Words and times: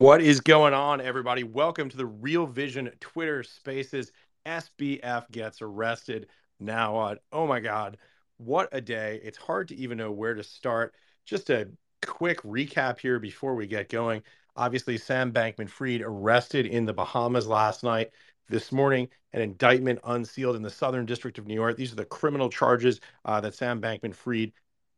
What 0.00 0.22
is 0.22 0.40
going 0.40 0.72
on, 0.72 1.02
everybody? 1.02 1.42
Welcome 1.44 1.90
to 1.90 1.96
the 1.98 2.06
Real 2.06 2.46
Vision 2.46 2.90
Twitter 3.00 3.42
Spaces. 3.42 4.12
SBF 4.46 5.30
gets 5.30 5.60
arrested. 5.60 6.28
Now 6.58 6.96
on. 6.96 7.18
Oh 7.32 7.46
my 7.46 7.60
God, 7.60 7.98
what 8.38 8.70
a 8.72 8.80
day! 8.80 9.20
It's 9.22 9.36
hard 9.36 9.68
to 9.68 9.76
even 9.76 9.98
know 9.98 10.10
where 10.10 10.32
to 10.32 10.42
start. 10.42 10.94
Just 11.26 11.50
a 11.50 11.68
quick 12.00 12.40
recap 12.44 12.98
here 12.98 13.18
before 13.18 13.54
we 13.54 13.66
get 13.66 13.90
going. 13.90 14.22
Obviously, 14.56 14.96
Sam 14.96 15.32
Bankman 15.32 15.68
Fried 15.68 16.00
arrested 16.00 16.64
in 16.64 16.86
the 16.86 16.94
Bahamas 16.94 17.46
last 17.46 17.84
night. 17.84 18.08
This 18.48 18.72
morning, 18.72 19.06
an 19.34 19.42
indictment 19.42 19.98
unsealed 20.04 20.56
in 20.56 20.62
the 20.62 20.70
Southern 20.70 21.04
District 21.04 21.36
of 21.36 21.46
New 21.46 21.52
York. 21.52 21.76
These 21.76 21.92
are 21.92 21.96
the 21.96 22.06
criminal 22.06 22.48
charges 22.48 23.02
uh, 23.26 23.38
that 23.42 23.54
Sam 23.54 23.82
Bankman 23.82 24.14
Fried 24.14 24.52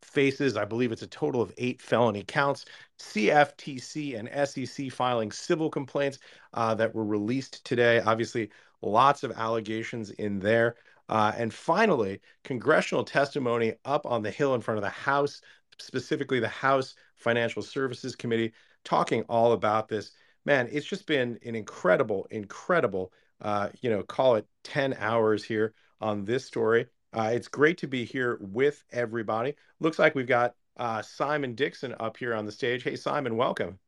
faces. 0.04 0.56
I 0.56 0.64
believe 0.64 0.92
it's 0.92 1.02
a 1.02 1.06
total 1.06 1.40
of 1.40 1.52
eight 1.58 1.80
felony 1.80 2.24
counts. 2.26 2.64
CFTC 2.98 4.18
and 4.18 4.48
SEC 4.48 4.90
filing 4.90 5.32
civil 5.32 5.70
complaints 5.70 6.18
uh, 6.54 6.74
that 6.74 6.94
were 6.94 7.04
released 7.04 7.64
today. 7.64 8.00
Obviously, 8.00 8.50
lots 8.82 9.22
of 9.22 9.32
allegations 9.32 10.10
in 10.10 10.38
there. 10.38 10.76
Uh, 11.08 11.32
and 11.36 11.52
finally, 11.52 12.20
congressional 12.44 13.04
testimony 13.04 13.74
up 13.84 14.06
on 14.06 14.22
the 14.22 14.30
Hill 14.30 14.54
in 14.54 14.60
front 14.60 14.78
of 14.78 14.82
the 14.84 14.90
House, 14.90 15.40
specifically 15.78 16.40
the 16.40 16.48
House 16.48 16.94
Financial 17.16 17.62
Services 17.62 18.16
Committee, 18.16 18.52
talking 18.84 19.22
all 19.28 19.52
about 19.52 19.88
this. 19.88 20.12
Man, 20.44 20.68
it's 20.72 20.86
just 20.86 21.06
been 21.06 21.38
an 21.44 21.54
incredible, 21.54 22.26
incredible, 22.30 23.12
uh, 23.40 23.68
you 23.80 23.90
know, 23.90 24.02
call 24.02 24.36
it 24.36 24.46
10 24.64 24.94
hours 24.98 25.44
here 25.44 25.74
on 26.00 26.24
this 26.24 26.44
story. 26.44 26.86
Uh, 27.12 27.30
it's 27.32 27.48
great 27.48 27.78
to 27.78 27.86
be 27.86 28.04
here 28.04 28.38
with 28.40 28.82
everybody. 28.90 29.54
Looks 29.80 29.98
like 29.98 30.14
we've 30.14 30.26
got 30.26 30.54
uh, 30.76 31.02
Simon 31.02 31.54
Dixon 31.54 31.94
up 32.00 32.16
here 32.16 32.34
on 32.34 32.46
the 32.46 32.52
stage. 32.52 32.82
Hey, 32.82 32.96
Simon, 32.96 33.36
welcome. 33.36 33.78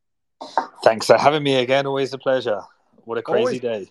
Thanks 0.82 1.06
for 1.06 1.16
having 1.16 1.42
me 1.42 1.56
again. 1.56 1.86
Always 1.86 2.12
a 2.12 2.18
pleasure. 2.18 2.60
What 3.04 3.16
a 3.18 3.22
crazy 3.22 3.38
always, 3.38 3.60
day. 3.60 3.90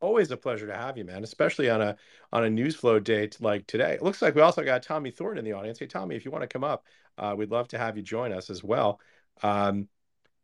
Always 0.00 0.30
a 0.30 0.36
pleasure 0.36 0.66
to 0.68 0.76
have 0.76 0.96
you, 0.96 1.04
man. 1.04 1.24
Especially 1.24 1.68
on 1.68 1.82
a 1.82 1.96
on 2.32 2.44
a 2.44 2.50
news 2.50 2.76
flow 2.76 3.00
day 3.00 3.30
like 3.40 3.66
today. 3.66 3.94
It 3.94 4.02
looks 4.02 4.22
like 4.22 4.34
we 4.34 4.42
also 4.42 4.62
got 4.62 4.82
Tommy 4.82 5.10
Thornton 5.10 5.38
in 5.38 5.44
the 5.44 5.56
audience. 5.56 5.78
Hey, 5.80 5.86
Tommy, 5.86 6.14
if 6.14 6.24
you 6.24 6.30
want 6.30 6.42
to 6.42 6.48
come 6.48 6.62
up, 6.62 6.84
uh, 7.16 7.34
we'd 7.36 7.50
love 7.50 7.66
to 7.68 7.78
have 7.78 7.96
you 7.96 8.02
join 8.02 8.32
us 8.32 8.50
as 8.50 8.62
well. 8.62 9.00
Um, 9.42 9.88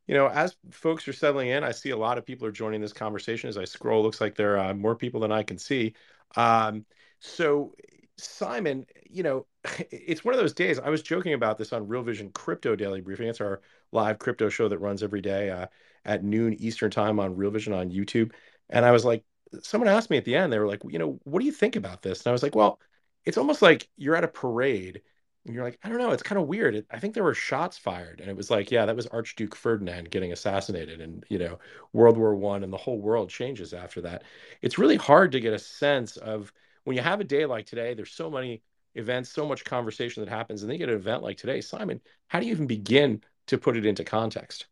you 0.08 0.14
know, 0.14 0.28
as 0.28 0.56
folks 0.70 1.06
are 1.06 1.12
settling 1.12 1.48
in, 1.48 1.62
I 1.62 1.70
see 1.70 1.90
a 1.90 1.96
lot 1.96 2.18
of 2.18 2.26
people 2.26 2.46
are 2.48 2.52
joining 2.52 2.80
this 2.80 2.92
conversation. 2.92 3.48
As 3.48 3.56
I 3.56 3.64
scroll, 3.64 4.02
looks 4.02 4.20
like 4.20 4.34
there 4.34 4.58
are 4.58 4.74
more 4.74 4.96
people 4.96 5.20
than 5.20 5.32
I 5.32 5.44
can 5.44 5.58
see. 5.58 5.94
Um, 6.36 6.84
so 7.20 7.74
Simon, 8.16 8.86
you 9.08 9.22
know, 9.22 9.46
it's 9.90 10.24
one 10.24 10.34
of 10.34 10.40
those 10.40 10.52
days. 10.52 10.78
I 10.78 10.90
was 10.90 11.02
joking 11.02 11.34
about 11.34 11.58
this 11.58 11.72
on 11.72 11.88
Real 11.88 12.02
Vision 12.02 12.30
Crypto 12.30 12.76
Daily 12.76 13.00
Briefing. 13.00 13.28
It's 13.28 13.40
our 13.40 13.60
live 13.92 14.18
crypto 14.18 14.48
show 14.48 14.68
that 14.68 14.78
runs 14.78 15.02
every 15.02 15.20
day 15.20 15.50
uh, 15.50 15.66
at 16.04 16.24
noon 16.24 16.54
Eastern 16.54 16.90
Time 16.90 17.18
on 17.20 17.36
Real 17.36 17.50
Vision 17.50 17.72
on 17.72 17.90
YouTube. 17.90 18.32
And 18.70 18.84
I 18.84 18.92
was 18.92 19.04
like, 19.04 19.24
someone 19.62 19.88
asked 19.88 20.10
me 20.10 20.16
at 20.16 20.24
the 20.24 20.36
end, 20.36 20.52
they 20.52 20.58
were 20.58 20.66
like, 20.66 20.82
you 20.88 20.98
know, 20.98 21.18
what 21.24 21.40
do 21.40 21.46
you 21.46 21.52
think 21.52 21.76
about 21.76 22.02
this? 22.02 22.20
And 22.20 22.28
I 22.28 22.32
was 22.32 22.42
like, 22.42 22.54
well, 22.54 22.80
it's 23.24 23.38
almost 23.38 23.62
like 23.62 23.88
you're 23.96 24.16
at 24.16 24.24
a 24.24 24.28
parade 24.28 25.02
and 25.44 25.54
you're 25.54 25.64
like, 25.64 25.78
I 25.82 25.88
don't 25.88 25.98
know, 25.98 26.10
it's 26.10 26.22
kind 26.22 26.40
of 26.40 26.48
weird. 26.48 26.74
It, 26.74 26.86
I 26.90 26.98
think 26.98 27.14
there 27.14 27.24
were 27.24 27.34
shots 27.34 27.76
fired, 27.76 28.20
and 28.20 28.30
it 28.30 28.36
was 28.36 28.50
like, 28.50 28.70
yeah, 28.70 28.86
that 28.86 28.96
was 28.96 29.06
Archduke 29.08 29.54
Ferdinand 29.54 30.10
getting 30.10 30.32
assassinated, 30.32 31.02
and 31.02 31.22
you 31.28 31.38
know, 31.38 31.58
World 31.92 32.16
War 32.16 32.34
One, 32.34 32.64
and 32.64 32.72
the 32.72 32.78
whole 32.78 32.98
world 32.98 33.28
changes 33.28 33.74
after 33.74 34.00
that. 34.02 34.24
It's 34.62 34.78
really 34.78 34.96
hard 34.96 35.32
to 35.32 35.40
get 35.40 35.52
a 35.52 35.58
sense 35.58 36.16
of 36.16 36.50
when 36.84 36.96
you 36.96 37.02
have 37.02 37.20
a 37.20 37.24
day 37.24 37.46
like 37.46 37.66
today, 37.66 37.94
there's 37.94 38.12
so 38.12 38.30
many 38.30 38.62
events, 38.94 39.30
so 39.30 39.46
much 39.46 39.64
conversation 39.64 40.24
that 40.24 40.30
happens, 40.30 40.62
and 40.62 40.70
then 40.70 40.78
you 40.78 40.86
get 40.86 40.92
an 40.92 41.00
event 41.00 41.22
like 41.22 41.36
today. 41.36 41.60
Simon, 41.60 42.00
how 42.28 42.40
do 42.40 42.46
you 42.46 42.52
even 42.52 42.66
begin 42.66 43.22
to 43.48 43.58
put 43.58 43.76
it 43.76 43.86
into 43.86 44.04
context? 44.04 44.66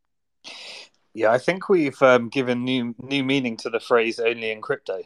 Yeah, 1.15 1.31
I 1.31 1.39
think 1.39 1.69
we've 1.69 2.01
um, 2.03 2.29
given 2.29 2.65
new 2.65 2.95
new 2.99 3.23
meaning 3.23 3.57
to 3.59 3.71
the 3.71 3.81
phrase 3.81 4.19
"only 4.19 4.51
in 4.51 4.61
crypto," 4.61 5.03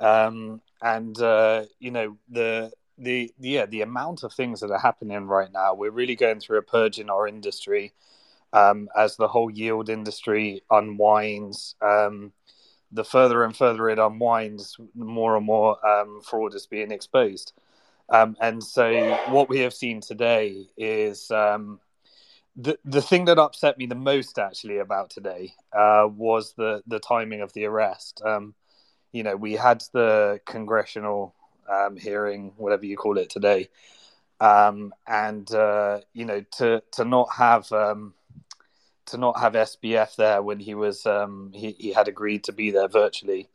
um, 0.00 0.62
and 0.80 1.20
uh, 1.20 1.64
you 1.78 1.90
know 1.90 2.16
the 2.30 2.72
the 2.96 3.32
yeah 3.38 3.66
the 3.66 3.82
amount 3.82 4.22
of 4.22 4.32
things 4.32 4.60
that 4.60 4.70
are 4.70 4.78
happening 4.78 5.26
right 5.26 5.52
now. 5.52 5.74
We're 5.74 5.90
really 5.90 6.16
going 6.16 6.40
through 6.40 6.58
a 6.58 6.62
purge 6.62 6.98
in 6.98 7.10
our 7.10 7.28
industry 7.28 7.92
um, 8.52 8.88
as 8.96 9.16
the 9.16 9.28
whole 9.28 9.50
yield 9.50 9.88
industry 9.90 10.62
unwinds. 10.70 11.76
Um, 11.82 12.32
the 12.92 13.04
further 13.04 13.44
and 13.44 13.56
further 13.56 13.88
it 13.88 13.98
unwinds, 13.98 14.76
the 14.94 15.04
more 15.04 15.36
and 15.36 15.46
more 15.46 15.84
um, 15.86 16.20
fraud 16.22 16.54
is 16.54 16.66
being 16.66 16.90
exposed. 16.90 17.52
Um, 18.10 18.36
and 18.40 18.62
so, 18.62 19.16
what 19.28 19.48
we 19.48 19.60
have 19.60 19.74
seen 19.74 20.00
today 20.00 20.66
is 20.76 21.30
um, 21.30 21.80
the 22.56 22.78
the 22.84 23.02
thing 23.02 23.26
that 23.26 23.38
upset 23.38 23.78
me 23.78 23.86
the 23.86 23.94
most, 23.94 24.38
actually, 24.38 24.78
about 24.78 25.10
today 25.10 25.54
uh, 25.72 26.08
was 26.10 26.54
the 26.54 26.82
the 26.86 26.98
timing 26.98 27.42
of 27.42 27.52
the 27.52 27.66
arrest. 27.66 28.22
Um, 28.24 28.54
you 29.12 29.22
know, 29.22 29.36
we 29.36 29.54
had 29.54 29.82
the 29.92 30.40
congressional 30.46 31.34
um, 31.70 31.96
hearing, 31.96 32.52
whatever 32.56 32.86
you 32.86 32.96
call 32.96 33.18
it, 33.18 33.30
today, 33.30 33.68
um, 34.40 34.94
and 35.06 35.50
uh, 35.52 36.00
you 36.14 36.24
know, 36.24 36.42
to 36.56 36.82
to 36.92 37.04
not 37.04 37.28
have 37.34 37.70
to 39.08 39.18
not 39.18 39.40
have 39.40 39.52
SBF 39.52 40.16
there 40.16 40.42
when 40.42 40.60
he 40.60 40.74
was 40.74 41.06
um, 41.06 41.50
he, 41.54 41.72
he 41.78 41.92
had 41.92 42.08
agreed 42.08 42.44
to 42.44 42.52
be 42.52 42.70
there 42.70 42.88
virtually 42.88 43.48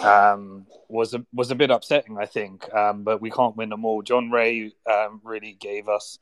um, 0.00 0.66
was 0.88 1.14
a 1.14 1.24
was 1.32 1.50
a 1.50 1.54
bit 1.54 1.70
upsetting, 1.70 2.18
I 2.18 2.26
think. 2.26 2.72
Um, 2.74 3.02
but 3.02 3.20
we 3.20 3.30
can't 3.30 3.56
win 3.56 3.70
them 3.70 3.84
all. 3.84 4.02
John 4.02 4.30
Ray 4.30 4.72
um, 4.90 5.20
really 5.24 5.52
gave 5.52 5.88
us 5.88 6.18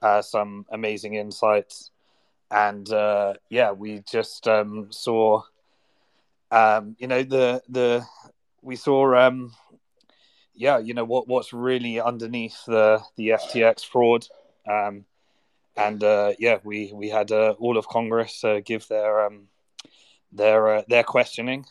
uh, 0.00 0.22
some 0.22 0.66
amazing 0.70 1.14
insights, 1.14 1.90
and 2.50 2.90
uh, 2.92 3.34
yeah, 3.48 3.72
we 3.72 4.02
just 4.10 4.48
um, 4.48 4.88
saw, 4.90 5.42
um, 6.50 6.96
you 6.98 7.06
know, 7.06 7.22
the 7.22 7.62
the 7.68 8.04
we 8.60 8.76
saw, 8.76 9.14
um, 9.14 9.52
yeah, 10.54 10.78
you 10.78 10.94
know 10.94 11.04
what 11.04 11.28
what's 11.28 11.52
really 11.52 12.00
underneath 12.00 12.64
the 12.66 13.00
the 13.16 13.30
FTX 13.30 13.84
fraud. 13.84 14.26
Um, 14.68 15.04
and 15.76 16.02
uh, 16.02 16.32
yeah, 16.38 16.58
we 16.64 16.92
we 16.94 17.08
had 17.08 17.32
uh, 17.32 17.54
all 17.58 17.78
of 17.78 17.88
Congress 17.88 18.44
uh, 18.44 18.60
give 18.64 18.86
their 18.88 19.26
um, 19.26 19.48
their 20.32 20.76
uh, 20.76 20.82
their 20.88 21.04
questioning, 21.04 21.64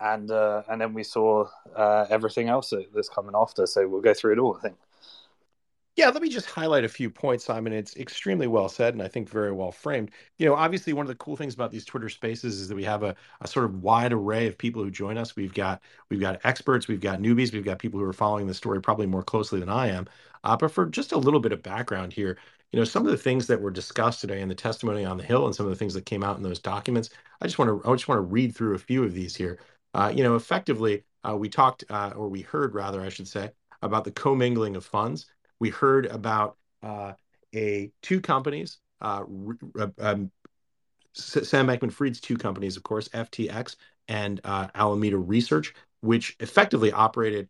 and 0.00 0.30
uh, 0.30 0.62
and 0.68 0.80
then 0.80 0.94
we 0.94 1.02
saw 1.02 1.46
uh, 1.74 2.06
everything 2.10 2.48
else 2.48 2.72
that's 2.94 3.08
coming 3.08 3.34
after. 3.34 3.66
So 3.66 3.88
we'll 3.88 4.00
go 4.00 4.14
through 4.14 4.34
it 4.34 4.38
all. 4.38 4.56
I 4.56 4.60
think. 4.60 4.76
Yeah, 5.98 6.10
let 6.10 6.22
me 6.22 6.28
just 6.28 6.46
highlight 6.46 6.84
a 6.84 6.88
few 6.88 7.10
points, 7.10 7.44
Simon. 7.46 7.72
It's 7.72 7.96
extremely 7.96 8.46
well 8.46 8.68
said 8.68 8.94
and 8.94 9.02
I 9.02 9.08
think 9.08 9.28
very 9.28 9.50
well 9.50 9.72
framed. 9.72 10.12
You 10.36 10.46
know, 10.46 10.54
obviously, 10.54 10.92
one 10.92 11.04
of 11.04 11.08
the 11.08 11.16
cool 11.16 11.34
things 11.34 11.54
about 11.54 11.72
these 11.72 11.84
Twitter 11.84 12.08
Spaces 12.08 12.60
is 12.60 12.68
that 12.68 12.76
we 12.76 12.84
have 12.84 13.02
a, 13.02 13.16
a 13.40 13.48
sort 13.48 13.64
of 13.64 13.82
wide 13.82 14.12
array 14.12 14.46
of 14.46 14.56
people 14.56 14.80
who 14.80 14.92
join 14.92 15.18
us. 15.18 15.34
We've 15.34 15.52
got 15.52 15.82
we've 16.08 16.20
got 16.20 16.38
experts, 16.44 16.86
we've 16.86 17.00
got 17.00 17.18
newbies, 17.18 17.52
we've 17.52 17.64
got 17.64 17.80
people 17.80 17.98
who 17.98 18.06
are 18.06 18.12
following 18.12 18.46
the 18.46 18.54
story 18.54 18.80
probably 18.80 19.06
more 19.06 19.24
closely 19.24 19.58
than 19.58 19.68
I 19.68 19.88
am. 19.88 20.06
Uh, 20.44 20.56
but 20.56 20.70
for 20.70 20.86
just 20.86 21.10
a 21.10 21.18
little 21.18 21.40
bit 21.40 21.50
of 21.50 21.64
background 21.64 22.12
here, 22.12 22.38
you 22.72 22.78
know, 22.78 22.84
some 22.84 23.06
of 23.06 23.10
the 23.10 23.16
things 23.16 23.46
that 23.46 23.60
were 23.60 23.70
discussed 23.70 24.20
today 24.20 24.40
in 24.40 24.48
the 24.48 24.54
testimony 24.54 25.04
on 25.04 25.16
the 25.16 25.22
Hill 25.22 25.46
and 25.46 25.54
some 25.54 25.66
of 25.66 25.70
the 25.70 25.76
things 25.76 25.94
that 25.94 26.04
came 26.04 26.22
out 26.22 26.36
in 26.36 26.42
those 26.42 26.58
documents, 26.58 27.10
I 27.40 27.46
just 27.46 27.58
want 27.58 27.82
to 27.82 27.88
I 27.88 27.94
just 27.94 28.08
want 28.08 28.18
to 28.18 28.22
read 28.22 28.54
through 28.54 28.74
a 28.74 28.78
few 28.78 29.04
of 29.04 29.14
these 29.14 29.34
here. 29.34 29.58
Uh, 29.94 30.12
you 30.14 30.22
know, 30.22 30.36
effectively, 30.36 31.04
uh, 31.24 31.36
we 31.36 31.48
talked 31.48 31.84
uh, 31.88 32.12
or 32.14 32.28
we 32.28 32.42
heard 32.42 32.74
rather, 32.74 33.00
I 33.00 33.08
should 33.08 33.28
say, 33.28 33.50
about 33.80 34.04
the 34.04 34.10
commingling 34.10 34.76
of 34.76 34.84
funds. 34.84 35.26
We 35.60 35.70
heard 35.70 36.06
about 36.06 36.56
uh, 36.82 37.14
a 37.54 37.90
two 38.02 38.20
companies, 38.20 38.78
uh, 39.00 39.24
um, 39.98 40.30
Sam 41.14 41.66
Bankman-Fried's 41.66 42.20
two 42.20 42.36
companies, 42.36 42.76
of 42.76 42.82
course, 42.82 43.08
FTX 43.08 43.76
and 44.08 44.40
uh, 44.44 44.68
Alameda 44.74 45.18
Research, 45.18 45.74
which 46.00 46.36
effectively 46.38 46.92
operated 46.92 47.48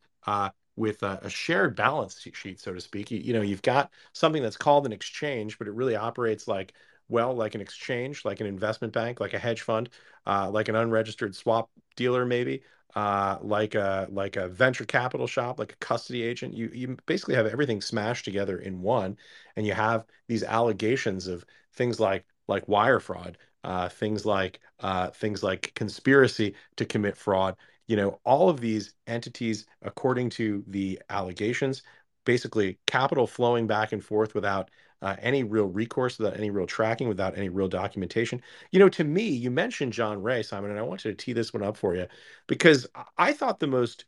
with 0.78 1.02
a, 1.02 1.18
a, 1.22 1.30
shared 1.30 1.74
balance 1.74 2.26
sheet, 2.32 2.60
so 2.60 2.72
to 2.72 2.80
speak. 2.80 3.10
You, 3.10 3.18
you, 3.18 3.32
know, 3.32 3.42
you've 3.42 3.62
got 3.62 3.90
something 4.12 4.42
that's 4.42 4.56
called 4.56 4.86
an 4.86 4.92
exchange, 4.92 5.58
but 5.58 5.66
it 5.66 5.74
really 5.74 5.96
operates 5.96 6.46
like, 6.46 6.72
well, 7.08 7.34
like 7.34 7.54
an 7.54 7.60
exchange, 7.60 8.24
like 8.24 8.40
an 8.40 8.46
investment 8.46 8.92
bank, 8.92 9.20
like 9.20 9.34
a 9.34 9.38
hedge 9.38 9.62
fund, 9.62 9.90
uh, 10.26 10.50
like 10.50 10.68
an 10.68 10.76
unregistered 10.76 11.34
swap 11.34 11.70
dealer, 11.96 12.24
maybe, 12.24 12.62
uh, 12.94 13.38
like 13.42 13.74
a 13.74 14.06
like 14.10 14.36
a 14.36 14.48
venture 14.48 14.84
capital 14.84 15.26
shop, 15.26 15.58
like 15.58 15.72
a 15.72 15.76
custody 15.76 16.22
agent. 16.22 16.54
You 16.54 16.70
you 16.72 16.96
basically 17.06 17.34
have 17.34 17.46
everything 17.46 17.80
smashed 17.80 18.24
together 18.24 18.58
in 18.58 18.82
one, 18.82 19.16
and 19.56 19.66
you 19.66 19.72
have 19.72 20.04
these 20.26 20.42
allegations 20.44 21.26
of 21.26 21.44
things 21.72 21.98
like 21.98 22.24
like 22.46 22.68
wire 22.68 23.00
fraud, 23.00 23.38
uh, 23.64 23.88
things 23.88 24.26
like 24.26 24.60
uh, 24.80 25.08
things 25.10 25.42
like 25.42 25.72
conspiracy 25.74 26.54
to 26.76 26.84
commit 26.84 27.16
fraud 27.16 27.56
you 27.88 27.96
know, 27.96 28.20
all 28.24 28.48
of 28.48 28.60
these 28.60 28.94
entities, 29.06 29.66
according 29.82 30.30
to 30.30 30.62
the 30.68 31.00
allegations, 31.10 31.82
basically 32.24 32.78
capital 32.86 33.26
flowing 33.26 33.66
back 33.66 33.92
and 33.92 34.04
forth 34.04 34.34
without 34.34 34.70
uh, 35.00 35.16
any 35.20 35.44
real 35.44 35.66
recourse, 35.66 36.18
without 36.18 36.36
any 36.36 36.50
real 36.50 36.66
tracking, 36.66 37.08
without 37.08 37.36
any 37.36 37.48
real 37.48 37.68
documentation. 37.68 38.42
You 38.70 38.80
know, 38.80 38.88
to 38.90 39.04
me, 39.04 39.28
you 39.28 39.50
mentioned 39.50 39.92
John 39.92 40.22
Ray, 40.22 40.42
Simon, 40.42 40.70
and 40.70 40.78
I 40.78 40.82
wanted 40.82 41.16
to 41.16 41.24
tee 41.24 41.32
this 41.32 41.52
one 41.54 41.62
up 41.62 41.76
for 41.76 41.94
you 41.96 42.06
because 42.46 42.86
I 43.16 43.32
thought 43.32 43.60
the 43.60 43.66
most 43.66 44.04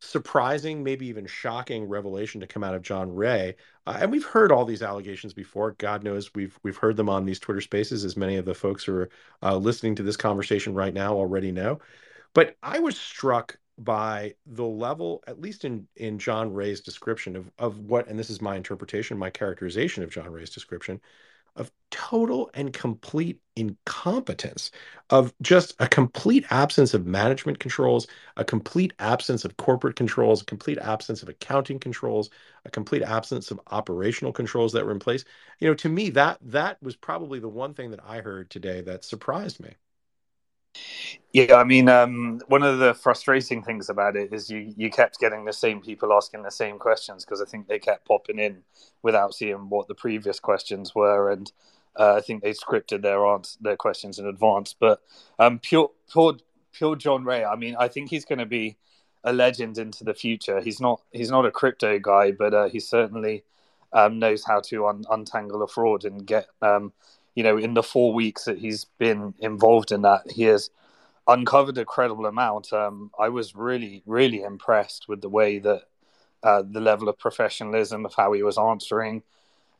surprising, 0.00 0.84
maybe 0.84 1.06
even 1.06 1.26
shocking 1.26 1.84
revelation 1.88 2.40
to 2.40 2.46
come 2.46 2.62
out 2.62 2.74
of 2.74 2.82
John 2.82 3.12
Ray. 3.14 3.56
Uh, 3.86 3.98
and 4.00 4.12
we've 4.12 4.24
heard 4.24 4.52
all 4.52 4.64
these 4.64 4.82
allegations 4.82 5.34
before. 5.34 5.72
God 5.72 6.04
knows 6.04 6.32
we've 6.34 6.58
we've 6.62 6.76
heard 6.76 6.96
them 6.96 7.08
on 7.08 7.24
these 7.24 7.40
Twitter 7.40 7.60
Spaces, 7.60 8.04
as 8.04 8.16
many 8.16 8.36
of 8.36 8.44
the 8.44 8.54
folks 8.54 8.84
who 8.84 8.94
are 8.94 9.10
uh, 9.42 9.56
listening 9.56 9.94
to 9.96 10.02
this 10.02 10.16
conversation 10.16 10.74
right 10.74 10.94
now 10.94 11.14
already 11.14 11.52
know. 11.52 11.80
But 12.38 12.56
I 12.62 12.78
was 12.78 12.96
struck 12.96 13.58
by 13.78 14.36
the 14.46 14.64
level, 14.64 15.24
at 15.26 15.40
least 15.40 15.64
in 15.64 15.88
in 15.96 16.20
John 16.20 16.54
Ray's 16.54 16.80
description 16.80 17.34
of 17.34 17.50
of 17.58 17.80
what, 17.80 18.06
and 18.06 18.16
this 18.16 18.30
is 18.30 18.40
my 18.40 18.54
interpretation, 18.54 19.18
my 19.18 19.28
characterization 19.28 20.04
of 20.04 20.10
John 20.10 20.30
Ray's 20.30 20.50
description, 20.50 21.00
of 21.56 21.72
total 21.90 22.48
and 22.54 22.72
complete 22.72 23.40
incompetence, 23.56 24.70
of 25.10 25.34
just 25.42 25.74
a 25.80 25.88
complete 25.88 26.44
absence 26.50 26.94
of 26.94 27.06
management 27.06 27.58
controls, 27.58 28.06
a 28.36 28.44
complete 28.44 28.92
absence 29.00 29.44
of 29.44 29.56
corporate 29.56 29.96
controls, 29.96 30.42
a 30.42 30.44
complete 30.44 30.78
absence 30.78 31.24
of 31.24 31.28
accounting 31.28 31.80
controls, 31.80 32.30
a 32.64 32.70
complete 32.70 33.02
absence 33.02 33.50
of 33.50 33.60
operational 33.72 34.32
controls 34.32 34.72
that 34.74 34.86
were 34.86 34.92
in 34.92 35.00
place. 35.00 35.24
You 35.58 35.66
know, 35.68 35.74
to 35.74 35.88
me, 35.88 36.10
that 36.10 36.38
that 36.42 36.80
was 36.80 36.94
probably 36.94 37.40
the 37.40 37.48
one 37.48 37.74
thing 37.74 37.90
that 37.90 38.04
I 38.06 38.20
heard 38.20 38.48
today 38.48 38.80
that 38.82 39.04
surprised 39.04 39.58
me. 39.60 39.74
Yeah, 41.32 41.56
I 41.56 41.64
mean, 41.64 41.88
um, 41.88 42.40
one 42.48 42.62
of 42.62 42.78
the 42.78 42.94
frustrating 42.94 43.62
things 43.62 43.90
about 43.90 44.16
it 44.16 44.32
is 44.32 44.50
you, 44.50 44.72
you 44.76 44.90
kept 44.90 45.18
getting 45.18 45.44
the 45.44 45.52
same 45.52 45.80
people 45.80 46.12
asking 46.12 46.42
the 46.42 46.50
same 46.50 46.78
questions 46.78 47.24
because 47.24 47.42
I 47.42 47.44
think 47.44 47.68
they 47.68 47.78
kept 47.78 48.08
popping 48.08 48.38
in 48.38 48.62
without 49.02 49.34
seeing 49.34 49.68
what 49.68 49.88
the 49.88 49.94
previous 49.94 50.40
questions 50.40 50.94
were, 50.94 51.30
and 51.30 51.52
uh, 51.96 52.14
I 52.14 52.20
think 52.20 52.42
they 52.42 52.52
scripted 52.52 53.02
their 53.02 53.26
answer, 53.26 53.58
their 53.60 53.76
questions 53.76 54.18
in 54.18 54.26
advance. 54.26 54.74
But 54.78 55.02
um, 55.38 55.58
pure, 55.58 55.90
pure, 56.10 56.36
pure 56.72 56.96
John 56.96 57.24
Ray. 57.24 57.44
I 57.44 57.56
mean, 57.56 57.76
I 57.78 57.88
think 57.88 58.08
he's 58.08 58.24
going 58.24 58.38
to 58.38 58.46
be 58.46 58.76
a 59.24 59.32
legend 59.32 59.78
into 59.78 60.04
the 60.04 60.14
future. 60.14 60.60
He's 60.60 60.80
not 60.80 61.02
he's 61.12 61.30
not 61.30 61.44
a 61.46 61.50
crypto 61.50 61.98
guy, 61.98 62.30
but 62.32 62.54
uh, 62.54 62.68
he 62.68 62.80
certainly 62.80 63.44
um, 63.92 64.18
knows 64.18 64.44
how 64.44 64.60
to 64.60 64.86
un- 64.86 65.04
untangle 65.10 65.62
a 65.62 65.68
fraud 65.68 66.04
and 66.04 66.26
get 66.26 66.46
um, 66.62 66.92
you 67.38 67.44
know, 67.44 67.56
in 67.56 67.74
the 67.74 67.84
four 67.84 68.12
weeks 68.12 68.46
that 68.46 68.58
he's 68.58 68.86
been 68.98 69.32
involved 69.38 69.92
in 69.92 70.02
that, 70.02 70.28
he 70.28 70.42
has 70.42 70.70
uncovered 71.28 71.78
a 71.78 71.84
credible 71.84 72.26
amount. 72.26 72.72
Um, 72.72 73.12
I 73.16 73.28
was 73.28 73.54
really, 73.54 74.02
really 74.06 74.42
impressed 74.42 75.06
with 75.06 75.20
the 75.20 75.28
way 75.28 75.60
that 75.60 75.82
uh, 76.42 76.64
the 76.68 76.80
level 76.80 77.08
of 77.08 77.16
professionalism 77.16 78.04
of 78.04 78.12
how 78.16 78.32
he 78.32 78.42
was 78.42 78.58
answering. 78.58 79.22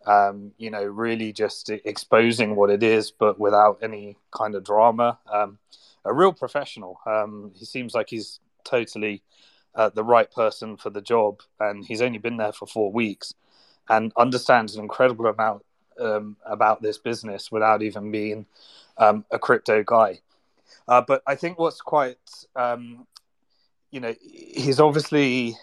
Um, 0.06 0.52
you 0.56 0.70
know, 0.70 0.84
really 0.84 1.32
just 1.32 1.68
exposing 1.68 2.54
what 2.54 2.70
it 2.70 2.84
is, 2.84 3.10
but 3.10 3.40
without 3.40 3.80
any 3.82 4.18
kind 4.30 4.54
of 4.54 4.62
drama. 4.62 5.18
Um, 5.28 5.58
a 6.04 6.14
real 6.14 6.32
professional. 6.32 7.00
Um, 7.06 7.50
he 7.56 7.64
seems 7.64 7.92
like 7.92 8.08
he's 8.08 8.38
totally 8.62 9.20
uh, 9.74 9.90
the 9.92 10.04
right 10.04 10.30
person 10.30 10.76
for 10.76 10.90
the 10.90 11.02
job, 11.02 11.40
and 11.58 11.84
he's 11.84 12.02
only 12.02 12.18
been 12.18 12.36
there 12.36 12.52
for 12.52 12.68
four 12.68 12.92
weeks 12.92 13.34
and 13.88 14.12
understands 14.16 14.76
an 14.76 14.82
incredible 14.82 15.26
amount 15.26 15.64
um, 16.00 16.36
about 16.44 16.82
this 16.82 16.98
business 16.98 17.50
without 17.52 17.82
even 17.82 18.10
being 18.10 18.46
um, 18.96 19.24
a 19.30 19.38
crypto 19.38 19.82
guy. 19.82 20.20
Uh, 20.86 21.02
but 21.06 21.22
I 21.26 21.34
think 21.34 21.58
what's 21.58 21.80
quite, 21.80 22.18
um, 22.56 23.06
you 23.90 24.00
know, 24.00 24.14
he's 24.20 24.80
obviously 24.80 25.56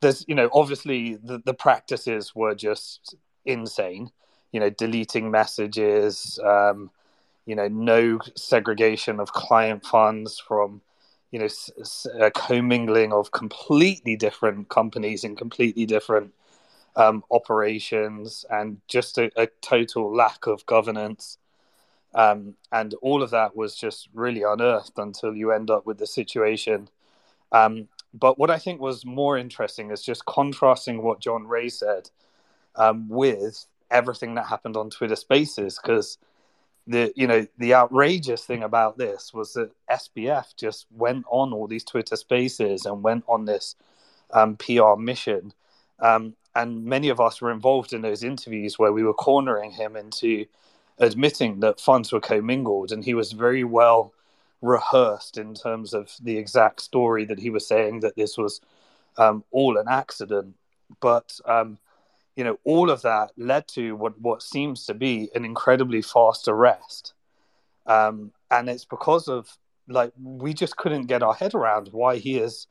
there's, 0.00 0.24
you 0.28 0.34
know, 0.34 0.50
obviously 0.52 1.14
the, 1.16 1.40
the 1.44 1.54
practices 1.54 2.34
were 2.34 2.54
just 2.54 3.14
insane. 3.44 4.10
You 4.52 4.60
know, 4.60 4.70
deleting 4.70 5.32
messages, 5.32 6.38
um, 6.44 6.90
you 7.44 7.56
know, 7.56 7.66
no 7.66 8.20
segregation 8.36 9.18
of 9.18 9.32
client 9.32 9.84
funds 9.84 10.38
from, 10.38 10.80
you 11.32 11.40
know, 11.40 11.48
a 12.20 12.30
commingling 12.30 13.12
of 13.12 13.32
completely 13.32 14.14
different 14.14 14.68
companies 14.68 15.24
in 15.24 15.34
completely 15.34 15.86
different 15.86 16.32
um, 16.96 17.24
operations 17.30 18.44
and 18.50 18.80
just 18.88 19.18
a, 19.18 19.30
a, 19.36 19.48
total 19.60 20.14
lack 20.14 20.46
of 20.46 20.64
governance. 20.66 21.38
Um, 22.14 22.54
and 22.70 22.94
all 23.02 23.22
of 23.22 23.30
that 23.30 23.56
was 23.56 23.74
just 23.74 24.08
really 24.14 24.42
unearthed 24.42 24.98
until 24.98 25.34
you 25.34 25.50
end 25.50 25.70
up 25.70 25.84
with 25.86 25.98
the 25.98 26.06
situation. 26.06 26.88
Um, 27.50 27.88
but 28.12 28.38
what 28.38 28.50
I 28.50 28.58
think 28.58 28.80
was 28.80 29.04
more 29.04 29.36
interesting 29.36 29.90
is 29.90 30.02
just 30.02 30.24
contrasting 30.24 31.02
what 31.02 31.20
John 31.20 31.48
Ray 31.48 31.68
said 31.68 32.10
um, 32.76 33.08
with 33.08 33.66
everything 33.90 34.34
that 34.36 34.46
happened 34.46 34.76
on 34.76 34.90
Twitter 34.90 35.16
Spaces, 35.16 35.80
because 35.82 36.18
the 36.86 37.12
you 37.16 37.26
know 37.26 37.46
the 37.58 37.74
outrageous 37.74 38.44
thing 38.44 38.62
about 38.62 38.98
this 38.98 39.32
was 39.34 39.54
that 39.54 39.70
SBF 39.90 40.54
just 40.56 40.86
went 40.92 41.24
on 41.28 41.52
all 41.52 41.66
these 41.66 41.84
Twitter 41.84 42.14
Spaces 42.14 42.86
and 42.86 43.02
went 43.02 43.24
on 43.26 43.46
this 43.46 43.74
um, 44.30 44.56
PR 44.56 44.94
mission 44.96 45.52
um, 46.00 46.34
and 46.54 46.84
many 46.84 47.08
of 47.08 47.20
us 47.20 47.40
were 47.40 47.50
involved 47.50 47.92
in 47.92 48.02
those 48.02 48.22
interviews 48.22 48.78
where 48.78 48.92
we 48.92 49.02
were 49.02 49.14
cornering 49.14 49.70
him 49.70 49.96
into 49.96 50.46
admitting 50.98 51.60
that 51.60 51.80
funds 51.80 52.12
were 52.12 52.20
commingled, 52.20 52.92
and 52.92 53.04
he 53.04 53.14
was 53.14 53.32
very 53.32 53.64
well 53.64 54.12
rehearsed 54.62 55.36
in 55.36 55.54
terms 55.54 55.92
of 55.92 56.10
the 56.22 56.36
exact 56.38 56.80
story 56.80 57.24
that 57.24 57.38
he 57.38 57.50
was 57.50 57.66
saying 57.66 58.00
that 58.00 58.16
this 58.16 58.38
was 58.38 58.60
um, 59.18 59.44
all 59.50 59.76
an 59.76 59.86
accident. 59.88 60.54
But 61.00 61.38
um, 61.44 61.78
you 62.36 62.44
know, 62.44 62.58
all 62.64 62.90
of 62.90 63.02
that 63.02 63.32
led 63.36 63.68
to 63.68 63.96
what 63.96 64.20
what 64.20 64.42
seems 64.42 64.86
to 64.86 64.94
be 64.94 65.30
an 65.34 65.44
incredibly 65.44 66.02
fast 66.02 66.48
arrest, 66.48 67.14
um, 67.86 68.32
and 68.50 68.68
it's 68.68 68.84
because 68.84 69.28
of 69.28 69.56
like 69.88 70.12
we 70.22 70.54
just 70.54 70.76
couldn't 70.76 71.06
get 71.06 71.22
our 71.22 71.34
head 71.34 71.54
around 71.54 71.88
why 71.92 72.16
he 72.16 72.38
is 72.38 72.66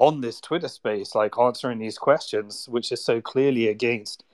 on 0.00 0.22
this 0.22 0.40
Twitter 0.40 0.66
space, 0.66 1.14
like 1.14 1.38
answering 1.38 1.78
these 1.78 1.98
questions, 1.98 2.66
which 2.68 2.90
is 2.90 3.04
so 3.04 3.20
clearly 3.20 3.68
against 3.68 4.24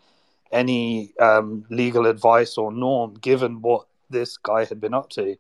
any 0.53 1.13
um, 1.19 1.67
legal 1.71 2.07
advice 2.07 2.57
or 2.57 2.73
norm, 2.73 3.15
given 3.15 3.61
what 3.61 3.87
this 4.09 4.37
guy 4.37 4.65
had 4.65 4.81
been 4.81 4.95
up 4.95 5.11
to. 5.11 5.37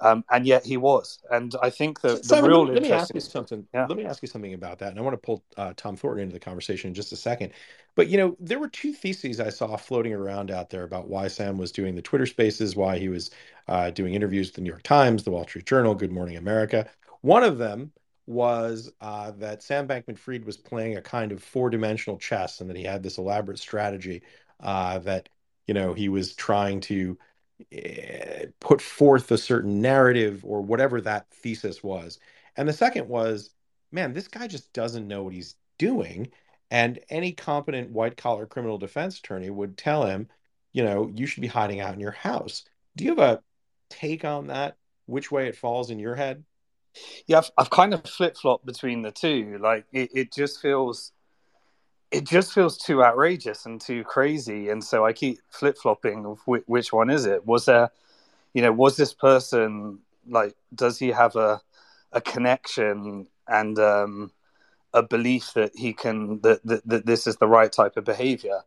Um, 0.00 0.22
and 0.30 0.46
yet 0.46 0.66
he 0.66 0.76
was. 0.76 1.20
And 1.30 1.54
I 1.62 1.70
think 1.70 2.02
the, 2.02 2.16
the 2.16 2.24
Simon, 2.24 2.50
real 2.50 2.66
let 2.66 2.82
me 2.82 2.92
ask 2.92 3.14
you 3.14 3.20
something. 3.22 3.66
Yeah. 3.72 3.86
Let 3.86 3.96
me 3.96 4.04
ask 4.04 4.20
you 4.20 4.28
something 4.28 4.52
about 4.52 4.80
that. 4.80 4.90
And 4.90 4.98
I 4.98 5.02
want 5.02 5.14
to 5.14 5.18
pull 5.18 5.42
uh, 5.56 5.72
Tom 5.76 5.96
Thornton 5.96 6.24
into 6.24 6.34
the 6.34 6.40
conversation 6.40 6.88
in 6.88 6.94
just 6.94 7.12
a 7.12 7.16
second. 7.16 7.52
But 7.94 8.08
you 8.08 8.18
know, 8.18 8.36
there 8.38 8.58
were 8.58 8.68
two 8.68 8.92
theses 8.92 9.40
I 9.40 9.48
saw 9.48 9.76
floating 9.76 10.12
around 10.12 10.50
out 10.50 10.68
there 10.68 10.82
about 10.82 11.08
why 11.08 11.28
Sam 11.28 11.56
was 11.56 11.72
doing 11.72 11.94
the 11.94 12.02
Twitter 12.02 12.26
Spaces, 12.26 12.76
why 12.76 12.98
he 12.98 13.08
was 13.08 13.30
uh, 13.66 13.90
doing 13.90 14.12
interviews 14.12 14.48
with 14.48 14.56
the 14.56 14.60
New 14.60 14.70
York 14.70 14.82
Times, 14.82 15.24
the 15.24 15.30
Wall 15.30 15.44
Street 15.44 15.64
Journal, 15.64 15.94
Good 15.94 16.12
Morning 16.12 16.36
America. 16.36 16.86
One 17.22 17.44
of 17.44 17.56
them 17.56 17.90
was 18.26 18.90
uh, 19.00 19.32
that 19.32 19.62
Sam 19.62 19.86
Bankman 19.86 20.18
Fried 20.18 20.44
was 20.44 20.56
playing 20.56 20.96
a 20.96 21.02
kind 21.02 21.32
of 21.32 21.42
four 21.42 21.70
dimensional 21.70 22.18
chess 22.18 22.60
and 22.60 22.70
that 22.70 22.76
he 22.76 22.84
had 22.84 23.02
this 23.02 23.18
elaborate 23.18 23.58
strategy 23.58 24.22
uh, 24.60 24.98
that, 25.00 25.28
you 25.66 25.74
know, 25.74 25.92
he 25.92 26.08
was 26.08 26.34
trying 26.34 26.80
to 26.80 27.18
uh, 27.76 28.46
put 28.60 28.80
forth 28.80 29.30
a 29.30 29.38
certain 29.38 29.80
narrative 29.80 30.44
or 30.44 30.62
whatever 30.62 31.00
that 31.00 31.28
thesis 31.30 31.82
was. 31.82 32.18
And 32.56 32.68
the 32.68 32.72
second 32.72 33.08
was, 33.08 33.50
man, 33.92 34.12
this 34.12 34.28
guy 34.28 34.46
just 34.46 34.72
doesn't 34.72 35.08
know 35.08 35.22
what 35.22 35.34
he's 35.34 35.56
doing. 35.78 36.30
And 36.70 36.98
any 37.10 37.32
competent 37.32 37.90
white 37.90 38.16
collar 38.16 38.46
criminal 38.46 38.78
defense 38.78 39.18
attorney 39.18 39.50
would 39.50 39.76
tell 39.76 40.04
him, 40.04 40.28
you 40.72 40.82
know, 40.82 41.10
you 41.14 41.26
should 41.26 41.42
be 41.42 41.46
hiding 41.46 41.80
out 41.80 41.94
in 41.94 42.00
your 42.00 42.10
house. 42.10 42.64
Do 42.96 43.04
you 43.04 43.10
have 43.10 43.18
a 43.18 43.42
take 43.90 44.24
on 44.24 44.48
that? 44.48 44.76
Which 45.06 45.30
way 45.30 45.48
it 45.48 45.56
falls 45.56 45.90
in 45.90 45.98
your 45.98 46.14
head? 46.14 46.44
Yeah, 47.26 47.38
I've, 47.38 47.50
I've 47.58 47.70
kind 47.70 47.94
of 47.94 48.04
flip 48.04 48.36
flopped 48.36 48.66
between 48.66 49.02
the 49.02 49.10
two. 49.10 49.58
Like 49.60 49.86
it, 49.92 50.10
it 50.14 50.32
just 50.32 50.60
feels, 50.60 51.12
it 52.10 52.24
just 52.24 52.52
feels 52.52 52.78
too 52.78 53.02
outrageous 53.02 53.66
and 53.66 53.80
too 53.80 54.04
crazy, 54.04 54.68
and 54.68 54.82
so 54.82 55.04
I 55.04 55.12
keep 55.12 55.40
flip 55.50 55.76
flopping 55.78 56.26
of 56.26 56.40
which, 56.46 56.64
which 56.66 56.92
one 56.92 57.10
is 57.10 57.26
it? 57.26 57.46
Was 57.46 57.64
there, 57.64 57.90
you 58.52 58.62
know, 58.62 58.72
was 58.72 58.96
this 58.96 59.12
person 59.12 59.98
like, 60.28 60.54
does 60.74 60.98
he 60.98 61.08
have 61.08 61.36
a 61.36 61.60
a 62.12 62.20
connection 62.20 63.26
and 63.48 63.78
um, 63.78 64.30
a 64.92 65.02
belief 65.02 65.52
that 65.54 65.72
he 65.76 65.92
can 65.92 66.40
that, 66.42 66.64
that 66.64 66.86
that 66.86 67.06
this 67.06 67.26
is 67.26 67.36
the 67.38 67.48
right 67.48 67.72
type 67.72 67.96
of 67.96 68.04
behavior? 68.04 68.60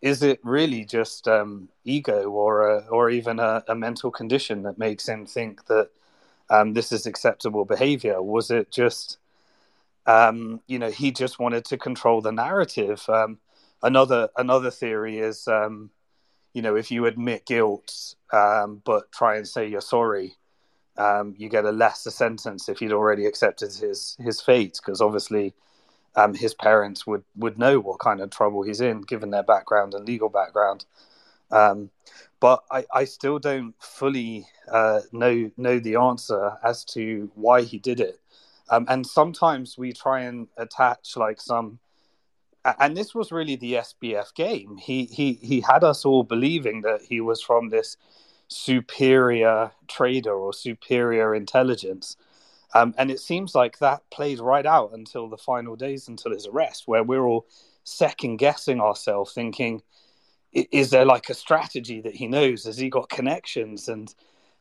Is 0.00 0.22
it 0.22 0.40
really 0.42 0.84
just 0.84 1.28
um, 1.28 1.68
ego 1.84 2.30
or 2.30 2.68
a, 2.68 2.86
or 2.88 3.08
even 3.10 3.38
a, 3.38 3.64
a 3.68 3.74
mental 3.74 4.10
condition 4.10 4.62
that 4.62 4.78
makes 4.78 5.08
him 5.08 5.26
think 5.26 5.66
that? 5.66 5.90
Um, 6.50 6.74
this 6.74 6.92
is 6.92 7.06
acceptable 7.06 7.64
behavior? 7.64 8.22
Was 8.22 8.50
it 8.50 8.70
just, 8.70 9.18
um, 10.06 10.60
you 10.66 10.78
know, 10.78 10.90
he 10.90 11.10
just 11.10 11.38
wanted 11.38 11.64
to 11.66 11.76
control 11.76 12.20
the 12.20 12.32
narrative? 12.32 13.04
Um, 13.08 13.38
another 13.82 14.28
another 14.36 14.70
theory 14.70 15.18
is, 15.18 15.48
um, 15.48 15.90
you 16.52 16.62
know, 16.62 16.76
if 16.76 16.90
you 16.90 17.06
admit 17.06 17.46
guilt 17.46 18.14
um, 18.32 18.82
but 18.84 19.10
try 19.12 19.36
and 19.36 19.46
say 19.46 19.66
you're 19.66 19.80
sorry, 19.80 20.34
um, 20.98 21.34
you 21.38 21.48
get 21.48 21.64
a 21.64 21.72
lesser 21.72 22.10
sentence 22.10 22.68
if 22.68 22.78
he'd 22.78 22.92
already 22.92 23.26
accepted 23.26 23.72
his 23.72 24.16
his 24.20 24.40
fate, 24.40 24.80
because 24.80 25.00
obviously. 25.00 25.54
his 26.36 26.54
parents 26.54 27.04
would, 27.08 27.24
would 27.34 27.58
know 27.58 27.80
what 27.80 27.98
kind 27.98 28.20
of 28.20 28.30
trouble 28.30 28.62
he's 28.62 28.80
in, 28.80 29.00
given 29.00 29.30
their 29.30 29.42
background 29.42 29.94
and 29.94 30.06
legal 30.06 30.28
background. 30.28 30.86
Um, 31.50 31.90
but 32.40 32.64
I, 32.70 32.84
I 32.92 33.04
still 33.04 33.38
don't 33.38 33.74
fully 33.78 34.46
uh, 34.70 35.00
know 35.12 35.50
know 35.56 35.78
the 35.78 35.96
answer 35.96 36.52
as 36.62 36.84
to 36.86 37.30
why 37.34 37.62
he 37.62 37.78
did 37.78 38.00
it. 38.00 38.20
Um, 38.70 38.86
and 38.88 39.06
sometimes 39.06 39.76
we 39.76 39.92
try 39.92 40.22
and 40.22 40.48
attach 40.56 41.16
like 41.16 41.40
some, 41.40 41.78
and 42.64 42.96
this 42.96 43.14
was 43.14 43.30
really 43.30 43.56
the 43.56 43.74
SBF 43.74 44.34
game. 44.34 44.76
He 44.76 45.04
he 45.04 45.34
he 45.34 45.60
had 45.60 45.84
us 45.84 46.04
all 46.04 46.22
believing 46.22 46.82
that 46.82 47.02
he 47.02 47.20
was 47.20 47.40
from 47.40 47.68
this 47.68 47.96
superior 48.48 49.72
trader 49.88 50.34
or 50.34 50.52
superior 50.52 51.34
intelligence. 51.34 52.16
Um, 52.74 52.94
and 52.98 53.10
it 53.10 53.20
seems 53.20 53.54
like 53.54 53.78
that 53.78 54.02
played 54.10 54.40
right 54.40 54.66
out 54.66 54.90
until 54.92 55.28
the 55.28 55.36
final 55.38 55.76
days 55.76 56.08
until 56.08 56.32
his 56.32 56.46
arrest, 56.46 56.84
where 56.86 57.04
we're 57.04 57.24
all 57.24 57.46
second 57.84 58.38
guessing 58.38 58.80
ourselves, 58.80 59.32
thinking, 59.32 59.82
is 60.54 60.90
there 60.90 61.04
like 61.04 61.28
a 61.28 61.34
strategy 61.34 62.00
that 62.00 62.14
he 62.14 62.26
knows? 62.26 62.64
Has 62.64 62.78
he 62.78 62.88
got 62.88 63.08
connections? 63.08 63.88
And 63.88 64.14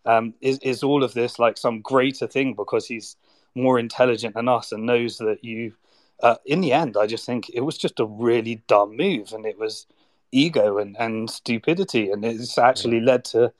um, 0.06 0.34
is, 0.42 0.60
is 0.60 0.84
all 0.84 1.04
of 1.04 1.14
this 1.14 1.40
like 1.40 1.58
some 1.58 1.82
greater 1.82 2.28
thing 2.28 2.54
because 2.56 2.88
he's 2.88 3.16
more 3.56 3.80
intelligent 3.80 4.36
than 4.36 4.48
us 4.48 4.72
and 4.72 4.86
knows 4.86 5.20
that 5.20 5.44
you, 5.44 5.74
uh, 6.22 6.36
in 6.46 6.62
the 6.62 6.74
end, 6.74 6.98
I 6.98 7.06
just 7.06 7.26
think 7.26 7.50
it 7.54 7.62
was 7.62 7.78
just 7.78 8.00
a 8.00 8.06
really 8.06 8.64
dumb 8.68 8.98
move 8.98 9.32
and 9.34 9.46
it 9.46 9.60
was 9.60 9.86
ego 10.32 10.80
and, 10.80 10.98
and 11.00 11.30
stupidity. 11.30 12.10
And 12.10 12.26
it's 12.26 12.58
actually 12.58 13.00
led 13.00 13.24
to, 13.26 13.54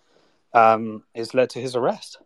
um, 0.54 1.04
it's 1.14 1.36
led 1.36 1.52
to 1.52 1.62
his 1.62 1.76
arrest. 1.76 2.18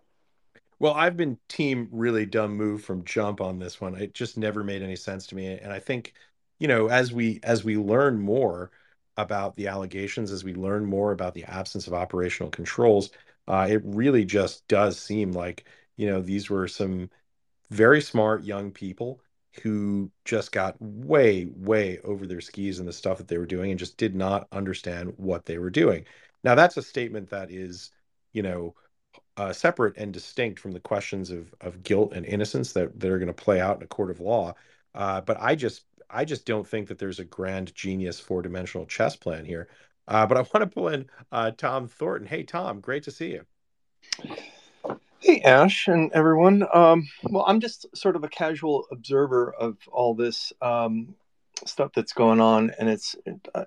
Well, 0.79 0.93
I've 0.93 1.17
been 1.17 1.37
team 1.49 1.89
really 1.91 2.25
dumb 2.25 2.55
move 2.55 2.83
from 2.83 3.03
jump 3.03 3.41
on 3.41 3.59
this 3.59 3.81
one. 3.81 3.95
It 3.95 4.13
just 4.13 4.37
never 4.37 4.63
made 4.63 4.83
any 4.83 4.95
sense 4.95 5.27
to 5.27 5.35
me. 5.35 5.47
And 5.47 5.73
I 5.73 5.79
think, 5.79 6.13
you 6.59 6.67
know, 6.67 6.87
as 6.87 7.11
we 7.11 7.39
as 7.43 7.63
we 7.63 7.77
learn 7.77 8.19
more 8.19 8.71
about 9.17 9.55
the 9.55 9.67
allegations, 9.67 10.31
as 10.31 10.43
we 10.43 10.53
learn 10.53 10.85
more 10.85 11.11
about 11.11 11.33
the 11.33 11.43
absence 11.45 11.87
of 11.87 11.93
operational 11.93 12.51
controls, 12.51 13.09
uh, 13.47 13.67
it 13.69 13.81
really 13.85 14.25
just 14.25 14.67
does 14.67 14.99
seem 14.99 15.31
like, 15.31 15.65
you 15.95 16.07
know, 16.07 16.21
these 16.21 16.49
were 16.49 16.67
some 16.67 17.09
very 17.71 18.01
smart 18.01 18.43
young 18.43 18.71
people 18.71 19.21
who 19.63 20.11
just 20.25 20.51
got 20.51 20.75
way, 20.79 21.45
way 21.55 21.99
over 22.03 22.27
their 22.27 22.41
skis 22.41 22.79
in 22.79 22.85
the 22.85 22.93
stuff 22.93 23.17
that 23.17 23.27
they 23.27 23.37
were 23.37 23.45
doing 23.45 23.71
and 23.71 23.79
just 23.79 23.97
did 23.97 24.15
not 24.15 24.47
understand 24.51 25.13
what 25.17 25.45
they 25.45 25.57
were 25.57 25.69
doing. 25.71 26.05
Now, 26.43 26.55
that's 26.55 26.77
a 26.77 26.83
statement 26.83 27.29
that 27.31 27.51
is, 27.51 27.91
you 28.33 28.43
know, 28.43 28.75
uh, 29.37 29.53
separate 29.53 29.97
and 29.97 30.13
distinct 30.13 30.59
from 30.59 30.71
the 30.71 30.79
questions 30.79 31.31
of 31.31 31.53
of 31.61 31.83
guilt 31.83 32.13
and 32.13 32.25
innocence 32.25 32.73
that 32.73 32.99
that 32.99 33.11
are 33.11 33.19
going 33.19 33.27
to 33.27 33.33
play 33.33 33.59
out 33.61 33.77
in 33.77 33.83
a 33.83 33.87
court 33.87 34.11
of 34.11 34.19
law. 34.19 34.53
Uh, 34.95 35.21
but 35.21 35.37
I 35.39 35.55
just 35.55 35.85
I 36.09 36.25
just 36.25 36.45
don't 36.45 36.67
think 36.67 36.87
that 36.87 36.99
there's 36.99 37.19
a 37.19 37.25
grand 37.25 37.73
genius 37.75 38.19
four 38.19 38.41
dimensional 38.41 38.85
chess 38.85 39.15
plan 39.15 39.45
here. 39.45 39.67
Uh, 40.07 40.25
but 40.25 40.37
I 40.37 40.41
want 40.41 40.53
to 40.61 40.67
pull 40.67 40.87
in 40.87 41.09
uh, 41.31 41.51
Tom 41.51 41.87
Thornton. 41.87 42.27
Hey, 42.27 42.43
Tom, 42.43 42.79
great 42.79 43.03
to 43.03 43.11
see 43.11 43.31
you. 43.31 43.45
Hey, 45.19 45.41
Ash, 45.41 45.87
and 45.87 46.11
everyone. 46.13 46.65
Um, 46.73 47.07
well, 47.23 47.43
I'm 47.47 47.59
just 47.59 47.85
sort 47.95 48.15
of 48.15 48.23
a 48.23 48.29
casual 48.29 48.85
observer 48.91 49.53
of 49.53 49.77
all 49.91 50.13
this 50.13 50.53
um, 50.61 51.15
stuff 51.65 51.91
that's 51.93 52.13
going 52.13 52.39
on, 52.39 52.71
and 52.79 52.87
it's 52.87 53.15
uh, 53.53 53.65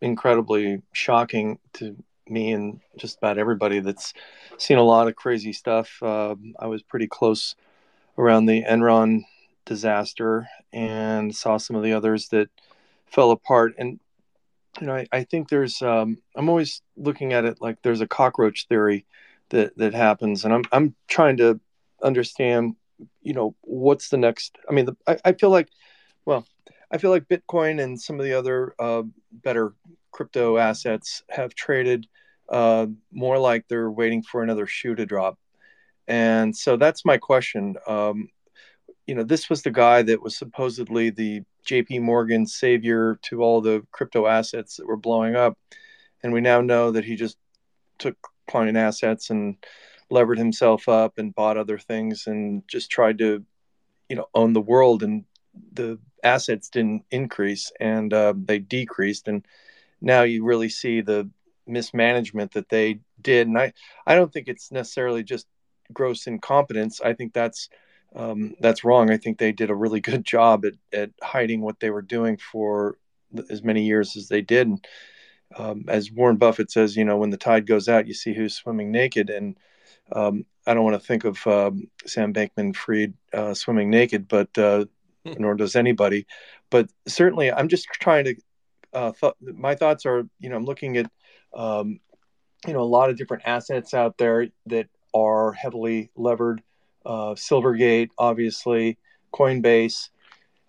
incredibly 0.00 0.80
shocking 0.92 1.58
to 1.74 1.96
me 2.28 2.52
and 2.52 2.80
just 2.96 3.18
about 3.18 3.36
everybody 3.36 3.80
that's 3.80 4.14
seen 4.56 4.78
a 4.78 4.82
lot 4.82 5.08
of 5.08 5.16
crazy 5.16 5.52
stuff. 5.52 6.02
Uh, 6.02 6.36
I 6.58 6.66
was 6.66 6.82
pretty 6.82 7.08
close 7.08 7.54
around 8.16 8.46
the 8.46 8.62
Enron 8.62 9.24
disaster 9.64 10.48
and 10.72 11.34
saw 11.34 11.56
some 11.56 11.76
of 11.76 11.82
the 11.82 11.92
others 11.92 12.28
that 12.28 12.48
fell 13.06 13.30
apart. 13.30 13.74
And 13.78 14.00
you 14.80 14.86
know, 14.86 14.96
I, 14.96 15.06
I 15.12 15.24
think 15.24 15.48
there's 15.48 15.82
um, 15.82 16.18
I'm 16.36 16.48
always 16.48 16.82
looking 16.96 17.32
at 17.32 17.44
it 17.44 17.58
like 17.60 17.80
there's 17.82 18.00
a 18.00 18.08
cockroach 18.08 18.66
theory 18.68 19.06
that 19.50 19.76
that 19.78 19.94
happens, 19.94 20.44
and 20.44 20.52
I'm 20.52 20.64
I'm 20.72 20.94
trying 21.08 21.36
to 21.38 21.60
understand, 22.02 22.74
you 23.22 23.34
know, 23.34 23.54
what's 23.62 24.08
the 24.08 24.16
next. 24.16 24.58
I 24.68 24.72
mean, 24.72 24.86
the, 24.86 24.96
I, 25.06 25.18
I 25.24 25.32
feel 25.32 25.50
like, 25.50 25.68
well, 26.24 26.44
I 26.90 26.98
feel 26.98 27.10
like 27.10 27.28
Bitcoin 27.28 27.82
and 27.82 28.00
some 28.00 28.18
of 28.18 28.24
the 28.24 28.34
other 28.34 28.74
uh, 28.78 29.02
better 29.32 29.74
crypto 30.10 30.58
assets 30.58 31.22
have 31.28 31.54
traded 31.54 32.06
uh, 32.48 32.86
more 33.12 33.38
like 33.38 33.66
they're 33.68 33.90
waiting 33.90 34.22
for 34.22 34.42
another 34.42 34.66
shoe 34.66 34.94
to 34.94 35.06
drop. 35.06 35.38
And 36.06 36.54
so 36.54 36.76
that's 36.76 37.04
my 37.04 37.16
question. 37.16 37.76
Um, 37.86 38.28
you 39.06 39.14
know, 39.14 39.22
this 39.22 39.50
was 39.50 39.62
the 39.62 39.70
guy 39.70 40.02
that 40.02 40.22
was 40.22 40.36
supposedly 40.36 41.10
the 41.10 41.42
JP 41.66 42.00
Morgan 42.02 42.46
savior 42.46 43.18
to 43.22 43.42
all 43.42 43.60
the 43.60 43.86
crypto 43.92 44.26
assets 44.26 44.76
that 44.76 44.86
were 44.86 44.96
blowing 44.96 45.36
up. 45.36 45.58
And 46.22 46.32
we 46.32 46.40
now 46.40 46.60
know 46.60 46.90
that 46.90 47.04
he 47.04 47.16
just 47.16 47.36
took 47.98 48.16
client 48.48 48.76
assets 48.76 49.30
and 49.30 49.56
levered 50.10 50.38
himself 50.38 50.88
up 50.88 51.18
and 51.18 51.34
bought 51.34 51.56
other 51.56 51.78
things 51.78 52.26
and 52.26 52.62
just 52.68 52.90
tried 52.90 53.18
to, 53.18 53.44
you 54.08 54.16
know, 54.16 54.26
own 54.34 54.52
the 54.52 54.60
world. 54.60 55.02
And 55.02 55.24
the 55.72 55.98
assets 56.22 56.68
didn't 56.68 57.04
increase 57.10 57.70
and 57.80 58.12
uh, 58.12 58.32
they 58.36 58.58
decreased. 58.58 59.28
And 59.28 59.44
now 60.00 60.22
you 60.22 60.44
really 60.44 60.68
see 60.70 61.00
the 61.00 61.28
mismanagement 61.66 62.52
that 62.52 62.68
they 62.68 63.00
did. 63.20 63.48
And 63.48 63.58
I, 63.58 63.72
I 64.06 64.14
don't 64.14 64.32
think 64.32 64.48
it's 64.48 64.72
necessarily 64.72 65.22
just 65.22 65.46
gross 65.92 66.26
incompetence. 66.26 67.00
I 67.02 67.12
think 67.12 67.32
that's 67.32 67.68
um, 68.14 68.54
that's 68.60 68.84
wrong. 68.84 69.10
I 69.10 69.16
think 69.16 69.38
they 69.38 69.52
did 69.52 69.70
a 69.70 69.74
really 69.74 70.00
good 70.00 70.24
job 70.34 70.64
at, 70.64 70.74
at 70.92 71.10
hiding 71.22 71.60
what 71.60 71.80
they 71.80 71.90
were 71.90 72.02
doing 72.02 72.36
for 72.36 72.96
as 73.50 73.62
many 73.62 73.84
years 73.84 74.16
as 74.16 74.28
they 74.28 74.40
did. 74.40 74.68
And, 74.68 74.86
um, 75.56 75.84
as 75.88 76.10
Warren 76.10 76.36
Buffett 76.36 76.70
says, 76.70 76.96
you 76.96 77.04
know, 77.04 77.16
when 77.16 77.30
the 77.30 77.36
tide 77.36 77.66
goes 77.66 77.88
out, 77.88 78.06
you 78.06 78.14
see 78.14 78.34
who's 78.34 78.54
swimming 78.54 78.90
naked. 78.90 79.30
And 79.30 79.56
um, 80.12 80.46
I 80.66 80.74
don't 80.74 80.84
want 80.84 81.00
to 81.00 81.06
think 81.06 81.24
of 81.24 81.46
um, 81.46 81.88
Sam 82.06 82.32
Bankman 82.32 82.74
Fried 82.74 83.14
uh, 83.32 83.54
swimming 83.54 83.90
naked, 83.90 84.28
but 84.28 84.56
uh, 84.58 84.86
hmm. 85.24 85.34
nor 85.38 85.54
does 85.54 85.76
anybody. 85.76 86.26
But 86.70 86.90
certainly, 87.06 87.52
I'm 87.52 87.68
just 87.68 87.86
trying 87.86 88.24
to. 88.24 88.36
Uh, 88.92 89.12
th- 89.20 89.34
my 89.40 89.74
thoughts 89.74 90.06
are, 90.06 90.22
you 90.38 90.48
know, 90.48 90.56
I'm 90.56 90.64
looking 90.64 90.96
at, 90.96 91.10
um, 91.52 91.98
you 92.64 92.72
know, 92.72 92.80
a 92.80 92.82
lot 92.82 93.10
of 93.10 93.16
different 93.16 93.42
assets 93.44 93.92
out 93.92 94.18
there 94.18 94.48
that 94.66 94.86
are 95.12 95.52
heavily 95.52 96.10
levered. 96.14 96.62
Uh, 97.04 97.34
Silvergate, 97.34 98.10
obviously, 98.18 98.98
Coinbase. 99.32 100.10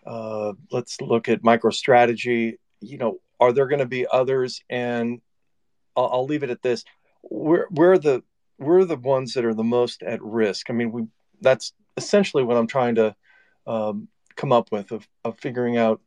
Uh, 0.05 0.53
let's 0.71 1.01
look 1.01 1.29
at 1.29 1.41
MicroStrategy. 1.41 2.57
You 2.81 2.97
know, 2.97 3.19
are 3.39 3.51
there 3.51 3.67
going 3.67 3.79
to 3.79 3.85
be 3.85 4.05
others? 4.11 4.61
And 4.69 5.21
I'll, 5.95 6.09
I'll, 6.11 6.25
leave 6.25 6.43
it 6.43 6.49
at 6.49 6.61
this: 6.61 6.83
we're 7.23 7.67
we're 7.71 7.97
the 7.97 8.23
we're 8.59 8.85
the 8.85 8.97
ones 8.97 9.33
that 9.33 9.45
are 9.45 9.53
the 9.53 9.63
most 9.63 10.03
at 10.03 10.21
risk. 10.21 10.69
I 10.69 10.73
mean, 10.73 10.91
we 10.91 11.07
that's 11.41 11.73
essentially 11.97 12.43
what 12.43 12.57
I'm 12.57 12.67
trying 12.67 12.95
to 12.95 13.15
um, 13.65 14.07
come 14.35 14.51
up 14.51 14.71
with 14.71 14.91
of, 14.91 15.07
of 15.23 15.39
figuring 15.39 15.77
out 15.77 16.01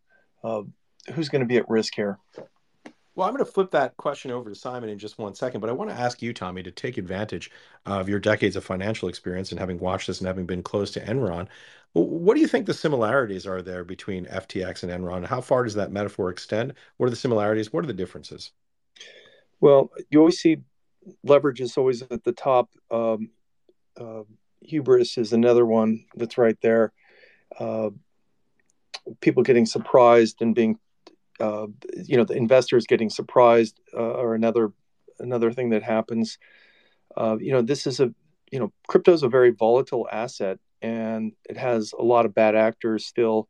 uh, 0.44 0.62
who's 1.14 1.28
going 1.28 1.40
to 1.40 1.46
be 1.46 1.56
at 1.56 1.68
risk 1.68 1.94
here. 1.94 2.18
Well, 3.18 3.26
I'm 3.26 3.34
going 3.34 3.44
to 3.44 3.50
flip 3.50 3.72
that 3.72 3.96
question 3.96 4.30
over 4.30 4.48
to 4.48 4.54
Simon 4.54 4.90
in 4.90 4.96
just 4.96 5.18
one 5.18 5.34
second, 5.34 5.60
but 5.60 5.68
I 5.68 5.72
want 5.72 5.90
to 5.90 5.96
ask 5.96 6.22
you, 6.22 6.32
Tommy, 6.32 6.62
to 6.62 6.70
take 6.70 6.98
advantage 6.98 7.50
of 7.84 8.08
your 8.08 8.20
decades 8.20 8.54
of 8.54 8.64
financial 8.64 9.08
experience 9.08 9.50
and 9.50 9.58
having 9.58 9.80
watched 9.80 10.06
this 10.06 10.20
and 10.20 10.28
having 10.28 10.46
been 10.46 10.62
close 10.62 10.92
to 10.92 11.00
Enron. 11.00 11.48
What 11.94 12.34
do 12.34 12.40
you 12.40 12.46
think 12.46 12.66
the 12.66 12.74
similarities 12.74 13.44
are 13.44 13.60
there 13.60 13.82
between 13.82 14.26
FTX 14.26 14.84
and 14.84 14.92
Enron? 14.92 15.26
How 15.26 15.40
far 15.40 15.64
does 15.64 15.74
that 15.74 15.90
metaphor 15.90 16.30
extend? 16.30 16.74
What 16.96 17.08
are 17.08 17.10
the 17.10 17.16
similarities? 17.16 17.72
What 17.72 17.82
are 17.82 17.88
the 17.88 17.92
differences? 17.92 18.52
Well, 19.60 19.90
you 20.10 20.20
always 20.20 20.38
see 20.38 20.58
leverage 21.24 21.60
is 21.60 21.76
always 21.76 22.02
at 22.02 22.22
the 22.22 22.30
top. 22.30 22.70
Um, 22.88 23.30
uh, 24.00 24.22
hubris 24.60 25.18
is 25.18 25.32
another 25.32 25.66
one 25.66 26.04
that's 26.14 26.38
right 26.38 26.56
there. 26.62 26.92
Uh, 27.58 27.90
people 29.20 29.42
getting 29.42 29.66
surprised 29.66 30.40
and 30.40 30.54
being 30.54 30.78
uh, 31.40 31.66
you 32.04 32.16
know 32.16 32.24
the 32.24 32.36
investors 32.36 32.86
getting 32.86 33.10
surprised 33.10 33.80
uh, 33.94 34.12
or 34.12 34.34
another 34.34 34.72
another 35.18 35.52
thing 35.52 35.70
that 35.70 35.82
happens. 35.82 36.38
Uh, 37.16 37.36
you 37.40 37.52
know 37.52 37.62
this 37.62 37.86
is 37.86 38.00
a 38.00 38.12
you 38.50 38.58
know 38.58 38.72
crypto 38.86 39.12
is 39.12 39.22
a 39.22 39.28
very 39.28 39.50
volatile 39.50 40.08
asset 40.10 40.58
and 40.80 41.32
it 41.48 41.56
has 41.56 41.92
a 41.98 42.02
lot 42.02 42.24
of 42.24 42.34
bad 42.34 42.54
actors 42.54 43.04
still 43.04 43.48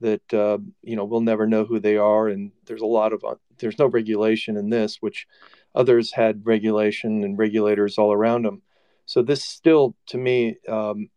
that 0.00 0.34
uh, 0.34 0.58
you 0.82 0.96
know 0.96 1.04
we'll 1.04 1.20
never 1.20 1.46
know 1.46 1.64
who 1.64 1.80
they 1.80 1.96
are 1.96 2.28
and 2.28 2.52
there's 2.66 2.82
a 2.82 2.86
lot 2.86 3.12
of 3.12 3.22
uh, 3.24 3.34
there's 3.58 3.78
no 3.78 3.86
regulation 3.86 4.56
in 4.56 4.70
this 4.70 4.98
which 5.00 5.26
others 5.74 6.12
had 6.12 6.46
regulation 6.46 7.24
and 7.24 7.38
regulators 7.38 7.98
all 7.98 8.12
around 8.12 8.44
them 8.44 8.62
so 9.06 9.22
this 9.22 9.42
still 9.42 9.96
to 10.06 10.18
me 10.18 10.56
um, 10.68 11.08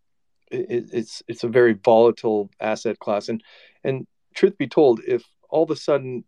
it, 0.51 0.89
it's 0.91 1.23
it's 1.27 1.43
a 1.43 1.47
very 1.47 1.73
volatile 1.73 2.49
asset 2.59 2.99
class. 2.99 3.29
And 3.29 3.43
and 3.83 4.05
truth 4.35 4.57
be 4.57 4.67
told 4.67 5.01
if 5.07 5.23
all 5.51 5.63
of 5.63 5.71
a 5.71 5.75
sudden 5.75 6.23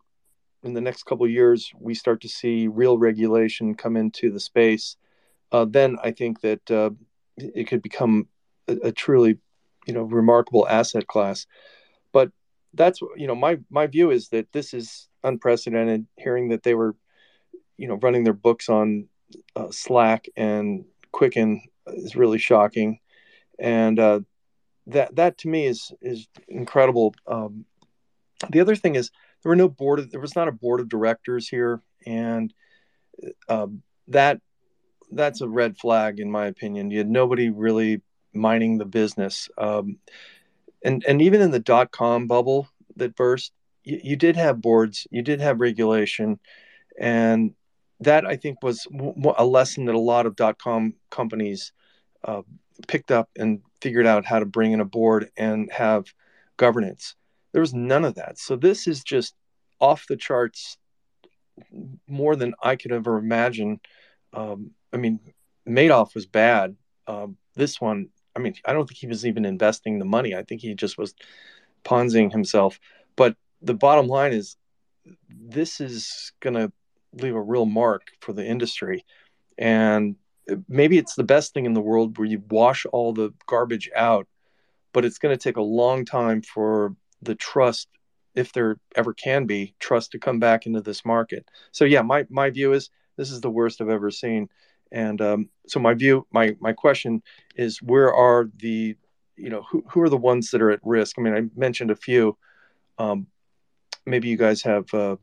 in 0.63 0.73
the 0.73 0.81
next 0.81 1.03
couple 1.03 1.25
of 1.25 1.31
years 1.31 1.71
we 1.79 1.93
start 1.93 2.21
to 2.21 2.29
see 2.29 2.67
real 2.67 2.97
regulation 2.97 3.75
come 3.75 3.97
into 3.97 4.31
the 4.31 4.39
space 4.39 4.95
uh, 5.51 5.65
then 5.65 5.97
i 6.03 6.11
think 6.11 6.41
that 6.41 6.71
uh, 6.71 6.89
it 7.37 7.67
could 7.67 7.81
become 7.81 8.27
a, 8.67 8.77
a, 8.83 8.91
truly 8.91 9.37
you 9.87 9.93
know 9.93 10.03
remarkable 10.03 10.67
asset 10.67 11.07
class 11.07 11.47
but 12.11 12.31
that's 12.73 13.01
you 13.17 13.27
know 13.27 13.35
my 13.35 13.59
my 13.69 13.87
view 13.87 14.11
is 14.11 14.29
that 14.29 14.51
this 14.51 14.73
is 14.73 15.07
unprecedented 15.23 16.05
hearing 16.17 16.49
that 16.49 16.63
they 16.63 16.75
were 16.75 16.95
you 17.77 17.87
know 17.87 17.95
running 17.95 18.23
their 18.23 18.33
books 18.33 18.69
on 18.69 19.07
uh, 19.55 19.67
slack 19.71 20.27
and 20.35 20.85
quicken 21.11 21.61
is 21.87 22.15
really 22.15 22.37
shocking 22.37 22.99
and 23.59 23.99
uh, 23.99 24.19
that 24.87 25.15
that 25.15 25.37
to 25.39 25.47
me 25.47 25.65
is 25.65 25.91
is 26.01 26.27
incredible. 26.47 27.15
Um, 27.27 27.65
the 28.49 28.59
other 28.59 28.75
thing 28.75 28.95
is 28.95 29.11
there 29.41 29.49
were 29.49 29.55
no 29.55 29.69
board 29.69 29.99
of, 29.99 30.11
there 30.11 30.19
was 30.19 30.35
not 30.35 30.47
a 30.47 30.51
board 30.51 30.79
of 30.79 30.89
directors 30.89 31.47
here, 31.47 31.81
and 32.05 32.53
um, 33.47 33.81
that 34.07 34.41
that's 35.11 35.41
a 35.41 35.47
red 35.47 35.77
flag 35.77 36.19
in 36.19 36.31
my 36.31 36.47
opinion. 36.47 36.91
You 36.91 36.99
had 36.99 37.09
nobody 37.09 37.49
really 37.49 38.01
mining 38.33 38.77
the 38.77 38.85
business, 38.85 39.49
um, 39.57 39.97
and 40.83 41.03
and 41.07 41.21
even 41.21 41.41
in 41.41 41.51
the 41.51 41.59
dot 41.59 41.91
com 41.91 42.27
bubble 42.27 42.67
that 42.95 43.15
burst, 43.15 43.51
you, 43.83 43.99
you 44.03 44.15
did 44.15 44.35
have 44.35 44.61
boards, 44.61 45.07
you 45.11 45.21
did 45.21 45.41
have 45.41 45.59
regulation, 45.61 46.39
and 46.99 47.53
that 47.99 48.25
I 48.25 48.35
think 48.35 48.61
was 48.61 48.87
a 49.37 49.45
lesson 49.45 49.85
that 49.85 49.95
a 49.95 49.99
lot 49.99 50.25
of 50.25 50.35
dot 50.35 50.57
com 50.57 50.95
companies 51.09 51.71
uh, 52.23 52.41
picked 52.87 53.11
up 53.11 53.29
and 53.37 53.61
figured 53.81 54.07
out 54.07 54.25
how 54.25 54.39
to 54.39 54.45
bring 54.45 54.71
in 54.71 54.79
a 54.79 54.85
board 54.85 55.29
and 55.37 55.71
have 55.71 56.05
governance. 56.57 57.15
There 57.53 57.61
was 57.61 57.73
none 57.73 58.03
of 58.03 58.15
that. 58.15 58.37
So 58.37 58.55
this 58.55 58.87
is 58.87 59.03
just 59.03 59.35
off 59.79 60.05
the 60.07 60.17
charts 60.17 60.77
more 62.07 62.35
than 62.35 62.55
I 62.61 62.75
could 62.75 62.91
ever 62.91 63.17
imagine. 63.17 63.79
Um, 64.33 64.71
I 64.91 64.97
mean, 64.97 65.19
Madoff 65.67 66.15
was 66.15 66.25
bad. 66.25 66.75
Um, 67.07 67.37
this 67.55 67.79
one, 67.79 68.09
I 68.35 68.39
mean, 68.39 68.55
I 68.65 68.73
don't 68.73 68.87
think 68.87 68.97
he 68.97 69.07
was 69.07 69.25
even 69.25 69.45
investing 69.45 69.99
the 69.99 70.05
money. 70.05 70.35
I 70.35 70.43
think 70.43 70.61
he 70.61 70.73
just 70.73 70.97
was 70.97 71.13
ponzing 71.83 72.31
himself. 72.31 72.79
But 73.15 73.35
the 73.61 73.75
bottom 73.75 74.07
line 74.07 74.33
is, 74.33 74.57
this 75.29 75.79
is 75.79 76.31
going 76.39 76.55
to 76.55 76.71
leave 77.21 77.35
a 77.35 77.41
real 77.41 77.65
mark 77.65 78.07
for 78.21 78.33
the 78.33 78.45
industry. 78.45 79.05
And 79.57 80.15
maybe 80.67 80.97
it's 80.97 81.15
the 81.15 81.23
best 81.23 81.53
thing 81.53 81.65
in 81.65 81.73
the 81.73 81.81
world 81.81 82.17
where 82.17 82.27
you 82.27 82.41
wash 82.49 82.85
all 82.91 83.13
the 83.13 83.33
garbage 83.45 83.89
out, 83.95 84.27
but 84.93 85.05
it's 85.05 85.19
going 85.19 85.37
to 85.37 85.41
take 85.41 85.57
a 85.57 85.61
long 85.61 86.05
time 86.05 86.41
for 86.41 86.95
the 87.23 87.35
trust, 87.35 87.87
if 88.35 88.51
there 88.51 88.77
ever 88.95 89.13
can 89.13 89.45
be 89.45 89.75
trust, 89.79 90.11
to 90.11 90.19
come 90.19 90.39
back 90.39 90.65
into 90.65 90.81
this 90.81 91.05
market. 91.05 91.45
So 91.71 91.85
yeah, 91.85 92.01
my 92.01 92.25
my 92.29 92.49
view 92.49 92.73
is 92.73 92.89
this 93.17 93.31
is 93.31 93.41
the 93.41 93.49
worst 93.49 93.81
I've 93.81 93.89
ever 93.89 94.11
seen. 94.11 94.49
And 94.91 95.21
um, 95.21 95.49
so 95.67 95.79
my 95.79 95.93
view, 95.95 96.27
my 96.31 96.55
my 96.59 96.73
question 96.73 97.23
is, 97.55 97.81
where 97.81 98.13
are 98.13 98.49
the, 98.57 98.95
you 99.35 99.49
know, 99.49 99.63
who 99.69 99.83
who 99.89 100.01
are 100.01 100.09
the 100.09 100.17
ones 100.17 100.51
that 100.51 100.61
are 100.61 100.69
at 100.69 100.79
risk? 100.83 101.17
I 101.17 101.21
mean, 101.21 101.33
I 101.33 101.41
mentioned 101.59 101.91
a 101.91 101.95
few. 101.95 102.37
Um, 102.99 103.27
maybe 104.05 104.27
you 104.29 104.37
guys 104.37 104.61
have 104.63 104.93
uh, 104.93 105.15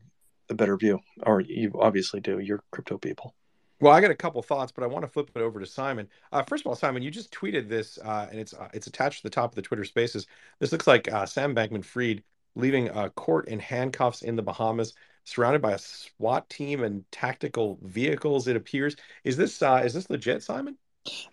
a 0.49 0.53
better 0.53 0.75
view, 0.77 0.99
or 1.23 1.39
you 1.39 1.71
obviously 1.79 2.19
do. 2.19 2.39
You're 2.39 2.63
crypto 2.71 2.97
people. 2.97 3.33
Well, 3.81 3.91
I 3.91 3.99
got 3.99 4.11
a 4.11 4.15
couple 4.15 4.41
thoughts, 4.43 4.71
but 4.71 4.83
I 4.83 4.87
want 4.87 5.03
to 5.03 5.07
flip 5.11 5.31
it 5.33 5.41
over 5.41 5.59
to 5.59 5.65
Simon. 5.65 6.07
Uh, 6.31 6.43
first 6.43 6.61
of 6.63 6.67
all, 6.67 6.75
Simon, 6.75 7.01
you 7.01 7.09
just 7.09 7.33
tweeted 7.33 7.67
this, 7.67 7.97
uh, 7.97 8.27
and 8.29 8.39
it's 8.39 8.53
uh, 8.53 8.69
it's 8.73 8.85
attached 8.85 9.17
to 9.17 9.23
the 9.23 9.31
top 9.31 9.51
of 9.51 9.55
the 9.55 9.61
Twitter 9.63 9.83
Spaces. 9.83 10.27
This 10.59 10.71
looks 10.71 10.85
like 10.85 11.11
uh, 11.11 11.25
Sam 11.25 11.55
Bankman-Fried 11.55 12.23
leaving 12.55 12.89
a 12.89 13.09
court 13.09 13.47
in 13.47 13.57
handcuffs 13.57 14.21
in 14.21 14.35
the 14.35 14.43
Bahamas, 14.43 14.93
surrounded 15.23 15.63
by 15.63 15.71
a 15.71 15.79
SWAT 15.79 16.47
team 16.47 16.83
and 16.83 17.03
tactical 17.11 17.79
vehicles. 17.81 18.47
It 18.47 18.55
appears. 18.55 18.95
Is 19.23 19.35
this 19.35 19.59
uh, 19.63 19.81
is 19.83 19.95
this 19.95 20.11
legit, 20.11 20.43
Simon? 20.43 20.77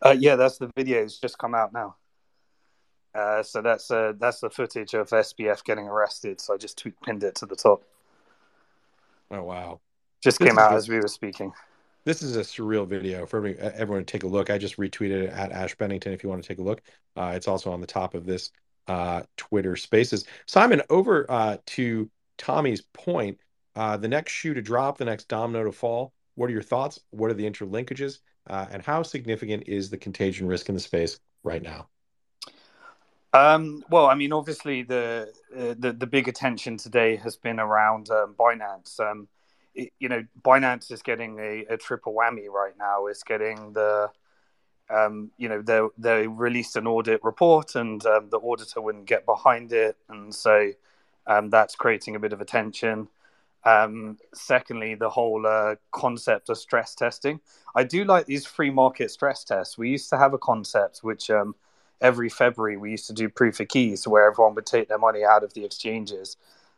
Uh, 0.03 0.17
yeah, 0.19 0.37
that's 0.37 0.57
the 0.57 0.71
video. 0.75 1.03
It's 1.03 1.19
just 1.19 1.37
come 1.37 1.55
out 1.55 1.75
now. 1.75 1.97
so 3.43 3.61
that's 3.61 3.89
that's 3.89 4.41
the 4.41 4.49
footage 4.49 4.95
of 4.95 5.11
SBF 5.11 5.65
getting 5.65 5.87
arrested. 5.87 6.41
So 6.41 6.55
I 6.55 6.57
just 6.57 6.79
tweet 6.79 6.99
pinned 7.03 7.25
it 7.25 7.35
to 7.37 7.47
the 7.47 7.57
top. 7.57 7.83
Oh 9.31 9.43
wow! 9.43 9.81
Just 10.23 10.39
this 10.39 10.49
came 10.49 10.59
out 10.59 10.71
good. 10.71 10.79
as 10.79 10.89
we 10.89 10.97
were 10.97 11.09
speaking. 11.09 11.53
This 12.09 12.23
is 12.23 12.37
a 12.37 12.41
surreal 12.41 12.89
video 12.89 13.27
for 13.27 13.47
everyone 13.47 14.03
to 14.03 14.11
take 14.11 14.23
a 14.23 14.27
look. 14.27 14.49
I 14.49 14.57
just 14.57 14.79
retweeted 14.79 15.25
it 15.25 15.29
at 15.29 15.53
Ash 15.53 15.75
Bennington 15.75 16.15
if 16.15 16.23
you 16.23 16.31
want 16.31 16.43
to 16.43 16.49
take 16.49 16.57
a 16.57 16.63
look. 16.63 16.81
Uh, 17.15 17.33
it's 17.35 17.47
also 17.47 17.71
on 17.71 17.83
the 17.83 17.87
top 17.87 18.15
of 18.15 18.25
this 18.25 18.51
uh, 18.87 19.25
Twitter 19.37 19.77
Spaces. 19.77 20.25
Simon, 20.47 20.81
over 20.89 21.31
uh, 21.31 21.59
to 21.67 22.11
Tommy's 22.39 22.81
point. 22.81 23.37
Uh, 23.77 23.99
the 23.99 24.09
next 24.09 24.33
shoe 24.33 24.55
to 24.55 24.63
drop, 24.63 24.97
the 24.97 25.05
next 25.05 25.29
domino 25.29 25.65
to 25.65 25.71
fall. 25.71 26.15
What 26.35 26.49
are 26.49 26.53
your 26.55 26.63
thoughts? 26.63 26.99
What 27.11 27.31
are 27.31 27.35
the 27.35 27.45
interlinkages? 27.45 28.21
Uh, 28.49 28.65
and 28.71 28.83
how 28.83 29.03
significant 29.03 29.65
is 29.67 29.91
the 29.91 29.99
contagion 29.99 30.47
risk 30.47 30.71
in 30.71 30.75
the 30.75 30.81
space 30.81 31.21
right 31.43 31.63
now? 31.63 31.89
Um, 33.35 33.85
well, 33.91 34.07
I 34.07 34.15
mean, 34.15 34.33
obviously 34.33 34.83
the, 34.83 35.31
uh, 35.55 35.75
the 35.79 35.93
the 35.93 36.07
big 36.07 36.27
attention 36.27 36.79
today 36.79 37.17
has 37.17 37.37
been 37.37 37.61
around 37.61 38.09
um, 38.09 38.35
Binance. 38.39 38.99
Um, 38.99 39.29
you 39.75 40.09
know, 40.09 40.25
Binance 40.43 40.91
is 40.91 41.03
getting 41.03 41.39
a, 41.39 41.65
a 41.71 41.77
triple 41.77 42.15
whammy 42.15 42.49
right 42.49 42.75
now. 42.79 43.07
It's 43.07 43.23
getting 43.23 43.73
the, 43.73 44.11
um, 44.91 45.31
you 45.37 45.49
know, 45.49 45.63
they 45.63 45.81
they 45.99 46.27
released 46.27 46.77
an 46.77 46.87
audit 46.87 47.23
report, 47.23 47.75
and 47.75 48.05
um, 48.07 48.29
the 48.31 48.39
auditor 48.39 48.81
wouldn't 48.81 49.07
get 49.07 49.27
behind 49.27 49.73
it, 49.73 49.97
and 50.09 50.35
so 50.35 50.73
um, 51.27 51.51
that's 51.51 51.77
creating 51.77 52.17
a 52.17 52.21
bit 52.21 52.33
of 52.33 52.41
attention. 52.41 53.09
Um, 53.65 54.19
secondly, 54.35 54.95
the 54.95 55.11
whole 55.11 55.47
uh, 55.47 55.77
concept 55.91 56.49
of 56.49 56.59
stress 56.59 56.95
testing. 56.95 57.41
I 57.75 57.85
do 57.85 58.05
like 58.05 58.27
these 58.27 58.47
free 58.47 58.71
market 58.71 59.11
stress 59.11 59.45
tests. 59.45 59.77
We 59.77 59.91
used 59.91 60.09
to 60.11 60.19
have 60.19 60.33
a 60.33 60.39
concept 60.39 61.01
which 61.03 61.29
um, 61.29 61.55
every 62.01 62.29
February 62.29 62.77
we 62.77 62.93
used 62.93 63.09
to 63.09 63.13
do 63.13 63.29
proof 63.29 63.61
of 63.61 63.69
keys, 63.69 64.09
where 64.09 64.31
everyone 64.31 64.55
would 64.55 64.67
take 64.67 64.89
their 64.89 64.99
money 64.99 65.25
out 65.25 65.45
of 65.45 65.55
the 65.55 65.65
exchanges 65.65 66.37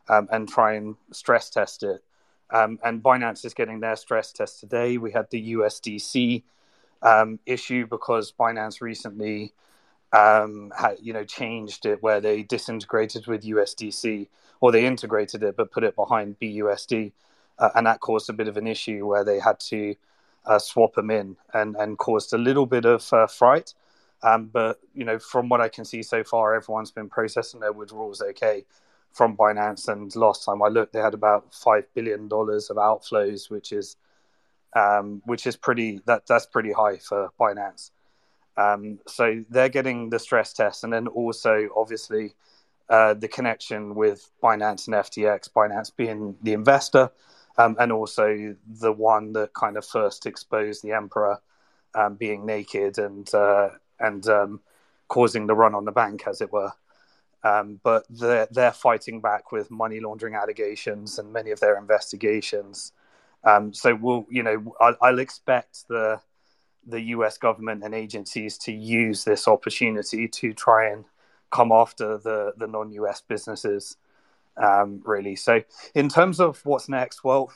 um, 0.09 0.29
and 0.33 0.49
try 0.49 0.73
and 0.75 0.97
stress 1.13 1.51
test 1.51 1.83
it. 1.83 2.03
Um, 2.53 2.79
and 2.85 3.03
Binance 3.03 3.45
is 3.45 3.55
getting 3.55 3.81
their 3.81 3.97
stress 3.97 4.33
test 4.33 4.61
today. 4.61 4.99
We 4.99 5.13
had 5.13 5.31
the 5.31 5.55
USDC 5.55 6.43
um, 7.03 7.39
issue 7.47 7.87
because 7.87 8.33
Binance 8.33 8.81
recently 8.81 9.53
um, 10.13 10.73
had, 10.77 10.97
you 11.01 11.13
know, 11.13 11.25
changed 11.25 11.87
it 11.87 12.03
where 12.03 12.21
they 12.21 12.43
disintegrated 12.43 13.27
with 13.27 13.45
USDC 13.45 14.29
or 14.61 14.73
they 14.73 14.85
integrated 14.85 15.43
it 15.43 15.57
but 15.57 15.71
put 15.71 15.85
it 15.85 15.95
behind 15.95 16.39
BUSD, 16.41 17.13
uh, 17.59 17.71
and 17.75 17.87
that 17.87 18.01
caused 18.01 18.29
a 18.29 18.33
bit 18.33 18.49
of 18.49 18.57
an 18.57 18.67
issue 18.67 19.07
where 19.07 19.25
they 19.25 19.39
had 19.39 19.61
to 19.61 19.95
uh, 20.47 20.59
swap 20.59 20.95
them 20.95 21.11
in 21.11 21.37
and 21.55 21.77
and 21.77 21.99
caused 21.99 22.33
a 22.33 22.39
little 22.39 22.67
bit 22.67 22.85
of 22.85 23.11
uh, 23.13 23.27
fright. 23.27 23.75
Um, 24.23 24.47
but 24.53 24.81
you 24.95 25.05
know, 25.05 25.19
from 25.19 25.49
what 25.49 25.61
I 25.61 25.69
can 25.69 25.85
see 25.85 26.03
so 26.03 26.25
far, 26.25 26.55
everyone's 26.55 26.91
been 26.91 27.09
processing 27.09 27.61
their 27.61 27.73
withdrawals 27.73 28.21
okay 28.21 28.65
from 29.13 29.37
Binance. 29.37 29.89
And 29.89 30.15
last 30.17 30.45
time 30.45 30.63
I 30.63 30.69
looked, 30.69 30.93
they 30.93 31.01
had 31.01 31.15
about 31.15 31.55
five 31.55 31.85
billion 31.95 32.29
dollars 32.29 32.71
of 32.71 32.77
outflows, 32.77 33.51
which 33.51 33.73
is 33.73 33.97
um, 34.75 35.23
which 35.25 35.47
is 35.47 35.57
pretty 35.57 36.01
that 36.07 36.27
that's 36.27 36.47
pretty 36.47 36.73
high 36.73 36.99
for 36.99 37.31
Binance. 37.39 37.91
Um, 38.57 38.99
so 39.07 39.45
they're 39.49 39.69
getting 39.69 40.11
the 40.11 40.19
stress 40.19 40.53
test, 40.53 40.85
and 40.85 40.93
then 40.93 41.07
also 41.09 41.69
obviously 41.77 42.35
uh, 42.89 43.15
the 43.15 43.29
connection 43.29 43.95
with 43.95 44.31
Binance 44.43 44.87
and 44.87 44.97
FTX. 44.97 45.51
Binance 45.51 45.91
being 45.95 46.37
the 46.43 46.53
investor, 46.53 47.11
um, 47.57 47.77
and 47.79 47.93
also 47.93 48.55
the 48.67 48.93
one 48.93 49.33
that 49.33 49.55
kind 49.55 49.77
of 49.77 49.85
first 49.85 50.27
exposed 50.27 50.83
the 50.83 50.93
emperor 50.93 51.41
um, 51.95 52.15
being 52.15 52.47
naked 52.47 52.99
and 52.99 53.33
uh, 53.35 53.71
and 53.99 54.27
um, 54.29 54.61
causing 55.09 55.47
the 55.47 55.55
run 55.55 55.75
on 55.75 55.85
the 55.85 55.93
bank, 55.93 56.25
as 56.27 56.41
it 56.41 56.53
were. 56.53 56.73
Um, 57.43 57.81
but 57.83 58.05
they're, 58.11 58.49
they're 58.51 58.73
fighting 58.73 59.21
back 59.21 59.51
with 59.51 59.71
money 59.71 60.01
laundering 60.01 60.35
allegations 60.35 61.19
and 61.19 61.33
many 61.33 61.51
of 61.51 61.61
their 61.61 61.79
investigations. 61.79 62.93
Um, 63.45 63.73
so 63.73 63.95
we'll, 63.95 64.27
you 64.29 64.43
know, 64.43 64.75
I'll, 64.81 64.97
I'll, 65.01 65.19
expect 65.19 65.89
the 65.89 66.21
the 66.87 67.01
U.S. 67.01 67.39
government 67.39 67.83
and 67.83 67.95
agencies 67.95 68.59
to 68.59 68.73
use 68.73 69.25
this 69.25 69.49
opportunity 69.49 70.29
to 70.29 70.53
try 70.53 70.91
and 70.91 71.07
come 71.51 71.73
after 71.73 72.19
the 72.19 72.53
the 72.59 72.67
non-U.S. 72.67 73.23
businesses. 73.27 73.97
Um, 74.57 75.01
really. 75.07 75.37
So 75.37 75.63
in 75.95 76.11
terms 76.11 76.39
of 76.39 76.61
what's 76.67 76.89
next, 76.89 77.25
well, 77.25 77.51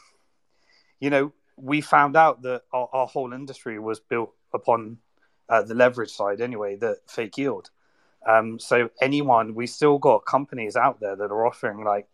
you 1.01 1.11
know, 1.11 1.33
we 1.57 1.83
found 1.83 2.17
out 2.17 2.41
that 2.43 2.63
our, 2.73 2.89
our 2.93 3.07
whole 3.07 3.35
industry 3.35 3.79
was 3.79 4.01
built 4.01 4.33
upon 4.55 4.99
uh, 5.49 5.63
the 5.63 5.75
leverage 5.75 6.11
side 6.11 6.41
anyway, 6.41 6.77
the 6.77 6.97
fake 7.07 7.37
yield. 7.37 7.71
Um, 8.27 8.59
so 8.59 8.91
anyone, 9.01 9.55
we 9.55 9.67
still 9.67 9.99
got 9.99 10.25
companies 10.25 10.77
out 10.77 11.01
there 11.01 11.17
that 11.17 11.31
are 11.31 11.47
offering 11.47 11.85
like 11.85 12.09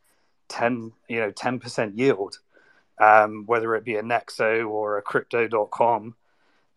10, 0.48 0.92
you 1.08 1.20
know, 1.20 1.30
10% 1.30 1.96
yield, 1.96 2.38
um, 2.98 3.44
whether 3.46 3.74
it 3.74 3.84
be 3.84 3.96
a 3.96 4.02
Nexo 4.02 4.68
or 4.68 4.98
a 4.98 5.02
crypto.com. 5.02 6.14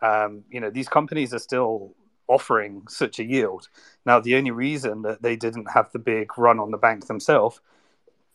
Um, 0.02 0.44
you 0.50 0.60
know, 0.60 0.70
these 0.70 0.90
companies 0.90 1.34
are 1.34 1.40
still 1.40 1.96
offering 2.28 2.84
such 2.88 3.20
a 3.20 3.24
yield. 3.24 3.68
Now, 4.06 4.20
the 4.20 4.36
only 4.36 4.52
reason 4.52 5.02
that 5.04 5.22
they 5.22 5.36
didn't 5.36 5.72
have 5.72 5.92
the 5.92 6.00
big 6.00 6.38
run 6.38 6.60
on 6.60 6.72
the 6.72 6.78
bank 6.78 7.08
themselves 7.08 7.60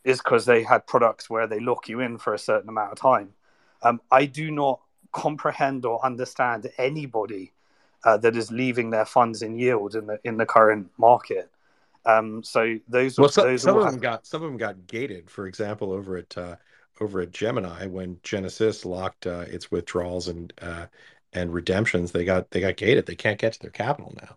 is 0.04 0.18
because 0.18 0.46
they 0.46 0.62
had 0.62 0.86
products 0.86 1.28
where 1.28 1.46
they 1.46 1.60
lock 1.60 1.88
you 1.88 2.00
in 2.00 2.18
for 2.18 2.34
a 2.34 2.38
certain 2.38 2.68
amount 2.68 2.92
of 2.92 2.98
time. 2.98 3.34
Um, 3.82 4.00
I 4.10 4.26
do 4.26 4.50
not 4.50 4.80
comprehend 5.12 5.84
or 5.84 6.04
understand 6.04 6.70
anybody 6.78 7.52
uh, 8.04 8.16
that 8.18 8.36
is 8.36 8.50
leaving 8.52 8.90
their 8.90 9.04
funds 9.04 9.42
in 9.42 9.58
yield 9.58 9.94
in 9.94 10.06
the 10.06 10.18
in 10.24 10.36
the 10.36 10.46
current 10.46 10.90
market. 10.98 11.50
Um, 12.06 12.42
so 12.42 12.78
those 12.88 13.18
well, 13.18 13.28
some, 13.28 13.46
those 13.46 13.62
some 13.62 13.76
of 13.76 13.90
them 13.90 14.00
got 14.00 14.26
some 14.26 14.42
of 14.42 14.48
them 14.48 14.58
got 14.58 14.86
gated. 14.86 15.30
For 15.30 15.46
example, 15.46 15.92
over 15.92 16.16
at 16.16 16.36
uh, 16.38 16.56
over 17.00 17.20
at 17.20 17.30
Gemini, 17.30 17.86
when 17.86 18.18
Genesis 18.22 18.84
locked 18.84 19.26
uh, 19.26 19.44
its 19.48 19.70
withdrawals 19.70 20.28
and 20.28 20.52
uh, 20.62 20.86
and 21.32 21.52
redemptions, 21.52 22.12
they 22.12 22.24
got 22.24 22.50
they 22.50 22.60
got 22.60 22.76
gated. 22.76 23.06
They 23.06 23.16
can't 23.16 23.38
get 23.38 23.54
to 23.54 23.60
their 23.60 23.70
capital 23.70 24.14
now. 24.20 24.36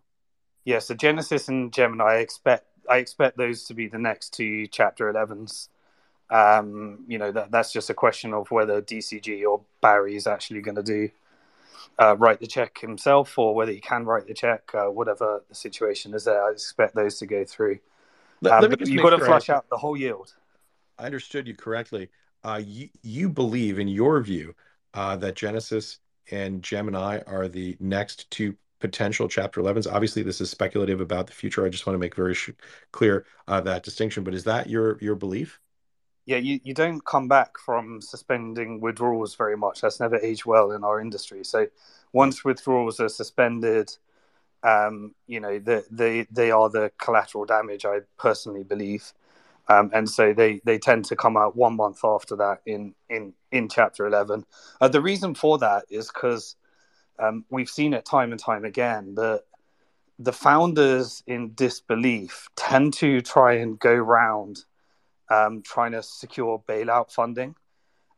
Yeah, 0.64 0.80
so 0.80 0.94
Genesis 0.94 1.48
and 1.48 1.74
Gemini, 1.74 2.04
I 2.04 2.16
expect 2.18 2.66
I 2.90 2.98
expect 2.98 3.38
those 3.38 3.64
to 3.66 3.74
be 3.74 3.88
the 3.88 4.00
next 4.00 4.34
two 4.34 4.68
Chapter 4.68 5.12
11s. 5.12 5.70
Um, 6.30 7.04
you 7.08 7.18
know, 7.18 7.32
that, 7.32 7.52
that's 7.52 7.74
just 7.74 7.90
a 7.90 7.94
question 7.94 8.34
of 8.34 8.52
whether 8.52 8.82
DCG 8.82 9.46
or 9.46 9.62
Barry 9.82 10.16
is 10.16 10.28
actually 10.28 10.62
going 10.62 10.76
to 10.76 10.84
do 10.84 11.10
uh, 12.00 12.16
write 12.18 12.40
the 12.40 12.48
check 12.48 12.80
himself 12.80 13.38
or 13.38 13.54
whether 13.54 13.72
he 13.72 13.80
can 13.80 14.06
write 14.06 14.28
the 14.28 14.34
check, 14.34 14.72
uh, 14.74 14.86
whatever 14.86 15.44
the 15.48 15.56
situation 15.56 16.14
is 16.14 16.26
there. 16.26 16.44
I 16.44 16.52
expect 16.52 16.96
those 16.96 17.18
to 17.20 17.26
go 17.26 17.46
through. 17.46 17.80
Let, 18.42 18.54
um, 18.54 18.70
let 18.70 18.88
you've 18.88 19.04
got 19.04 19.12
to 19.12 19.20
flush 19.20 19.50
out 19.50 19.70
the 19.70 19.78
whole 19.78 19.96
yield. 19.96 20.34
I 20.98 21.06
understood 21.06 21.48
you 21.48 21.56
correctly. 21.56 22.10
Uh, 22.44 22.62
you, 22.64 22.90
you 23.04 23.30
believe, 23.30 23.78
in 23.78 23.88
your 23.88 24.20
view, 24.22 24.56
uh, 24.94 25.16
that 25.18 25.36
Genesis 25.36 26.00
and 26.32 26.64
Gemini 26.64 27.20
are 27.28 27.48
the 27.48 27.78
next 27.80 28.30
two 28.32 28.56
potential 28.80 29.28
Chapter 29.28 29.62
11s. 29.62 29.92
Obviously, 29.92 30.24
this 30.24 30.42
is 30.42 30.50
speculative 30.50 31.02
about 31.02 31.28
the 31.28 31.34
future. 31.34 31.66
I 31.66 31.70
just 31.70 31.86
want 31.86 31.96
to 31.96 32.00
make 32.00 32.16
very 32.16 32.34
sh- 32.34 32.50
clear 32.92 33.26
uh, 33.48 33.62
that 33.62 33.84
distinction. 33.84 34.24
But 34.24 34.34
is 34.34 34.44
that 34.46 34.70
your 34.70 34.98
your 35.00 35.16
belief? 35.16 35.60
Yeah, 36.32 36.38
you, 36.38 36.62
you 36.64 36.74
don't 36.74 37.04
come 37.04 37.28
back 37.28 37.58
from 37.58 38.02
suspending 38.02 38.80
withdrawals 38.80 39.36
very 39.36 39.58
much. 39.58 39.82
That's 39.82 40.00
never 40.00 40.18
aged 40.18 40.46
well 40.46 40.72
in 40.72 40.82
our 40.86 41.02
industry. 41.02 41.44
So 41.44 41.68
once 42.14 42.46
withdrawals 42.46 43.02
are 43.02 43.10
suspended, 43.10 43.92
um, 44.64 45.14
you 45.28 45.42
know, 45.42 45.60
the, 45.60 45.84
they 45.92 46.28
they 46.32 46.50
are 46.52 46.70
the 46.70 46.90
collateral 46.98 47.44
damage. 47.44 47.84
I 47.84 48.00
personally 48.18 48.64
believe. 48.64 49.12
Um, 49.68 49.92
and 49.94 50.10
so 50.10 50.34
they, 50.34 50.62
they 50.64 50.80
tend 50.80 51.04
to 51.06 51.18
come 51.18 51.36
out 51.36 51.58
one 51.58 51.76
month 51.76 52.00
after 52.06 52.38
that 52.38 52.62
in 52.66 52.96
in 53.10 53.34
in 53.52 53.68
chapter 53.70 54.08
11 54.08 54.46
uh, 54.82 54.88
the 54.88 55.02
reason 55.02 55.36
for 55.36 55.58
that 55.60 55.86
is 55.90 56.08
because 56.08 56.56
um, 57.20 57.46
we've 57.50 57.70
seen 57.70 57.94
it 57.94 58.06
time 58.06 58.32
and 58.32 58.40
time 58.40 58.66
again 58.66 59.16
that 59.16 59.44
the 60.18 60.34
founders 60.34 61.24
in 61.28 61.54
disbelief 61.56 62.48
tend 62.56 62.94
to 62.94 63.22
try 63.22 63.54
and 63.54 63.80
go 63.80 63.94
round 63.94 64.66
um, 65.32 65.62
trying 65.62 65.94
to 65.94 66.04
secure 66.04 66.64
bailout 66.68 67.12
funding 67.12 67.56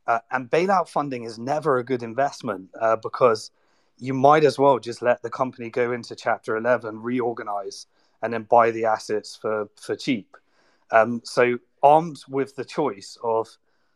uh, 0.06 0.18
and 0.30 0.50
bailout 0.50 0.88
funding 0.88 1.24
is 1.24 1.38
never 1.38 1.78
a 1.78 1.84
good 1.84 2.02
investment 2.02 2.68
uh, 2.80 2.96
because 2.96 3.50
you 3.98 4.12
might 4.12 4.44
as 4.44 4.58
well 4.58 4.78
just 4.78 5.02
let 5.02 5.22
the 5.22 5.30
company 5.30 5.70
go 5.70 5.92
into 5.92 6.14
chapter 6.16 6.56
11 6.56 7.00
reorganize 7.00 7.86
and 8.22 8.32
then 8.32 8.42
buy 8.42 8.70
the 8.70 8.84
assets 8.84 9.36
for 9.36 9.68
for 9.76 9.94
cheap 9.96 10.36
um, 10.90 11.22
so, 11.24 11.58
armed 11.82 12.22
with 12.28 12.56
the 12.56 12.64
choice 12.64 13.18
of 13.22 13.48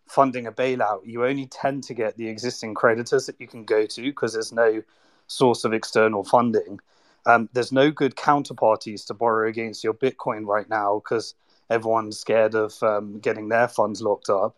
funding 0.07 0.47
a 0.47 0.53
bailout, 0.53 1.03
you 1.05 1.25
only 1.25 1.47
tend 1.47 1.85
to 1.85 1.95
get 1.95 2.17
the 2.17 2.29
existing 2.29 2.75
creditors 2.75 3.27
that 3.27 3.41
you 3.41 3.47
can 3.47 3.65
go 3.65 3.87
to 3.87 4.03
because 4.03 4.33
there's 4.33 4.53
no 4.53 4.83
source 5.27 5.65
of 5.65 5.73
external 5.73 6.25
funding. 6.25 6.81
Um, 7.27 7.49
there's 7.53 7.73
no 7.73 7.91
good 7.91 8.17
counterparties 8.17 9.07
to 9.07 9.15
borrow 9.15 9.49
against 9.49 9.85
your 9.85 9.95
Bitcoin 9.95 10.47
right 10.47 10.69
now 10.69 11.03
because 11.05 11.35
everyone's 11.71 12.19
scared 12.19 12.55
of 12.55 12.81
um, 12.83 13.19
getting 13.21 13.49
their 13.49 13.69
funds 13.69 14.03
locked 14.03 14.31
up, 14.31 14.57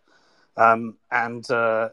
um, 0.57 0.97
and 1.11 1.49
uh, 1.51 1.91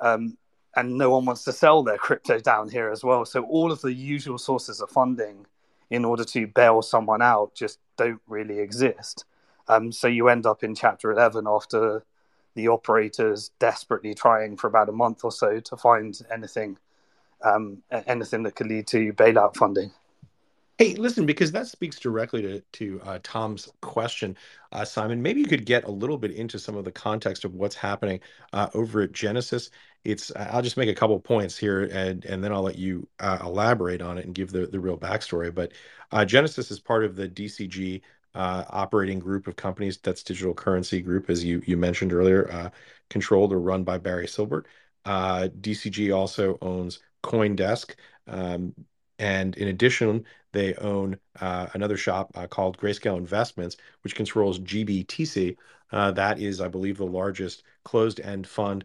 um, 0.00 0.36
and 0.76 0.96
no 0.96 1.10
one 1.10 1.24
wants 1.24 1.44
to 1.44 1.52
sell 1.52 1.82
their 1.82 1.98
crypto 1.98 2.38
down 2.38 2.68
here 2.68 2.90
as 2.90 3.04
well. 3.04 3.24
So 3.24 3.44
all 3.44 3.70
of 3.70 3.80
the 3.80 3.92
usual 3.92 4.38
sources 4.38 4.80
of 4.80 4.90
funding 4.90 5.46
in 5.90 6.04
order 6.04 6.24
to 6.24 6.46
bail 6.46 6.80
someone 6.80 7.20
out 7.20 7.54
just 7.54 7.78
don't 7.96 8.22
really 8.26 8.58
exist. 8.58 9.24
Um, 9.68 9.92
so 9.92 10.08
you 10.08 10.28
end 10.28 10.46
up 10.46 10.64
in 10.64 10.74
chapter 10.74 11.12
11 11.12 11.46
after 11.46 12.04
the 12.54 12.68
operators 12.68 13.50
desperately 13.58 14.14
trying 14.14 14.56
for 14.56 14.66
about 14.66 14.88
a 14.88 14.92
month 14.92 15.24
or 15.24 15.32
so 15.32 15.60
to 15.60 15.76
find 15.76 16.18
anything 16.30 16.78
um, 17.42 17.82
anything 17.90 18.44
that 18.44 18.54
could 18.54 18.68
lead 18.68 18.86
to 18.86 19.12
bailout 19.12 19.56
funding. 19.56 19.90
Hey, 20.82 20.96
listen, 20.96 21.26
because 21.26 21.52
that 21.52 21.68
speaks 21.68 21.96
directly 22.00 22.42
to 22.42 22.60
to 22.60 23.00
uh, 23.04 23.18
Tom's 23.22 23.68
question, 23.82 24.36
uh, 24.72 24.84
Simon. 24.84 25.22
Maybe 25.22 25.38
you 25.38 25.46
could 25.46 25.64
get 25.64 25.84
a 25.84 25.90
little 25.92 26.18
bit 26.18 26.32
into 26.32 26.58
some 26.58 26.76
of 26.76 26.84
the 26.84 26.90
context 26.90 27.44
of 27.44 27.54
what's 27.54 27.76
happening 27.76 28.18
uh, 28.52 28.66
over 28.74 29.02
at 29.02 29.12
Genesis. 29.12 29.70
It's 30.02 30.32
I'll 30.34 30.60
just 30.60 30.76
make 30.76 30.88
a 30.88 30.94
couple 30.94 31.20
points 31.20 31.56
here, 31.56 31.84
and 31.84 32.24
and 32.24 32.42
then 32.42 32.50
I'll 32.52 32.64
let 32.64 32.78
you 32.78 33.06
uh, 33.20 33.38
elaborate 33.42 34.02
on 34.02 34.18
it 34.18 34.24
and 34.24 34.34
give 34.34 34.50
the 34.50 34.66
the 34.66 34.80
real 34.80 34.98
backstory. 34.98 35.54
But 35.54 35.70
uh, 36.10 36.24
Genesis 36.24 36.72
is 36.72 36.80
part 36.80 37.04
of 37.04 37.14
the 37.14 37.28
DCG 37.28 38.00
uh, 38.34 38.64
operating 38.68 39.20
group 39.20 39.46
of 39.46 39.54
companies. 39.54 39.98
That's 39.98 40.24
Digital 40.24 40.52
Currency 40.52 41.00
Group, 41.00 41.30
as 41.30 41.44
you 41.44 41.62
you 41.64 41.76
mentioned 41.76 42.12
earlier, 42.12 42.72
controlled 43.08 43.52
or 43.52 43.60
run 43.60 43.84
by 43.84 43.98
Barry 43.98 44.26
Silbert. 44.26 44.64
DCG 45.06 46.12
also 46.12 46.58
owns 46.60 46.98
CoinDesk, 47.22 47.94
um, 48.26 48.74
and 49.22 49.56
in 49.56 49.68
addition, 49.68 50.26
they 50.52 50.74
own 50.74 51.16
uh, 51.40 51.68
another 51.74 51.96
shop 51.96 52.32
uh, 52.34 52.48
called 52.48 52.76
Grayscale 52.76 53.16
Investments, 53.16 53.76
which 54.02 54.16
controls 54.16 54.58
GBTC. 54.58 55.56
Uh, 55.92 56.10
that 56.10 56.40
is, 56.40 56.60
I 56.60 56.66
believe, 56.68 56.98
the 56.98 57.06
largest 57.06 57.62
closed-end 57.84 58.48
fund 58.48 58.84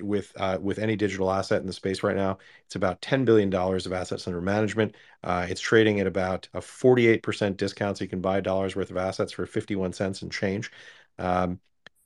with 0.00 0.32
uh, 0.36 0.58
with 0.60 0.78
any 0.78 0.96
digital 0.96 1.30
asset 1.30 1.60
in 1.60 1.66
the 1.66 1.72
space 1.74 2.02
right 2.02 2.16
now. 2.16 2.38
It's 2.64 2.74
about 2.74 3.02
$10 3.02 3.26
billion 3.26 3.54
of 3.54 3.92
assets 3.92 4.26
under 4.26 4.40
management. 4.40 4.94
Uh, 5.22 5.46
it's 5.48 5.60
trading 5.60 6.00
at 6.00 6.06
about 6.06 6.48
a 6.54 6.60
48% 6.62 7.56
discount, 7.58 7.98
so 7.98 8.04
you 8.04 8.08
can 8.08 8.22
buy 8.22 8.40
dollar's 8.40 8.74
worth 8.74 8.90
of 8.90 8.96
assets 8.96 9.32
for 9.32 9.44
51 9.46 9.92
cents 9.92 10.22
and 10.22 10.32
change. 10.32 10.72
Um, 11.18 11.60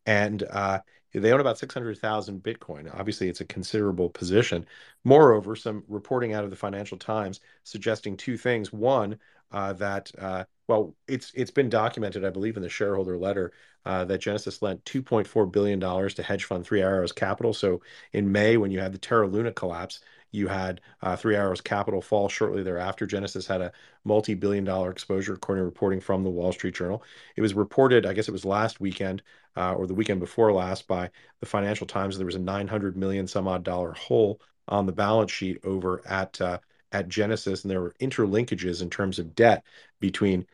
and 0.06 0.42
uh, 0.42 0.80
they 1.12 1.32
own 1.32 1.40
about 1.40 1.58
600,000 1.58 2.42
Bitcoin. 2.42 2.92
Obviously, 2.98 3.28
it's 3.28 3.40
a 3.40 3.44
considerable 3.44 4.10
position. 4.10 4.66
Moreover, 5.04 5.56
some 5.56 5.84
reporting 5.88 6.34
out 6.34 6.44
of 6.44 6.50
the 6.50 6.56
Financial 6.56 6.98
Times 6.98 7.40
suggesting 7.64 8.16
two 8.16 8.36
things. 8.36 8.72
One, 8.72 9.18
uh, 9.52 9.72
that 9.74 10.12
uh, 10.18 10.44
well, 10.68 10.94
it's 11.08 11.32
it's 11.34 11.50
been 11.50 11.68
documented, 11.68 12.24
I 12.24 12.30
believe, 12.30 12.56
in 12.56 12.62
the 12.62 12.68
shareholder 12.68 13.18
letter 13.18 13.52
uh, 13.84 14.04
that 14.04 14.18
Genesis 14.20 14.62
lent 14.62 14.84
2.4 14.84 15.50
billion 15.50 15.78
dollars 15.78 16.14
to 16.14 16.22
hedge 16.22 16.44
fund 16.44 16.64
Three 16.64 16.82
Arrows 16.82 17.12
Capital. 17.12 17.52
So 17.52 17.82
in 18.12 18.30
May, 18.30 18.56
when 18.56 18.70
you 18.70 18.78
had 18.80 18.92
the 18.92 18.98
Terra 18.98 19.26
Luna 19.26 19.52
collapse, 19.52 20.00
you 20.32 20.48
had 20.48 20.80
uh, 21.02 21.16
Three 21.16 21.36
Arrows 21.36 21.60
Capital 21.60 22.00
fall 22.00 22.28
shortly 22.28 22.62
thereafter. 22.62 23.06
Genesis 23.06 23.46
had 23.46 23.60
a 23.60 23.72
multi-billion 24.04 24.64
dollar 24.64 24.90
exposure, 24.90 25.34
according 25.34 25.62
to 25.62 25.66
reporting 25.66 26.00
from 26.00 26.22
the 26.22 26.30
Wall 26.30 26.52
Street 26.52 26.74
Journal. 26.74 27.02
It 27.36 27.42
was 27.42 27.54
reported, 27.54 28.06
I 28.06 28.12
guess 28.12 28.28
it 28.28 28.32
was 28.32 28.44
last 28.44 28.80
weekend 28.80 29.22
uh, 29.56 29.74
or 29.74 29.86
the 29.86 29.94
weekend 29.94 30.20
before 30.20 30.52
last, 30.52 30.86
by 30.86 31.10
the 31.40 31.46
Financial 31.46 31.86
Times. 31.86 32.16
There 32.16 32.26
was 32.26 32.36
a 32.36 32.40
900 32.40 32.96
million 32.96 33.26
some 33.26 33.48
odd 33.48 33.64
dollar 33.64 33.92
hole 33.92 34.40
on 34.68 34.86
the 34.86 34.92
balance 34.92 35.32
sheet 35.32 35.58
over 35.64 36.02
at 36.06 36.40
uh, 36.40 36.58
at 36.92 37.08
Genesis, 37.08 37.62
and 37.62 37.70
there 37.70 37.80
were 37.80 37.94
interlinkages 38.00 38.82
in 38.82 38.90
terms 38.90 39.18
of 39.18 39.34
debt 39.34 39.64
between 40.00 40.46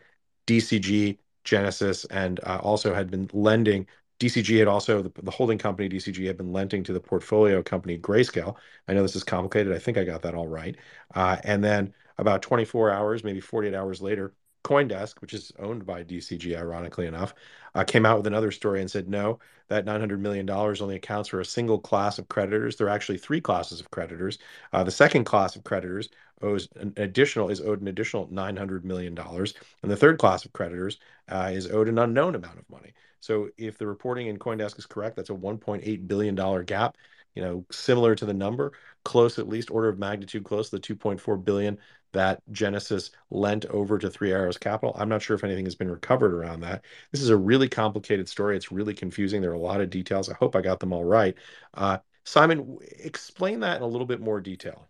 DCG, 0.46 1.18
Genesis, 1.44 2.04
and 2.06 2.40
uh, 2.44 2.60
also 2.62 2.94
had 2.94 3.10
been 3.10 3.28
lending. 3.32 3.86
DCG 4.18 4.58
had 4.58 4.68
also 4.68 5.02
the, 5.02 5.12
the, 5.22 5.30
holding 5.30 5.58
company 5.58 5.88
DCG 5.88 6.26
had 6.26 6.36
been 6.36 6.52
lending 6.52 6.82
to 6.84 6.92
the 6.92 7.00
portfolio 7.00 7.62
company 7.62 7.98
Grayscale. 7.98 8.56
I 8.88 8.94
know 8.94 9.02
this 9.02 9.16
is 9.16 9.24
complicated. 9.24 9.74
I 9.74 9.78
think 9.78 9.98
I 9.98 10.04
got 10.04 10.22
that 10.22 10.34
all 10.34 10.48
right. 10.48 10.76
Uh, 11.14 11.36
and 11.44 11.62
then 11.62 11.92
about 12.18 12.42
24 12.42 12.90
hours, 12.90 13.22
maybe 13.24 13.40
48 13.40 13.74
hours 13.74 14.00
later, 14.00 14.34
CoinDesk, 14.66 15.20
which 15.20 15.32
is 15.32 15.52
owned 15.60 15.86
by 15.86 16.02
DCG, 16.02 16.58
ironically 16.58 17.06
enough, 17.06 17.34
uh, 17.76 17.84
came 17.84 18.04
out 18.04 18.16
with 18.16 18.26
another 18.26 18.50
story 18.50 18.80
and 18.80 18.90
said, 18.90 19.08
no, 19.08 19.38
that 19.68 19.86
$900 19.86 20.18
million 20.18 20.48
only 20.50 20.96
accounts 20.96 21.28
for 21.28 21.38
a 21.38 21.44
single 21.44 21.78
class 21.78 22.18
of 22.18 22.28
creditors. 22.28 22.74
There 22.74 22.88
are 22.88 22.90
actually 22.90 23.18
three 23.18 23.40
classes 23.40 23.78
of 23.78 23.92
creditors. 23.92 24.38
Uh, 24.72 24.82
the 24.82 24.90
second 24.90 25.22
class 25.22 25.54
of 25.54 25.62
creditors 25.62 26.08
owes 26.42 26.68
an 26.80 26.92
additional 26.96 27.48
is 27.48 27.60
owed 27.60 27.80
an 27.80 27.86
additional 27.86 28.26
$900 28.26 28.82
million. 28.82 29.16
And 29.16 29.90
the 29.90 29.96
third 29.96 30.18
class 30.18 30.44
of 30.44 30.52
creditors 30.52 30.98
uh, 31.28 31.50
is 31.52 31.70
owed 31.70 31.88
an 31.88 32.00
unknown 32.00 32.34
amount 32.34 32.58
of 32.58 32.68
money. 32.68 32.92
So 33.20 33.50
if 33.56 33.78
the 33.78 33.86
reporting 33.86 34.26
in 34.26 34.36
CoinDesk 34.36 34.78
is 34.78 34.86
correct, 34.86 35.14
that's 35.14 35.30
a 35.30 35.34
$1.8 35.34 36.08
billion 36.08 36.64
gap 36.64 36.96
you 37.36 37.42
know, 37.42 37.64
similar 37.70 38.14
to 38.16 38.24
the 38.24 38.34
number, 38.34 38.72
close 39.04 39.38
at 39.38 39.46
least 39.46 39.70
order 39.70 39.88
of 39.88 39.98
magnitude 39.98 40.42
close 40.42 40.70
to 40.70 40.76
the 40.76 40.82
2.4 40.82 41.44
billion 41.44 41.78
that 42.16 42.42
Genesis 42.50 43.10
lent 43.30 43.64
over 43.66 43.98
to 43.98 44.10
Three 44.10 44.32
Arrows 44.32 44.58
Capital. 44.58 44.94
I'm 44.98 45.08
not 45.08 45.22
sure 45.22 45.34
if 45.36 45.44
anything 45.44 45.64
has 45.64 45.74
been 45.74 45.90
recovered 45.90 46.34
around 46.34 46.60
that. 46.60 46.84
This 47.12 47.22
is 47.22 47.30
a 47.30 47.36
really 47.36 47.68
complicated 47.68 48.28
story. 48.28 48.56
It's 48.56 48.72
really 48.72 48.94
confusing. 48.94 49.40
There 49.40 49.50
are 49.50 49.54
a 49.54 49.58
lot 49.58 49.80
of 49.80 49.90
details. 49.90 50.28
I 50.28 50.34
hope 50.34 50.56
I 50.56 50.60
got 50.60 50.80
them 50.80 50.92
all 50.92 51.04
right. 51.04 51.34
Uh, 51.74 51.98
Simon, 52.24 52.78
explain 52.98 53.60
that 53.60 53.76
in 53.76 53.82
a 53.82 53.86
little 53.86 54.06
bit 54.06 54.20
more 54.20 54.40
detail. 54.40 54.88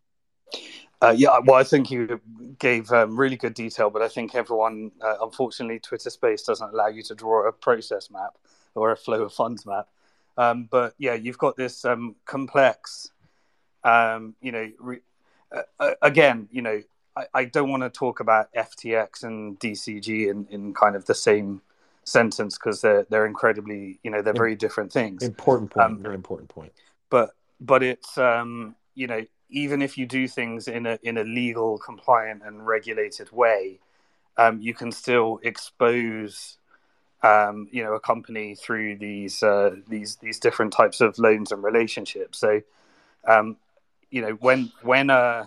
Uh, 1.03 1.15
yeah, 1.15 1.39
well, 1.45 1.57
I 1.57 1.65
think 1.65 1.91
you 1.91 2.21
gave 2.59 2.91
um, 2.91 3.19
really 3.19 3.37
good 3.37 3.53
detail, 3.53 3.91
but 3.91 4.01
I 4.01 4.09
think 4.09 4.35
everyone, 4.35 4.91
uh, 5.03 5.17
unfortunately, 5.21 5.79
Twitter 5.79 6.09
Space 6.09 6.43
doesn't 6.43 6.73
allow 6.73 6.87
you 6.87 7.03
to 7.03 7.15
draw 7.15 7.47
a 7.47 7.53
process 7.53 8.11
map 8.11 8.39
or 8.75 8.93
a 8.93 8.97
flow 8.97 9.23
of 9.23 9.33
funds 9.33 9.67
map. 9.67 9.89
Um, 10.39 10.69
but 10.71 10.95
yeah, 10.99 11.15
you've 11.15 11.39
got 11.39 11.57
this 11.57 11.85
um, 11.85 12.17
complex, 12.25 13.11
um, 13.85 14.35
you 14.41 14.53
know, 14.53 14.71
re- 14.79 15.01
uh, 15.55 15.63
uh 15.79 15.95
again, 16.03 16.49
you 16.51 16.63
know, 16.63 16.83
I, 17.17 17.27
I 17.35 17.45
don't 17.45 17.71
want 17.71 17.83
to 17.83 17.91
talk 17.91 18.21
about 18.21 18.53
FTX 18.55 19.25
and 19.25 19.59
DCG 19.59 20.31
in, 20.31 20.47
in 20.51 20.75
kind 20.75 20.95
of 20.95 21.07
the 21.07 21.15
same 21.15 21.63
sentence 22.05 22.57
because 22.57 22.81
they're 22.81 23.07
they're 23.11 23.27
incredibly, 23.27 23.99
you 24.03 24.11
know, 24.11 24.23
they're 24.23 24.35
very 24.35 24.55
different 24.55 24.93
things. 24.93 25.23
Important 25.23 25.71
point. 25.71 25.87
Um, 25.87 26.03
very 26.03 26.15
important 26.15 26.49
point. 26.49 26.73
But 27.11 27.31
but 27.61 27.83
it's 27.83 28.19
um, 28.19 28.77
you 28.95 29.07
know, 29.07 29.25
even 29.51 29.83
if 29.83 29.97
you 29.97 30.07
do 30.07 30.29
things 30.29 30.69
in 30.69 30.87
a 30.87 30.99
in 31.03 31.19
a 31.19 31.25
legal, 31.25 31.79
compliant, 31.79 32.43
and 32.45 32.67
regulated 32.67 33.31
way, 33.33 33.81
um, 34.37 34.61
you 34.61 34.75
can 34.75 34.93
still 34.93 35.41
expose 35.43 36.59
um, 37.23 37.69
you 37.71 37.83
know 37.83 37.95
a 37.95 38.01
company 38.01 38.55
through 38.55 38.97
these 38.97 39.43
uh, 39.43 39.77
these 39.89 40.17
these 40.17 40.39
different 40.39 40.73
types 40.73 41.01
of 41.01 41.19
loans 41.19 41.53
and 41.53 41.63
relationships. 41.63 42.39
So 42.39 42.63
um, 43.27 43.57
you 44.11 44.23
know 44.23 44.33
when 44.33 44.73
when 44.83 45.11
uh, 45.11 45.47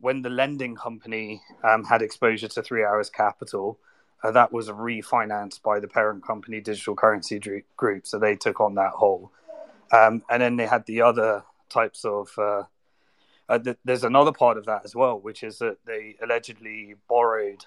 when 0.00 0.22
the 0.22 0.30
lending 0.30 0.76
company 0.76 1.42
um, 1.64 1.84
had 1.84 2.02
exposure 2.02 2.48
to 2.48 2.62
Three 2.62 2.82
Arrows 2.82 3.10
Capital, 3.10 3.78
uh, 4.22 4.30
that 4.32 4.52
was 4.52 4.68
refinanced 4.68 5.62
by 5.62 5.80
the 5.80 5.88
parent 5.88 6.26
company 6.26 6.60
Digital 6.60 6.94
Currency 6.94 7.40
Group, 7.76 8.06
so 8.06 8.18
they 8.18 8.36
took 8.36 8.60
on 8.60 8.74
that 8.74 8.92
whole. 8.92 9.32
Um, 9.92 10.22
and 10.28 10.42
then 10.42 10.56
they 10.56 10.66
had 10.66 10.86
the 10.86 11.02
other 11.02 11.44
types 11.68 12.04
of. 12.04 12.30
Uh, 12.36 12.64
uh, 13.48 13.58
th- 13.58 13.78
there's 13.84 14.04
another 14.04 14.32
part 14.32 14.58
of 14.58 14.66
that 14.66 14.84
as 14.84 14.94
well, 14.94 15.18
which 15.18 15.42
is 15.42 15.58
that 15.58 15.78
they 15.86 16.16
allegedly 16.22 16.96
borrowed 17.08 17.64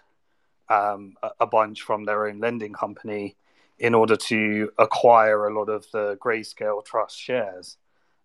um, 0.70 1.15
a, 1.24 1.32
a, 1.41 1.48
bunch 1.48 1.82
from 1.82 2.06
their 2.06 2.28
own 2.28 2.39
lending 2.39 2.72
company 2.72 3.36
in 3.80 3.96
order 3.96 4.15
to 4.15 4.72
acquire 4.78 5.48
a 5.48 5.54
lot 5.54 5.70
of 5.70 5.89
the 5.91 6.15
Grayscale 6.17 6.86
Trust 6.86 7.20
shares, 7.20 7.78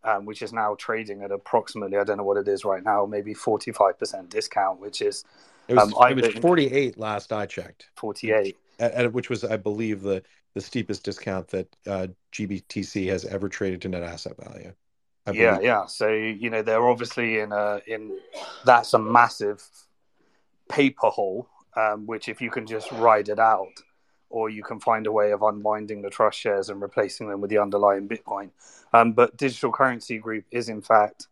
um, 0.06 0.24
which 0.24 0.42
is 0.42 0.52
now 0.52 0.74
trading 0.78 1.22
at 1.22 1.30
approximately, 1.30 1.98
I 1.98 2.04
don't 2.04 2.16
know 2.16 2.24
what 2.24 2.36
it 2.36 2.48
is 2.48 2.64
right 2.64 2.82
now, 2.82 3.06
maybe 3.06 3.34
45% 3.34 4.28
discount, 4.28 4.80
which 4.80 5.02
is. 5.02 5.24
It 5.68 5.74
was, 5.74 5.92
um, 5.92 6.10
it 6.10 6.34
was 6.34 6.34
48 6.34 6.98
last 6.98 7.32
I 7.32 7.46
checked. 7.46 7.90
48. 7.96 8.56
which 9.10 9.28
was, 9.28 9.44
I 9.44 9.56
believe, 9.56 10.02
the, 10.02 10.22
the 10.54 10.60
steepest 10.60 11.02
discount 11.02 11.48
that 11.48 11.76
uh, 11.86 12.06
GBTC 12.32 13.08
has 13.08 13.24
ever 13.24 13.48
traded 13.48 13.82
to 13.82 13.88
net 13.88 14.02
asset 14.02 14.36
value. 14.38 14.72
Yeah, 15.32 15.58
yeah. 15.58 15.86
So 15.86 16.08
you 16.12 16.50
know 16.50 16.62
they're 16.62 16.88
obviously 16.88 17.40
in 17.40 17.50
a 17.50 17.80
in 17.88 18.16
that's 18.64 18.94
a 18.94 18.98
massive 19.00 19.60
paper 20.68 21.08
hole 21.08 21.48
um, 21.76 22.06
which 22.06 22.28
if 22.28 22.40
you 22.40 22.50
can 22.50 22.66
just 22.66 22.90
ride 22.92 23.28
it 23.28 23.38
out, 23.38 23.72
or 24.30 24.50
you 24.50 24.62
can 24.62 24.80
find 24.80 25.06
a 25.06 25.12
way 25.12 25.32
of 25.32 25.42
unwinding 25.42 26.02
the 26.02 26.10
trust 26.10 26.38
shares 26.38 26.68
and 26.68 26.80
replacing 26.80 27.28
them 27.28 27.40
with 27.40 27.50
the 27.50 27.58
underlying 27.58 28.08
Bitcoin. 28.08 28.50
Um, 28.92 29.12
but 29.12 29.36
Digital 29.36 29.72
Currency 29.72 30.18
Group 30.18 30.44
is 30.50 30.68
in 30.68 30.82
fact, 30.82 31.28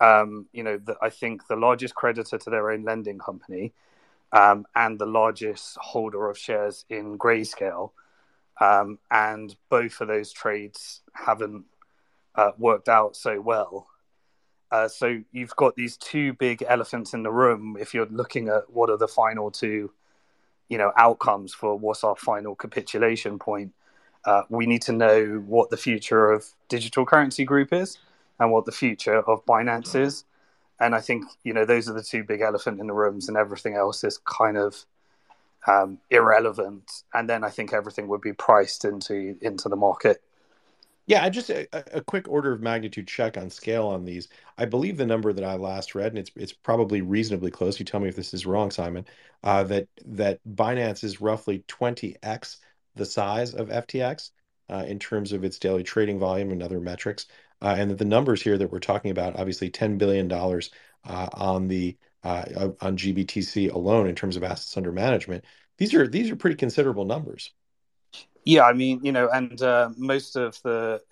um, 0.00 0.46
you 0.52 0.62
know, 0.62 0.78
the, 0.78 0.96
I 1.02 1.10
think 1.10 1.46
the 1.48 1.56
largest 1.56 1.94
creditor 1.94 2.38
to 2.38 2.50
their 2.50 2.70
own 2.70 2.84
lending 2.84 3.18
company 3.18 3.72
um, 4.32 4.66
and 4.74 4.98
the 4.98 5.06
largest 5.06 5.76
holder 5.78 6.28
of 6.28 6.38
shares 6.38 6.84
in 6.88 7.18
Grayscale. 7.18 7.90
Um, 8.60 8.98
and 9.10 9.54
both 9.70 10.00
of 10.00 10.08
those 10.08 10.32
trades 10.32 11.02
haven't 11.12 11.64
uh, 12.34 12.52
worked 12.58 12.88
out 12.88 13.16
so 13.16 13.40
well. 13.40 13.88
Uh, 14.70 14.88
so 14.88 15.22
you've 15.32 15.56
got 15.56 15.76
these 15.76 15.96
two 15.96 16.34
big 16.34 16.62
elephants 16.66 17.14
in 17.14 17.22
the 17.22 17.30
room. 17.30 17.76
If 17.80 17.94
you're 17.94 18.06
looking 18.06 18.48
at 18.48 18.70
what 18.70 18.90
are 18.90 18.98
the 18.98 19.08
final 19.08 19.50
two, 19.50 19.92
you 20.68 20.78
know, 20.78 20.92
outcomes 20.96 21.54
for 21.54 21.76
what's 21.76 22.04
our 22.04 22.16
final 22.16 22.54
capitulation 22.54 23.38
point, 23.38 23.72
uh, 24.24 24.42
we 24.48 24.66
need 24.66 24.82
to 24.82 24.92
know 24.92 25.42
what 25.46 25.70
the 25.70 25.76
future 25.76 26.30
of 26.30 26.46
digital 26.68 27.06
currency 27.06 27.44
group 27.44 27.72
is 27.72 27.98
and 28.38 28.52
what 28.52 28.64
the 28.64 28.72
future 28.72 29.20
of 29.20 29.44
Binance 29.46 29.98
is. 29.98 30.24
And 30.80 30.94
I 30.94 31.00
think 31.00 31.24
you 31.42 31.52
know 31.52 31.64
those 31.64 31.88
are 31.88 31.92
the 31.92 32.02
two 32.02 32.22
big 32.22 32.40
elephant 32.40 32.80
in 32.80 32.86
the 32.86 32.92
rooms, 32.92 33.28
and 33.28 33.36
everything 33.36 33.74
else 33.74 34.04
is 34.04 34.18
kind 34.18 34.56
of 34.56 34.84
um, 35.66 35.98
irrelevant. 36.10 37.02
And 37.12 37.28
then 37.28 37.42
I 37.42 37.50
think 37.50 37.72
everything 37.72 38.06
would 38.08 38.20
be 38.20 38.32
priced 38.32 38.84
into 38.84 39.36
into 39.40 39.68
the 39.68 39.76
market 39.76 40.22
yeah, 41.08 41.24
I 41.24 41.30
just 41.30 41.50
a, 41.50 41.68
a 41.98 42.02
quick 42.02 42.28
order 42.28 42.52
of 42.52 42.62
magnitude 42.62 43.08
check 43.08 43.38
on 43.38 43.50
scale 43.50 43.88
on 43.88 44.06
these. 44.06 44.28
I 44.58 44.66
believe 44.66 44.98
the 44.98 45.06
number 45.06 45.32
that 45.34 45.44
I 45.44 45.56
last 45.56 45.96
read, 45.96 46.08
and 46.12 46.18
it's 46.20 46.32
it's 46.36 46.54
probably 46.54 47.02
reasonably 47.02 47.50
close. 47.52 47.80
You 47.80 47.86
tell 47.86 48.00
me 48.00 48.10
if 48.10 48.16
this 48.16 48.34
is 48.34 48.46
wrong, 48.46 48.70
Simon. 48.72 49.06
Uh, 49.44 49.64
that 49.64 49.88
that 50.06 50.40
Binance 50.48 51.04
is 51.04 51.20
roughly 51.22 51.64
twenty 51.68 52.16
x 52.24 52.58
the 52.96 53.06
size 53.06 53.54
of 53.54 53.70
FTX 53.70 54.30
uh, 54.70 54.84
in 54.88 55.00
terms 55.00 55.32
of 55.32 55.44
its 55.44 55.58
daily 55.58 55.84
trading 55.84 56.20
volume 56.20 56.52
and 56.52 56.62
other 56.62 56.80
metrics, 56.80 57.26
uh, 57.62 57.74
and 57.78 57.90
that 57.90 57.98
the 57.98 58.06
numbers 58.06 58.42
here 58.42 58.58
that 58.58 58.72
we're 58.72 58.80
talking 58.80 59.10
about, 59.12 59.36
obviously, 59.38 59.70
ten 59.70 59.98
billion 59.98 60.28
dollars 60.28 60.70
uh, 61.06 61.28
on 61.34 61.68
the 61.68 61.98
uh, 62.24 62.70
on 62.82 62.96
GBTC 62.98 63.72
alone 63.72 64.08
in 64.08 64.16
terms 64.16 64.36
of 64.36 64.44
assets 64.44 64.76
under 64.78 64.92
management. 64.92 65.44
These 65.78 65.94
are 65.94 66.08
these 66.08 66.30
are 66.30 66.36
pretty 66.36 66.56
considerable 66.56 67.06
numbers. 67.06 67.52
Yeah, 68.48 68.64
I 68.64 68.72
mean, 68.72 69.00
you 69.02 69.12
know, 69.12 69.28
and 69.28 69.60
uh, 69.60 69.90
most 69.98 70.34
of 70.34 70.58
the 70.62 71.02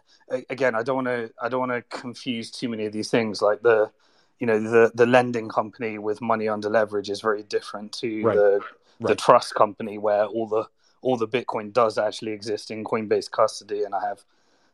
again, 0.48 0.74
I 0.74 0.82
don't 0.82 1.04
want 1.04 1.08
to 1.08 1.30
I 1.42 1.50
don't 1.50 1.68
want 1.68 1.72
to 1.72 1.82
confuse 1.94 2.50
too 2.50 2.70
many 2.70 2.86
of 2.86 2.94
these 2.94 3.10
things. 3.10 3.42
Like 3.42 3.60
the, 3.60 3.90
you 4.38 4.46
know, 4.46 4.58
the 4.58 4.90
the 4.94 5.04
lending 5.04 5.50
company 5.50 5.98
with 5.98 6.22
money 6.22 6.48
under 6.48 6.70
leverage 6.70 7.10
is 7.10 7.20
very 7.20 7.42
different 7.42 7.92
to 8.00 8.22
right. 8.22 8.34
the 8.34 8.60
right. 9.00 9.08
the 9.08 9.14
trust 9.14 9.54
company 9.54 9.98
where 9.98 10.24
all 10.24 10.46
the 10.46 10.66
all 11.02 11.18
the 11.18 11.28
Bitcoin 11.28 11.74
does 11.74 11.98
actually 11.98 12.32
exist 12.32 12.70
in 12.70 12.84
Coinbase 12.84 13.30
custody, 13.30 13.82
and 13.82 13.94
I 13.94 14.00
have 14.08 14.24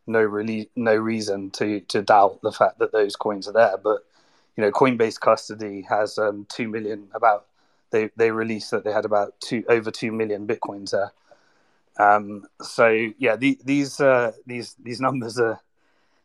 no 0.06 0.20
really 0.20 0.70
no 0.76 0.94
reason 0.94 1.50
to 1.58 1.80
to 1.80 2.00
doubt 2.00 2.42
the 2.42 2.52
fact 2.52 2.78
that 2.78 2.92
those 2.92 3.16
coins 3.16 3.48
are 3.48 3.52
there. 3.52 3.76
But 3.76 4.04
you 4.56 4.62
know, 4.62 4.70
Coinbase 4.70 5.18
custody 5.18 5.84
has 5.88 6.16
um, 6.16 6.46
two 6.48 6.68
million 6.68 7.08
about 7.12 7.46
they 7.90 8.10
they 8.16 8.30
released 8.30 8.70
that 8.70 8.84
they 8.84 8.92
had 8.92 9.04
about 9.04 9.40
two 9.40 9.64
over 9.68 9.90
two 9.90 10.12
million 10.12 10.46
bitcoins 10.46 10.90
there. 10.92 11.10
Um, 11.98 12.46
so 12.60 12.88
yeah, 13.18 13.36
the, 13.36 13.58
these 13.64 14.00
uh, 14.00 14.32
these 14.46 14.76
these 14.82 15.00
numbers 15.00 15.38
are 15.38 15.60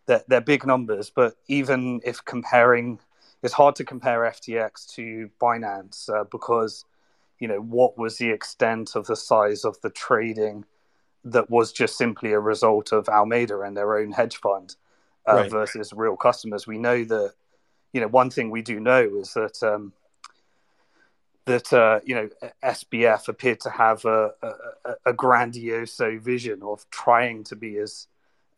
they're, 0.05 0.23
they're 0.27 0.41
big 0.41 0.65
numbers, 0.65 1.09
but 1.09 1.35
even 1.47 1.99
if 2.05 2.23
comparing, 2.23 2.99
it's 3.43 3.53
hard 3.53 3.75
to 3.75 3.83
compare 3.83 4.21
FTX 4.21 4.87
to 4.95 5.29
Binance 5.41 6.09
uh, 6.09 6.23
because 6.25 6.85
you 7.39 7.47
know 7.47 7.59
what 7.59 7.97
was 7.97 8.17
the 8.17 8.29
extent 8.29 8.95
of 8.95 9.05
the 9.07 9.15
size 9.15 9.65
of 9.65 9.79
the 9.81 9.89
trading 9.89 10.65
that 11.25 11.49
was 11.49 11.73
just 11.73 11.97
simply 11.97 12.31
a 12.31 12.39
result 12.39 12.93
of 12.93 13.09
Alameda 13.09 13.59
and 13.61 13.75
their 13.75 13.97
own 13.97 14.11
hedge 14.11 14.37
fund 14.37 14.75
uh, 15.27 15.35
right. 15.35 15.51
versus 15.51 15.91
real 15.93 16.15
customers. 16.15 16.65
We 16.65 16.77
know 16.77 17.03
that 17.03 17.33
you 17.91 18.01
know 18.01 18.07
one 18.07 18.29
thing 18.29 18.49
we 18.49 18.61
do 18.61 18.79
know 18.79 19.03
is 19.19 19.33
that 19.33 19.61
um, 19.61 19.91
that 21.47 21.73
uh, 21.73 22.01
you 22.05 22.13
know 22.13 22.29
SBF 22.63 23.27
appeared 23.27 23.59
to 23.61 23.69
have 23.71 24.05
a, 24.05 24.31
a, 24.43 24.93
a 25.07 25.13
grandiose 25.13 25.99
vision 26.19 26.61
of 26.61 26.87
trying 26.91 27.43
to 27.45 27.55
be 27.55 27.77
as 27.77 28.07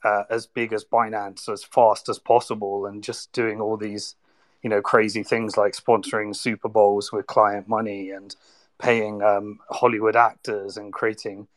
uh, 0.04 0.24
as 0.30 0.46
big 0.48 0.74
as 0.74 0.84
Binance 0.84 1.52
as 1.52 1.64
fast 1.64 2.10
as 2.10 2.20
possible, 2.20 2.86
and 2.86 3.04
just 3.04 3.32
doing 3.32 3.62
all 3.62 3.78
these 3.78 4.16
you 4.62 4.70
know 4.70 4.82
crazy 4.82 5.24
things 5.24 5.56
like 5.56 5.74
sponsoring 5.74 6.36
Super 6.36 6.68
Bowls 6.68 7.12
with 7.12 7.28
client 7.28 7.68
money 7.68 8.10
and 8.10 8.36
paying 8.80 9.22
um, 9.22 9.60
Hollywood 9.70 10.16
actors 10.16 10.76
and 10.76 10.92
creating 10.92 11.48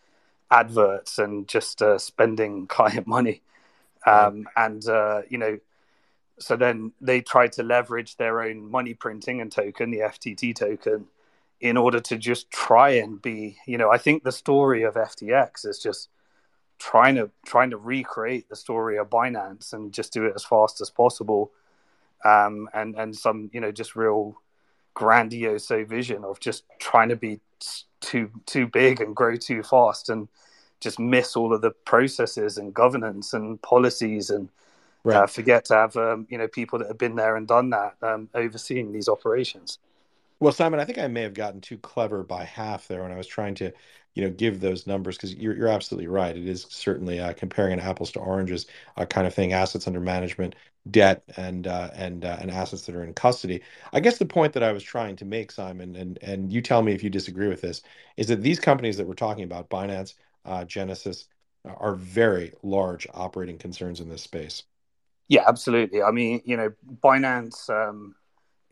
adverts 0.50 1.18
and 1.18 1.48
just 1.48 1.80
uh, 1.82 1.98
spending 1.98 2.66
client 2.68 3.06
money, 3.06 3.42
um, 4.06 4.46
and 4.56 4.86
uh, 4.86 5.22
you 5.28 5.38
know. 5.38 5.58
So 6.38 6.56
then 6.56 6.92
they 7.00 7.20
tried 7.20 7.52
to 7.52 7.62
leverage 7.62 8.16
their 8.16 8.42
own 8.42 8.68
money 8.68 8.94
printing 8.94 9.40
and 9.40 9.52
token, 9.52 9.90
the 9.90 9.98
FTT 9.98 10.56
token, 10.56 11.06
in 11.62 11.76
order 11.76 12.00
to 12.00 12.18
just 12.18 12.50
try 12.50 12.90
and 12.90 13.22
be, 13.22 13.56
you 13.66 13.78
know, 13.78 13.90
I 13.90 13.96
think 13.96 14.24
the 14.24 14.32
story 14.32 14.82
of 14.82 14.94
FTX 14.94 15.64
is 15.64 15.78
just 15.78 16.08
trying 16.78 17.14
to 17.14 17.30
trying 17.46 17.70
to 17.70 17.76
recreate 17.76 18.48
the 18.48 18.56
story 18.56 18.98
of 18.98 19.08
Binance 19.08 19.72
and 19.72 19.92
just 19.92 20.12
do 20.12 20.26
it 20.26 20.32
as 20.34 20.44
fast 20.44 20.80
as 20.80 20.90
possible, 20.90 21.52
um, 22.24 22.68
and 22.74 22.96
and 22.96 23.16
some 23.16 23.48
you 23.52 23.60
know 23.60 23.70
just 23.70 23.94
real 23.94 24.36
grandiose 24.94 25.68
vision 25.86 26.24
of 26.24 26.40
just 26.40 26.64
trying 26.80 27.08
to 27.08 27.16
be 27.16 27.38
too 28.00 28.28
too 28.44 28.66
big 28.66 29.00
and 29.00 29.14
grow 29.14 29.36
too 29.36 29.62
fast 29.62 30.10
and 30.10 30.28
just 30.80 30.98
miss 30.98 31.36
all 31.36 31.54
of 31.54 31.62
the 31.62 31.70
processes 31.70 32.58
and 32.58 32.74
governance 32.74 33.32
and 33.32 33.62
policies 33.62 34.30
and 34.30 34.48
right. 35.04 35.16
uh, 35.16 35.26
forget 35.26 35.64
to 35.66 35.74
have 35.74 35.96
um, 35.96 36.26
you 36.28 36.36
know 36.36 36.48
people 36.48 36.80
that 36.80 36.88
have 36.88 36.98
been 36.98 37.14
there 37.14 37.36
and 37.36 37.46
done 37.46 37.70
that 37.70 37.94
um, 38.02 38.28
overseeing 38.34 38.90
these 38.90 39.08
operations. 39.08 39.78
Well, 40.42 40.52
Simon, 40.52 40.80
I 40.80 40.84
think 40.84 40.98
I 40.98 41.06
may 41.06 41.22
have 41.22 41.34
gotten 41.34 41.60
too 41.60 41.78
clever 41.78 42.24
by 42.24 42.42
half 42.42 42.88
there 42.88 43.04
when 43.04 43.12
I 43.12 43.16
was 43.16 43.28
trying 43.28 43.54
to, 43.56 43.70
you 44.14 44.24
know, 44.24 44.30
give 44.30 44.58
those 44.58 44.88
numbers 44.88 45.16
because 45.16 45.32
you're 45.36 45.56
you're 45.56 45.68
absolutely 45.68 46.08
right. 46.08 46.36
It 46.36 46.48
is 46.48 46.66
certainly 46.68 47.20
uh, 47.20 47.32
comparing 47.34 47.78
apples 47.78 48.10
to 48.12 48.18
oranges 48.18 48.66
uh, 48.96 49.06
kind 49.06 49.28
of 49.28 49.32
thing. 49.32 49.52
Assets 49.52 49.86
under 49.86 50.00
management, 50.00 50.56
debt, 50.90 51.22
and 51.36 51.68
uh, 51.68 51.90
and 51.94 52.24
uh, 52.24 52.38
and 52.40 52.50
assets 52.50 52.86
that 52.86 52.96
are 52.96 53.04
in 53.04 53.14
custody. 53.14 53.62
I 53.92 54.00
guess 54.00 54.18
the 54.18 54.26
point 54.26 54.52
that 54.54 54.64
I 54.64 54.72
was 54.72 54.82
trying 54.82 55.14
to 55.14 55.24
make, 55.24 55.52
Simon, 55.52 55.94
and 55.94 56.18
and 56.22 56.52
you 56.52 56.60
tell 56.60 56.82
me 56.82 56.92
if 56.92 57.04
you 57.04 57.10
disagree 57.10 57.46
with 57.46 57.60
this, 57.60 57.82
is 58.16 58.26
that 58.26 58.42
these 58.42 58.58
companies 58.58 58.96
that 58.96 59.06
we're 59.06 59.14
talking 59.14 59.44
about, 59.44 59.70
Binance, 59.70 60.14
uh, 60.44 60.64
Genesis, 60.64 61.26
are 61.64 61.94
very 61.94 62.52
large 62.64 63.06
operating 63.14 63.58
concerns 63.58 64.00
in 64.00 64.08
this 64.08 64.22
space. 64.22 64.64
Yeah, 65.28 65.44
absolutely. 65.46 66.02
I 66.02 66.10
mean, 66.10 66.42
you 66.44 66.56
know, 66.56 66.72
Binance. 67.00 67.70
Um 67.70 68.16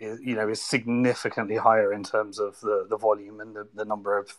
you 0.00 0.34
know 0.34 0.48
is 0.48 0.62
significantly 0.62 1.56
higher 1.56 1.92
in 1.92 2.02
terms 2.02 2.38
of 2.38 2.58
the, 2.60 2.86
the 2.88 2.96
volume 2.96 3.40
and 3.40 3.54
the, 3.54 3.68
the 3.74 3.84
number 3.84 4.16
of 4.18 4.36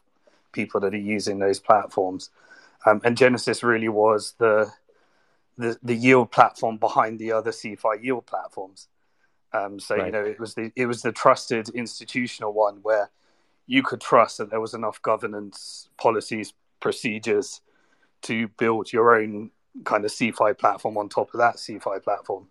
people 0.52 0.80
that 0.82 0.94
are 0.94 0.98
using 0.98 1.40
those 1.40 1.60
platforms. 1.60 2.30
Um, 2.86 3.02
and 3.04 3.16
Genesis 3.16 3.64
really 3.64 3.90
was 3.90 4.34
the, 4.40 4.72
the, 5.58 5.78
the 5.84 5.96
yield 5.96 6.32
platform 6.32 6.78
behind 6.78 7.20
the 7.20 7.32
other 7.32 7.52
CeFi 7.52 8.04
yield 8.04 8.26
platforms. 8.26 8.88
Um, 9.54 9.80
so 9.80 9.96
right. 9.96 10.08
you 10.08 10.12
know 10.12 10.24
it 10.24 10.40
was 10.40 10.54
the 10.56 10.72
it 10.76 10.86
was 10.86 11.02
the 11.02 11.12
trusted 11.12 11.70
institutional 11.70 12.54
one 12.54 12.80
where 12.82 13.12
you 13.68 13.84
could 13.84 14.02
trust 14.02 14.38
that 14.38 14.50
there 14.50 14.62
was 14.62 14.74
enough 14.74 15.02
governance, 15.02 15.90
policies, 15.98 16.54
procedures 16.80 17.62
to 18.24 18.48
build 18.58 18.92
your 18.92 19.16
own 19.16 19.52
kind 19.84 20.06
of 20.06 20.12
CeFi 20.12 20.58
platform 20.58 20.98
on 20.98 21.10
top 21.10 21.34
of 21.34 21.40
that 21.40 21.58
CeFi 21.58 22.04
platform. 22.04 22.48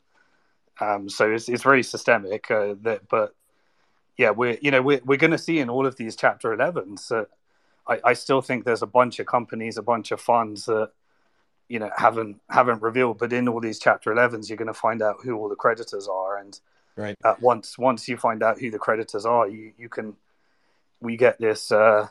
Um, 0.81 1.09
so 1.09 1.31
it's, 1.31 1.49
it's 1.49 1.63
very 1.63 1.83
systemic. 1.83 2.51
Uh, 2.51 2.75
that, 2.83 3.09
but 3.09 3.35
yeah, 4.17 4.31
we're 4.31 4.59
you 4.61 4.71
know 4.71 4.83
we're 4.83 5.01
we're 5.05 5.19
going 5.19 5.31
to 5.31 5.39
see 5.39 5.59
in 5.59 5.71
all 5.71 5.87
of 5.87 5.97
these 5.97 6.17
Chapter 6.17 6.57
11s 6.57 7.09
that 7.09 7.29
I, 7.87 8.01
I 8.05 8.13
still 8.13 8.43
think 8.43 8.65
there's 8.65 8.83
a 8.83 8.87
bunch 8.87 9.19
of 9.19 9.27
companies, 9.27 9.77
a 9.77 9.83
bunch 9.83 10.11
of 10.11 10.21
funds 10.21 10.67
that 10.67 10.91
you 11.69 11.79
know 11.79 11.91
haven't 11.97 12.41
haven't 12.49 12.83
revealed, 12.83 13.19
but 13.19 13.33
in 13.33 13.49
all 13.49 13.61
these 13.61 13.79
Chapter 13.79 14.13
11s, 14.15 14.49
you're 14.49 14.59
going 14.59 14.69
to 14.69 14.75
find 14.75 15.03
out 15.03 15.17
who 15.23 15.37
all 15.37 15.49
the 15.49 15.57
creditors 15.57 16.09
are, 16.09 16.39
and 16.39 16.61
right 16.97 17.17
uh, 17.25 17.35
once 17.41 17.79
once 17.79 18.09
you 18.09 18.17
find 18.17 18.43
out 18.43 18.59
who 18.59 18.71
the 18.71 18.79
creditors 18.79 19.25
are, 19.25 19.49
you 19.49 19.73
you 19.79 19.89
can 19.89 20.15
we 21.01 21.17
get 21.17 21.39
this. 21.39 21.73
Uh, 21.73 22.09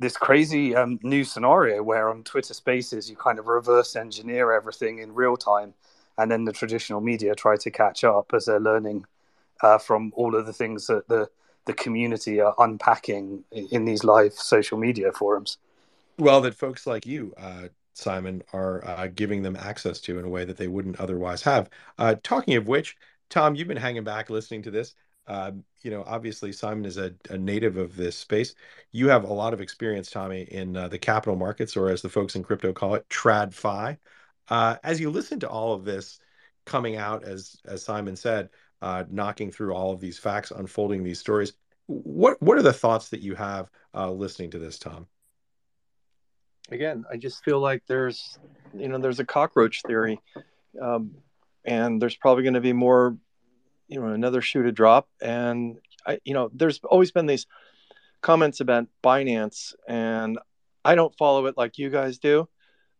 this 0.00 0.16
crazy 0.16 0.76
um, 0.76 1.00
new 1.02 1.24
scenario 1.24 1.82
where 1.82 2.08
on 2.08 2.22
Twitter 2.22 2.54
Spaces 2.54 3.10
you 3.10 3.16
kind 3.16 3.38
of 3.38 3.48
reverse 3.48 3.96
engineer 3.96 4.52
everything 4.52 5.00
in 5.00 5.12
real 5.12 5.36
time, 5.36 5.74
and 6.18 6.30
then 6.30 6.44
the 6.44 6.52
traditional 6.52 7.00
media 7.00 7.34
try 7.34 7.56
to 7.56 7.70
catch 7.70 8.04
up 8.04 8.32
as 8.34 8.46
they're 8.46 8.60
learning 8.60 9.06
uh, 9.62 9.78
from 9.78 10.12
all 10.16 10.34
of 10.34 10.44
the 10.46 10.52
things 10.52 10.86
that 10.88 11.08
the 11.08 11.30
the 11.64 11.74
community 11.74 12.40
are 12.40 12.54
unpacking 12.58 13.44
in 13.52 13.84
these 13.84 14.02
live 14.02 14.32
social 14.32 14.78
media 14.78 15.12
forums. 15.12 15.58
Well, 16.18 16.40
that 16.40 16.54
folks 16.54 16.86
like 16.86 17.04
you, 17.04 17.34
uh, 17.36 17.68
Simon, 17.92 18.42
are 18.54 18.82
uh, 18.86 19.08
giving 19.08 19.42
them 19.42 19.54
access 19.54 20.00
to 20.00 20.18
in 20.18 20.24
a 20.24 20.30
way 20.30 20.46
that 20.46 20.56
they 20.56 20.66
wouldn't 20.66 20.98
otherwise 20.98 21.42
have. 21.42 21.68
Uh, 21.98 22.14
talking 22.22 22.56
of 22.56 22.66
which, 22.68 22.96
Tom, 23.28 23.54
you've 23.54 23.68
been 23.68 23.76
hanging 23.76 24.02
back 24.02 24.30
listening 24.30 24.62
to 24.62 24.70
this. 24.70 24.94
Um, 25.26 25.62
you 25.82 25.90
know, 25.90 26.04
obviously 26.06 26.52
Simon 26.52 26.86
is 26.86 26.96
a, 26.96 27.12
a, 27.28 27.36
native 27.36 27.76
of 27.76 27.96
this 27.96 28.16
space. 28.16 28.54
You 28.92 29.10
have 29.10 29.24
a 29.24 29.32
lot 29.32 29.52
of 29.52 29.60
experience, 29.60 30.10
Tommy, 30.10 30.42
in 30.42 30.74
uh, 30.74 30.88
the 30.88 30.98
capital 30.98 31.36
markets, 31.36 31.76
or 31.76 31.90
as 31.90 32.00
the 32.00 32.08
folks 32.08 32.34
in 32.34 32.42
crypto 32.42 32.72
call 32.72 32.94
it, 32.94 33.06
TradFi. 33.10 33.98
Uh, 34.48 34.76
as 34.82 35.00
you 35.00 35.10
listen 35.10 35.40
to 35.40 35.48
all 35.48 35.72
of 35.72 35.84
this 35.84 36.18
coming 36.64 36.96
out, 36.96 37.24
as 37.24 37.56
as 37.64 37.82
Simon 37.82 38.16
said, 38.16 38.50
uh, 38.82 39.04
knocking 39.10 39.50
through 39.50 39.74
all 39.74 39.92
of 39.92 40.00
these 40.00 40.18
facts, 40.18 40.50
unfolding 40.50 41.02
these 41.02 41.20
stories, 41.20 41.52
what 41.86 42.40
what 42.42 42.58
are 42.58 42.62
the 42.62 42.72
thoughts 42.72 43.08
that 43.10 43.20
you 43.20 43.34
have 43.34 43.70
uh, 43.94 44.10
listening 44.10 44.50
to 44.50 44.58
this, 44.58 44.78
Tom? 44.78 45.06
Again, 46.70 47.04
I 47.10 47.16
just 47.16 47.42
feel 47.44 47.60
like 47.60 47.82
there's, 47.86 48.38
you 48.74 48.88
know, 48.88 48.98
there's 48.98 49.20
a 49.20 49.24
cockroach 49.24 49.80
theory, 49.86 50.20
um, 50.80 51.12
and 51.64 52.00
there's 52.00 52.16
probably 52.16 52.42
going 52.42 52.54
to 52.54 52.60
be 52.60 52.74
more 52.74 53.16
you 53.88 54.00
know 54.00 54.08
another 54.08 54.40
shoe 54.40 54.62
to 54.62 54.72
drop 54.72 55.08
and 55.20 55.78
i 56.06 56.18
you 56.24 56.34
know 56.34 56.50
there's 56.52 56.80
always 56.84 57.10
been 57.10 57.26
these 57.26 57.46
comments 58.20 58.60
about 58.60 58.86
binance 59.02 59.74
and 59.88 60.38
i 60.84 60.94
don't 60.94 61.16
follow 61.16 61.46
it 61.46 61.56
like 61.56 61.78
you 61.78 61.90
guys 61.90 62.18
do 62.18 62.48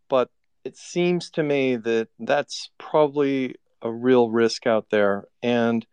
but 0.08 0.30
it 0.68 0.76
seems 0.76 1.30
to 1.30 1.42
me 1.42 1.76
that 1.76 2.08
that's 2.18 2.70
probably 2.76 3.54
a 3.80 3.90
real 3.90 4.28
risk 4.28 4.66
out 4.66 4.90
there. 4.90 5.24
And 5.42 5.86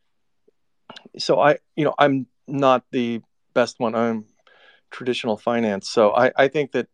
so 1.18 1.40
i 1.40 1.58
you 1.78 1.86
know 1.86 1.96
i'm 1.98 2.28
not 2.46 2.84
the 2.92 3.22
best 3.54 3.80
one. 3.80 3.96
I'm 3.96 4.26
traditional 4.92 5.38
finance. 5.38 5.90
So 5.90 6.14
i 6.24 6.32
i 6.44 6.48
think 6.50 6.74
that 6.74 6.88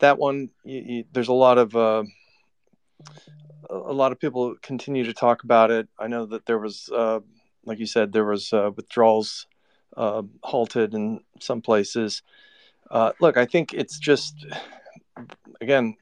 that 0.00 0.18
one 0.18 0.50
you, 0.64 0.82
you, 0.90 1.04
there's 1.12 1.28
a 1.28 1.42
lot 1.46 1.56
of 1.58 1.76
uh, 1.76 2.02
a 3.70 3.94
lot 4.02 4.10
of 4.10 4.18
people 4.18 4.56
continue 4.60 5.04
to 5.04 5.14
talk 5.14 5.44
about 5.44 5.70
it. 5.70 5.86
I 6.04 6.08
know 6.08 6.26
that 6.26 6.46
there 6.46 6.58
was 6.58 6.90
uh, 7.02 7.20
like 7.64 7.78
you 7.78 7.86
said, 7.86 8.12
there 8.12 8.24
was 8.34 8.52
uh, 8.52 8.70
withdrawals 8.76 9.46
uh, 9.96 10.22
halted 10.42 10.94
in 10.94 11.20
some 11.38 11.60
places. 11.62 12.22
Uh, 12.90 13.12
look, 13.20 13.36
I 13.36 13.46
think 13.46 13.72
it's 13.72 13.98
just 14.00 14.34
again, 15.60 15.96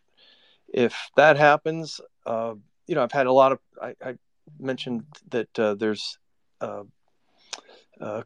if 0.73 1.11
that 1.17 1.37
happens, 1.37 2.01
uh, 2.27 2.55
you 2.87 2.95
know, 2.95 3.03
I've 3.03 3.13
had 3.13 3.27
a 3.27 3.33
lot 3.33 3.53
of. 3.53 3.59
I, 3.81 3.95
I 4.05 4.15
mentioned 4.59 5.05
that 5.31 5.59
uh, 5.59 5.75
there's 5.75 6.19
uh, 6.61 6.85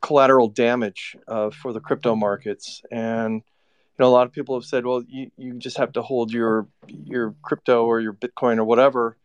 collateral 0.00 0.48
damage 0.48 1.16
for 1.26 1.72
the 1.72 1.80
crypto 1.80 2.14
markets, 2.14 2.82
and 2.90 3.34
you 3.34 3.96
know, 3.98 4.08
a 4.08 4.10
lot 4.10 4.26
of 4.26 4.32
people 4.32 4.54
have 4.54 4.64
said, 4.64 4.86
well, 4.86 5.02
you, 5.06 5.30
you 5.36 5.54
just 5.54 5.76
have 5.78 5.92
to 5.92 6.02
hold 6.02 6.32
your 6.32 6.68
your 6.86 7.34
crypto 7.42 7.84
or 7.84 8.00
your 8.00 8.12
Bitcoin 8.12 8.58
or 8.58 8.64
whatever 8.64 9.16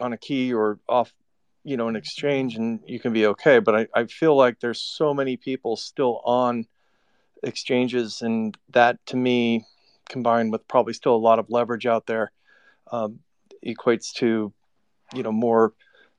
on 0.00 0.12
a 0.12 0.18
key 0.18 0.52
or 0.52 0.78
off 0.88 1.12
you 1.62 1.76
know 1.76 1.88
an 1.88 1.96
exchange 1.96 2.56
and 2.56 2.80
you 2.86 2.98
can 2.98 3.12
be 3.12 3.26
okay 3.26 3.58
but 3.58 3.76
I, 3.76 3.86
I 3.94 4.04
feel 4.06 4.34
like 4.34 4.60
there's 4.60 4.80
so 4.80 5.12
many 5.12 5.36
people 5.36 5.76
still 5.76 6.20
on 6.24 6.66
exchanges 7.42 8.22
and 8.22 8.56
that 8.70 8.98
to 9.06 9.16
me 9.16 9.64
combined 10.10 10.52
with 10.52 10.68
probably 10.68 10.92
still 10.92 11.16
a 11.16 11.18
lot 11.18 11.38
of 11.38 11.48
leverage 11.48 11.86
out 11.86 12.06
there 12.06 12.32
um, 12.92 13.20
equates 13.66 14.12
to 14.14 14.52
you 15.14 15.22
know 15.22 15.32
more 15.32 15.72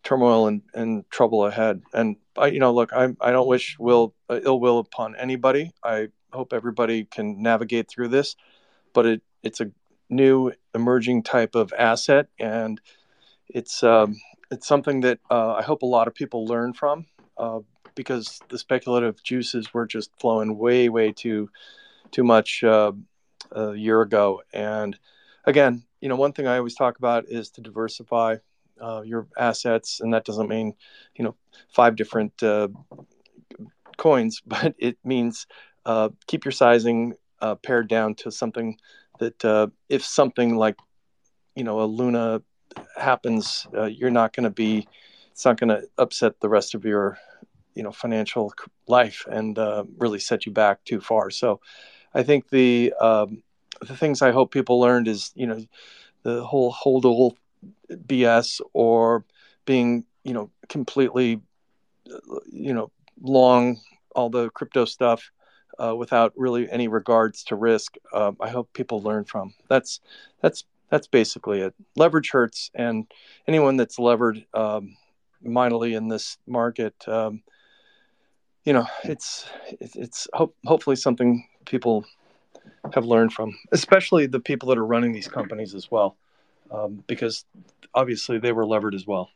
turmoil 0.03 0.47
and, 0.47 0.63
and 0.73 1.07
trouble 1.11 1.45
ahead. 1.45 1.83
And 1.93 2.15
I, 2.37 2.47
you 2.47 2.59
know 2.59 2.73
look 2.73 2.93
I, 2.93 3.09
I 3.21 3.31
don't 3.31 3.47
wish 3.47 3.77
will 3.79 4.15
uh, 4.29 4.39
ill 4.43 4.59
will 4.59 4.79
upon 4.79 5.15
anybody. 5.15 5.73
I 5.83 6.09
hope 6.33 6.53
everybody 6.53 7.05
can 7.05 7.43
navigate 7.43 7.89
through 7.89 8.09
this 8.09 8.35
but 8.93 9.05
it 9.05 9.21
it's 9.43 9.61
a 9.61 9.71
new 10.09 10.51
emerging 10.75 11.23
type 11.23 11.55
of 11.55 11.73
asset 11.77 12.27
and 12.39 12.81
it's 13.49 13.83
um, 13.83 14.15
it's 14.51 14.67
something 14.67 15.01
that 15.01 15.19
uh, 15.29 15.53
I 15.53 15.61
hope 15.63 15.81
a 15.81 15.85
lot 15.87 16.07
of 16.07 16.15
people 16.15 16.45
learn 16.45 16.73
from 16.73 17.05
uh, 17.37 17.59
because 17.95 18.39
the 18.49 18.57
speculative 18.57 19.21
juices 19.23 19.73
were 19.73 19.85
just 19.85 20.11
flowing 20.19 20.57
way, 20.57 20.89
way 20.89 21.11
too 21.11 21.49
too 22.11 22.23
much 22.23 22.63
uh, 22.63 22.91
a 23.51 23.73
year 23.75 24.01
ago. 24.01 24.41
And 24.53 24.97
again, 25.45 25.83
you 25.99 26.09
know, 26.09 26.15
one 26.15 26.33
thing 26.33 26.47
I 26.47 26.57
always 26.57 26.75
talk 26.75 26.97
about 26.97 27.25
is 27.27 27.49
to 27.51 27.61
diversify 27.61 28.37
uh, 28.81 29.01
your 29.05 29.27
assets, 29.37 29.99
and 29.99 30.13
that 30.13 30.25
doesn't 30.25 30.49
mean 30.49 30.73
you 31.15 31.23
know 31.23 31.35
five 31.69 31.95
different 31.95 32.41
uh, 32.41 32.69
coins, 33.97 34.41
but 34.45 34.75
it 34.77 34.97
means 35.03 35.47
uh, 35.85 36.09
keep 36.27 36.45
your 36.45 36.51
sizing 36.51 37.13
pared 37.63 37.87
down 37.87 38.13
to 38.13 38.31
something 38.31 38.77
that 39.19 39.71
if 39.89 40.03
something 40.03 40.55
like 40.55 40.77
you 41.55 41.63
know 41.63 41.81
a 41.81 41.85
Luna 41.85 42.41
happens, 42.95 43.67
uh, 43.75 43.85
you're 43.85 44.11
not 44.11 44.33
going 44.33 44.43
to 44.43 44.49
be. 44.49 44.87
It's 45.31 45.45
not 45.45 45.59
going 45.59 45.69
to 45.69 45.87
upset 45.97 46.39
the 46.39 46.49
rest 46.49 46.75
of 46.75 46.83
your, 46.83 47.17
you 47.73 47.83
know, 47.83 47.91
financial 47.91 48.53
life 48.87 49.25
and 49.29 49.57
uh, 49.57 49.85
really 49.97 50.19
set 50.19 50.45
you 50.45 50.51
back 50.51 50.83
too 50.83 50.99
far. 50.99 51.29
So, 51.29 51.61
I 52.13 52.23
think 52.23 52.49
the 52.49 52.93
um, 52.99 53.43
the 53.81 53.95
things 53.95 54.21
I 54.21 54.31
hope 54.31 54.51
people 54.51 54.79
learned 54.79 55.07
is 55.07 55.31
you 55.35 55.47
know 55.47 55.65
the 56.23 56.43
whole 56.43 56.73
holdable 56.73 57.35
BS 57.89 58.61
or 58.73 59.25
being 59.65 60.05
you 60.23 60.33
know 60.33 60.49
completely 60.69 61.41
you 62.51 62.73
know 62.73 62.91
long 63.21 63.79
all 64.15 64.29
the 64.29 64.49
crypto 64.49 64.85
stuff 64.85 65.31
uh, 65.79 65.95
without 65.95 66.33
really 66.35 66.69
any 66.69 66.87
regards 66.87 67.43
to 67.45 67.55
risk. 67.55 67.95
Uh, 68.13 68.33
I 68.39 68.49
hope 68.49 68.71
people 68.73 69.01
learn 69.01 69.25
from 69.25 69.53
that's 69.69 69.99
that's 70.41 70.65
that's 70.89 71.07
basically 71.07 71.61
it. 71.61 71.73
Leverage 71.95 72.31
hurts, 72.31 72.69
and 72.75 73.09
anyone 73.47 73.77
that's 73.77 73.97
levered 73.97 74.45
um, 74.53 74.97
mightily 75.41 75.93
in 75.93 76.09
this 76.09 76.37
market, 76.45 76.93
um, 77.07 77.41
you 78.65 78.73
know, 78.73 78.85
it's 79.03 79.45
it's 79.79 80.27
hope, 80.33 80.55
hopefully 80.65 80.97
something 80.97 81.47
people 81.65 82.05
have 82.93 83.05
learned 83.05 83.33
from, 83.33 83.57
especially 83.71 84.27
the 84.27 84.39
people 84.39 84.69
that 84.69 84.77
are 84.77 84.85
running 84.85 85.11
these 85.11 85.27
companies 85.27 85.75
as 85.75 85.89
well, 85.89 86.17
um, 86.71 87.03
because 87.07 87.45
obviously 87.93 88.39
they 88.39 88.51
were 88.51 88.65
levered 88.65 88.95
as 88.95 89.05
well. 89.05 89.29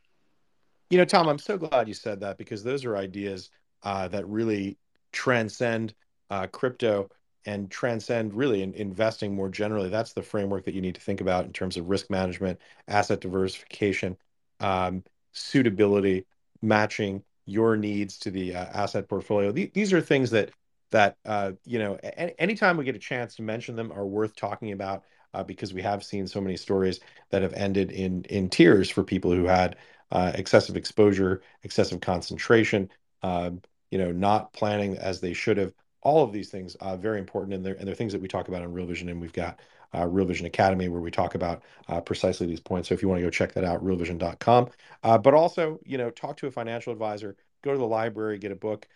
You 0.90 0.98
know, 0.98 1.06
Tom, 1.06 1.28
I'm 1.28 1.40
so 1.40 1.58
glad 1.58 1.88
you 1.88 1.94
said 1.94 2.20
that 2.20 2.38
because 2.38 2.64
those 2.64 2.86
are 2.86 2.96
ideas 2.96 3.50
uh, 3.84 4.08
that 4.10 4.28
really 4.28 4.78
transcend 5.12 5.94
uh, 6.30 6.48
crypto 6.48 7.10
and 7.46 7.70
transcend 7.70 8.34
really 8.34 8.64
in 8.64 8.74
investing 8.74 9.36
more 9.36 9.50
generally. 9.50 9.90
That's 9.90 10.14
the 10.14 10.24
framework 10.24 10.66
that 10.66 10.74
you 10.74 10.82
need 10.82 10.96
to 10.96 11.02
think 11.02 11.22
about 11.22 11.46
in 11.46 11.54
terms 11.54 11.78
of 11.78 11.90
risk 11.90 12.10
management, 12.10 12.60
asset 12.88 13.22
diversification, 13.22 14.17
um, 14.60 15.04
suitability, 15.32 16.26
matching 16.62 17.23
your 17.46 17.78
needs 17.78 18.17
to 18.19 18.32
the 18.32 18.56
uh, 18.56 18.65
asset 18.73 19.08
portfolio. 19.08 19.52
Th- 19.52 19.73
these 19.73 19.94
are 19.94 20.02
things 20.02 20.32
that 20.32 20.50
that 20.92 21.17
uh, 21.25 21.54
you 21.65 21.79
know. 21.79 21.98
A- 22.04 22.40
anytime 22.42 22.77
we 22.77 22.86
get 22.86 22.96
a 22.96 23.00
chance 23.00 23.36
to 23.36 23.42
mention 23.42 23.75
them, 23.75 23.92
are 23.92 24.06
worth 24.06 24.36
talking 24.36 24.71
about 24.71 25.04
uh, 25.33 25.44
because 25.44 25.73
we 25.73 25.81
have 25.81 26.04
seen 26.04 26.27
so 26.27 26.42
many 26.42 26.58
stories 26.58 27.00
that 27.31 27.42
have 27.42 27.54
ended 27.54 27.92
in 27.92 28.23
in 28.25 28.50
tears 28.50 28.90
for 28.90 29.04
people 29.04 29.31
who 29.31 29.46
had 29.46 29.77
uh, 30.12 30.31
excessive 30.36 30.77
exposure, 30.77 31.42
excessive 31.63 32.02
concentration. 32.02 32.90
Um, 33.23 33.62
you 33.92 33.98
know, 33.98 34.12
not 34.12 34.54
planning 34.54 34.98
as 34.98 35.21
they 35.21 35.33
should 35.33 35.58
have 35.58 35.73
all 36.02 36.23
of 36.23 36.31
these 36.31 36.50
things 36.50 36.75
uh, 36.75 36.96
very 36.96 37.19
important 37.19 37.54
and 37.54 37.65
they're, 37.65 37.73
and 37.75 37.88
they're 37.88 37.96
things 37.96 38.13
that 38.13 38.21
we 38.21 38.27
talk 38.27 38.48
about 38.48 38.62
in 38.62 38.71
real 38.71 38.86
vision 38.86 39.10
and 39.10 39.19
we've 39.19 39.33
got 39.33 39.60
uh, 39.96 40.06
real 40.06 40.25
vision 40.25 40.46
academy 40.46 40.88
where 40.88 41.02
we 41.02 41.10
talk 41.12 41.36
about 41.36 41.63
uh, 41.88 42.00
precisely 42.00 42.46
these 42.46 42.60
points 42.60 42.88
so 42.90 42.94
if 42.94 43.02
you 43.02 43.08
want 43.08 43.19
to 43.19 43.25
go 43.25 43.29
check 43.29 43.54
that 43.54 43.63
out 43.63 43.83
realvision.com 43.83 44.69
uh, 45.04 45.17
but 45.17 45.33
also 45.33 45.79
you 45.83 45.98
know 45.98 46.10
talk 46.12 46.38
to 46.38 46.48
a 46.48 46.52
financial 46.52 46.94
advisor 46.94 47.36
go 47.63 47.71
to 47.71 47.77
the 47.77 47.86
library 47.88 48.38
get 48.38 48.52
a 48.52 48.56
book 48.56 48.88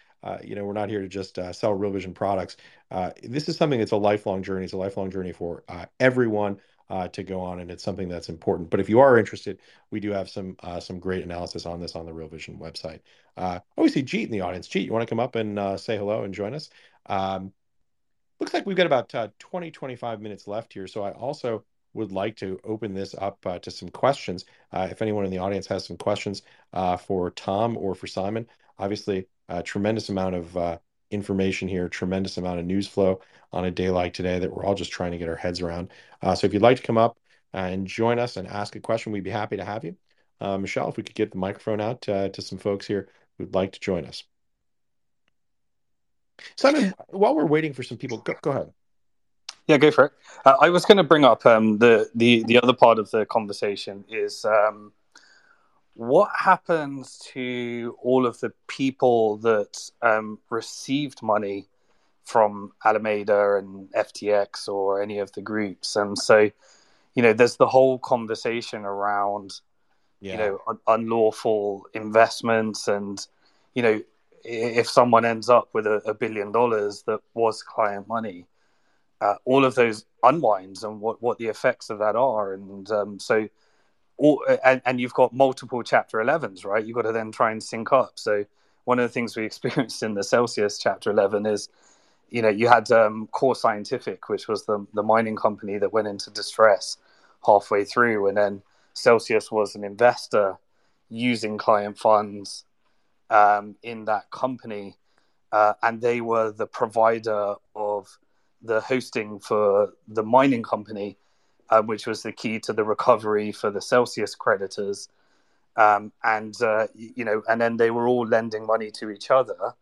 you 0.43 0.55
know, 0.55 0.65
we're 0.65 0.73
not 0.73 0.89
here 0.89 1.01
to 1.01 1.07
just 1.07 1.39
uh, 1.39 1.53
sell 1.53 1.73
Real 1.73 1.91
Vision 1.91 2.13
products. 2.13 2.57
Uh, 2.91 3.11
this 3.23 3.47
is 3.49 3.57
something 3.57 3.79
that's 3.79 3.91
a 3.91 3.97
lifelong 3.97 4.43
journey. 4.43 4.65
It's 4.65 4.73
a 4.73 4.77
lifelong 4.77 5.11
journey 5.11 5.31
for 5.31 5.63
uh, 5.67 5.85
everyone 5.99 6.59
uh, 6.89 7.07
to 7.09 7.23
go 7.23 7.39
on, 7.41 7.59
and 7.59 7.69
it's 7.69 7.83
something 7.83 8.09
that's 8.09 8.29
important. 8.29 8.69
But 8.69 8.79
if 8.79 8.89
you 8.89 8.99
are 8.99 9.17
interested, 9.17 9.59
we 9.91 9.99
do 9.99 10.11
have 10.11 10.29
some 10.29 10.55
uh, 10.61 10.79
some 10.79 10.99
great 10.99 11.23
analysis 11.23 11.65
on 11.65 11.79
this 11.79 11.95
on 11.95 12.05
the 12.05 12.13
Real 12.13 12.27
Vision 12.27 12.57
website. 12.57 12.99
Uh, 13.37 13.59
oh, 13.77 13.83
we 13.83 13.89
see 13.89 14.03
Jeet 14.03 14.25
in 14.25 14.31
the 14.31 14.41
audience. 14.41 14.67
Jeet, 14.67 14.85
you 14.85 14.91
want 14.91 15.03
to 15.03 15.09
come 15.09 15.19
up 15.19 15.35
and 15.35 15.59
uh, 15.59 15.77
say 15.77 15.97
hello 15.97 16.23
and 16.23 16.33
join 16.33 16.53
us? 16.53 16.69
Um, 17.05 17.53
looks 18.39 18.53
like 18.53 18.65
we've 18.65 18.77
got 18.77 18.85
about 18.85 19.13
uh, 19.13 19.27
20, 19.39 19.71
25 19.71 20.21
minutes 20.21 20.47
left 20.47 20.73
here. 20.73 20.87
So 20.87 21.03
I 21.03 21.11
also 21.11 21.63
would 21.93 22.11
like 22.11 22.35
to 22.37 22.59
open 22.63 22.93
this 22.93 23.15
up 23.17 23.45
uh, 23.45 23.59
to 23.59 23.71
some 23.71 23.89
questions. 23.89 24.45
Uh, 24.71 24.87
if 24.89 25.01
anyone 25.01 25.25
in 25.25 25.31
the 25.31 25.39
audience 25.39 25.67
has 25.67 25.85
some 25.85 25.97
questions 25.97 26.43
uh, 26.73 26.97
for 26.97 27.31
Tom 27.31 27.77
or 27.77 27.95
for 27.95 28.07
Simon, 28.07 28.47
obviously 28.77 29.27
tremendous 29.63 30.09
amount 30.09 30.35
of 30.35 30.57
uh, 30.57 30.77
information 31.11 31.67
here, 31.67 31.89
tremendous 31.89 32.37
amount 32.37 32.59
of 32.59 32.65
news 32.65 32.87
flow 32.87 33.21
on 33.51 33.65
a 33.65 33.71
day 33.71 33.89
like 33.89 34.13
today 34.13 34.39
that 34.39 34.53
we're 34.53 34.63
all 34.63 34.75
just 34.75 34.91
trying 34.91 35.11
to 35.11 35.17
get 35.17 35.29
our 35.29 35.35
heads 35.35 35.61
around. 35.61 35.91
Uh, 36.21 36.35
so 36.35 36.45
if 36.45 36.53
you'd 36.53 36.61
like 36.61 36.77
to 36.77 36.83
come 36.83 36.97
up 36.97 37.17
and 37.53 37.87
join 37.87 38.19
us 38.19 38.37
and 38.37 38.47
ask 38.47 38.75
a 38.75 38.79
question, 38.79 39.11
we'd 39.11 39.23
be 39.23 39.29
happy 39.29 39.57
to 39.57 39.65
have 39.65 39.83
you. 39.83 39.95
Uh, 40.39 40.57
Michelle, 40.57 40.89
if 40.89 40.97
we 40.97 41.03
could 41.03 41.15
get 41.15 41.31
the 41.31 41.37
microphone 41.37 41.81
out 41.81 42.01
to, 42.01 42.29
to 42.29 42.41
some 42.41 42.57
folks 42.57 42.85
here 42.85 43.09
who'd 43.37 43.53
like 43.53 43.71
to 43.73 43.79
join 43.79 44.05
us. 44.05 44.23
Simon, 46.55 46.93
while 47.09 47.35
we're 47.35 47.45
waiting 47.45 47.73
for 47.73 47.83
some 47.83 47.97
people, 47.97 48.19
go, 48.19 48.33
go 48.41 48.51
ahead. 48.51 48.71
Yeah, 49.67 49.77
go 49.77 49.91
for 49.91 50.05
it. 50.05 50.11
Uh, 50.45 50.55
I 50.61 50.69
was 50.69 50.85
going 50.85 50.97
to 50.97 51.03
bring 51.03 51.23
up 51.23 51.45
um, 51.45 51.77
the 51.77 52.09
the 52.15 52.43
the 52.45 52.59
other 52.59 52.73
part 52.73 52.97
of 52.97 53.11
the 53.11 53.25
conversation 53.25 54.03
is 54.09 54.43
um, 54.45 54.93
what 55.99 56.31
happens 56.33 57.17
to 57.33 57.95
all 58.01 58.25
of 58.25 58.39
the 58.39 58.53
people 58.67 59.37
that 59.37 59.91
um, 60.01 60.39
received 60.49 61.21
money 61.21 61.67
from 62.23 62.71
Alameda 62.85 63.57
and 63.57 63.91
FTX 63.91 64.69
or 64.69 65.01
any 65.01 65.19
of 65.19 65.31
the 65.33 65.41
groups, 65.41 65.95
and 65.95 66.17
so 66.17 66.49
you 67.15 67.23
know, 67.23 67.33
there's 67.33 67.57
the 67.57 67.67
whole 67.67 67.99
conversation 67.99 68.85
around 68.85 69.59
yeah. 70.21 70.31
you 70.31 70.37
know 70.37 70.59
un- 70.67 70.79
unlawful 70.87 71.85
investments 71.93 72.87
and 72.87 73.27
you 73.73 73.81
know 73.81 74.01
if 74.45 74.87
someone 74.87 75.25
ends 75.25 75.49
up 75.49 75.67
with 75.73 75.85
a, 75.85 76.01
a 76.05 76.13
billion 76.13 76.51
dollars 76.51 77.03
that 77.07 77.19
was 77.33 77.61
client 77.61 78.07
money 78.07 78.45
uh, 79.21 79.35
all 79.45 79.65
of 79.65 79.75
those 79.75 80.05
unwinds 80.23 80.83
and 80.83 81.01
what, 81.01 81.21
what 81.21 81.37
the 81.37 81.47
effects 81.47 81.89
of 81.89 81.99
that 81.99 82.15
are. 82.15 82.53
And 82.53 82.89
um, 82.91 83.19
so, 83.19 83.47
all, 84.19 84.43
and, 84.63 84.81
and 84.85 84.99
you've 84.99 85.13
got 85.13 85.33
multiple 85.33 85.81
chapter 85.81 86.17
11s, 86.17 86.65
right? 86.65 86.85
You've 86.85 86.95
got 86.95 87.03
to 87.03 87.13
then 87.13 87.31
try 87.31 87.51
and 87.51 87.63
sync 87.63 87.91
up. 87.93 88.13
So, 88.15 88.45
one 88.83 88.99
of 88.99 89.03
the 89.03 89.13
things 89.13 89.35
we 89.35 89.45
experienced 89.51 90.03
in 90.03 90.13
the 90.13 90.23
Celsius 90.23 90.77
chapter 90.77 91.09
11 91.09 91.45
is, 91.45 91.69
you 92.29 92.41
know, 92.41 92.49
you 92.49 92.67
had 92.67 92.91
um, 92.91 93.27
Core 93.31 93.55
Scientific, 93.55 94.29
which 94.29 94.47
was 94.47 94.65
the, 94.65 94.85
the 94.93 95.03
mining 95.03 95.35
company 95.35 95.77
that 95.77 95.93
went 95.93 96.07
into 96.07 96.29
distress 96.29 96.97
halfway 97.45 97.85
through. 97.85 98.27
And 98.27 98.37
then 98.37 98.61
Celsius 98.93 99.51
was 99.51 99.75
an 99.75 99.83
investor 99.83 100.57
using 101.09 101.57
client 101.57 101.97
funds 101.97 102.65
um, 103.29 103.75
in 103.81 104.05
that 104.05 104.29
company. 104.31 104.97
Uh, 105.51 105.73
and 105.81 106.01
they 106.01 106.21
were 106.21 106.51
the 106.51 106.67
provider 106.67 107.55
of 107.75 108.19
the 108.61 108.81
hosting 108.81 109.39
for 109.39 109.93
the 110.07 110.23
mining 110.23 110.61
company, 110.61 111.17
uh, 111.69 111.81
which 111.81 112.07
was 112.07 112.23
the 112.23 112.31
key 112.31 112.59
to 112.59 112.73
the 112.73 112.83
recovery 112.83 113.51
for 113.51 113.69
the 113.69 113.81
Celsius 113.81 114.35
creditors. 114.35 115.09
Um, 115.75 116.11
and 116.23 116.59
uh, 116.61 116.87
you 116.95 117.23
know, 117.23 117.41
and 117.47 117.61
then 117.61 117.77
they 117.77 117.91
were 117.91 118.07
all 118.07 118.25
lending 118.25 118.65
money 118.65 118.91
to 118.91 119.09
each 119.09 119.31
other, 119.31 119.73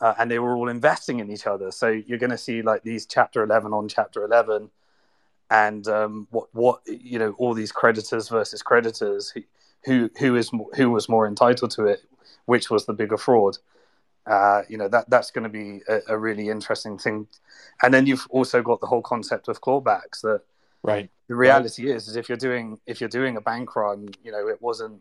uh, 0.00 0.14
and 0.18 0.30
they 0.30 0.38
were 0.38 0.56
all 0.56 0.68
investing 0.68 1.20
in 1.20 1.30
each 1.30 1.46
other. 1.46 1.70
So 1.70 1.88
you're 1.88 2.18
going 2.18 2.30
to 2.30 2.38
see 2.38 2.60
like 2.62 2.82
these 2.82 3.06
Chapter 3.06 3.42
11 3.42 3.72
on 3.72 3.88
Chapter 3.88 4.24
11, 4.24 4.70
and 5.50 5.88
um, 5.88 6.26
what 6.30 6.48
what 6.52 6.80
you 6.86 7.18
know, 7.18 7.32
all 7.38 7.54
these 7.54 7.72
creditors 7.72 8.28
versus 8.28 8.62
creditors, 8.62 9.30
who 9.30 9.42
who, 9.84 10.10
who 10.18 10.36
is 10.36 10.50
who 10.74 10.90
was 10.90 11.08
more 11.08 11.26
entitled 11.26 11.70
to 11.72 11.86
it, 11.86 12.00
which 12.44 12.68
was 12.68 12.84
the 12.84 12.92
bigger 12.92 13.16
fraud. 13.16 13.56
Uh, 14.26 14.62
you 14.68 14.76
know 14.76 14.88
that 14.88 15.08
that's 15.08 15.30
going 15.30 15.44
to 15.44 15.48
be 15.48 15.80
a, 15.88 16.00
a, 16.08 16.18
really 16.18 16.50
interesting 16.50 16.98
thing, 16.98 17.26
and 17.82 17.94
then 17.94 18.04
you've 18.06 18.26
also 18.28 18.60
got 18.60 18.78
the 18.80 18.86
whole 18.86 19.00
concept 19.00 19.48
of 19.48 19.62
clawbacks. 19.62 20.20
That 20.20 20.42
right. 20.82 21.10
The 21.28 21.34
reality 21.34 21.86
right. 21.86 21.96
is, 21.96 22.08
is 22.08 22.16
if 22.16 22.28
you're 22.28 22.38
doing 22.38 22.78
if 22.86 23.00
you're 23.00 23.08
doing 23.08 23.36
a 23.36 23.40
bank 23.40 23.74
run, 23.76 24.08
you 24.22 24.32
know 24.32 24.48
it 24.48 24.60
wasn't. 24.60 25.00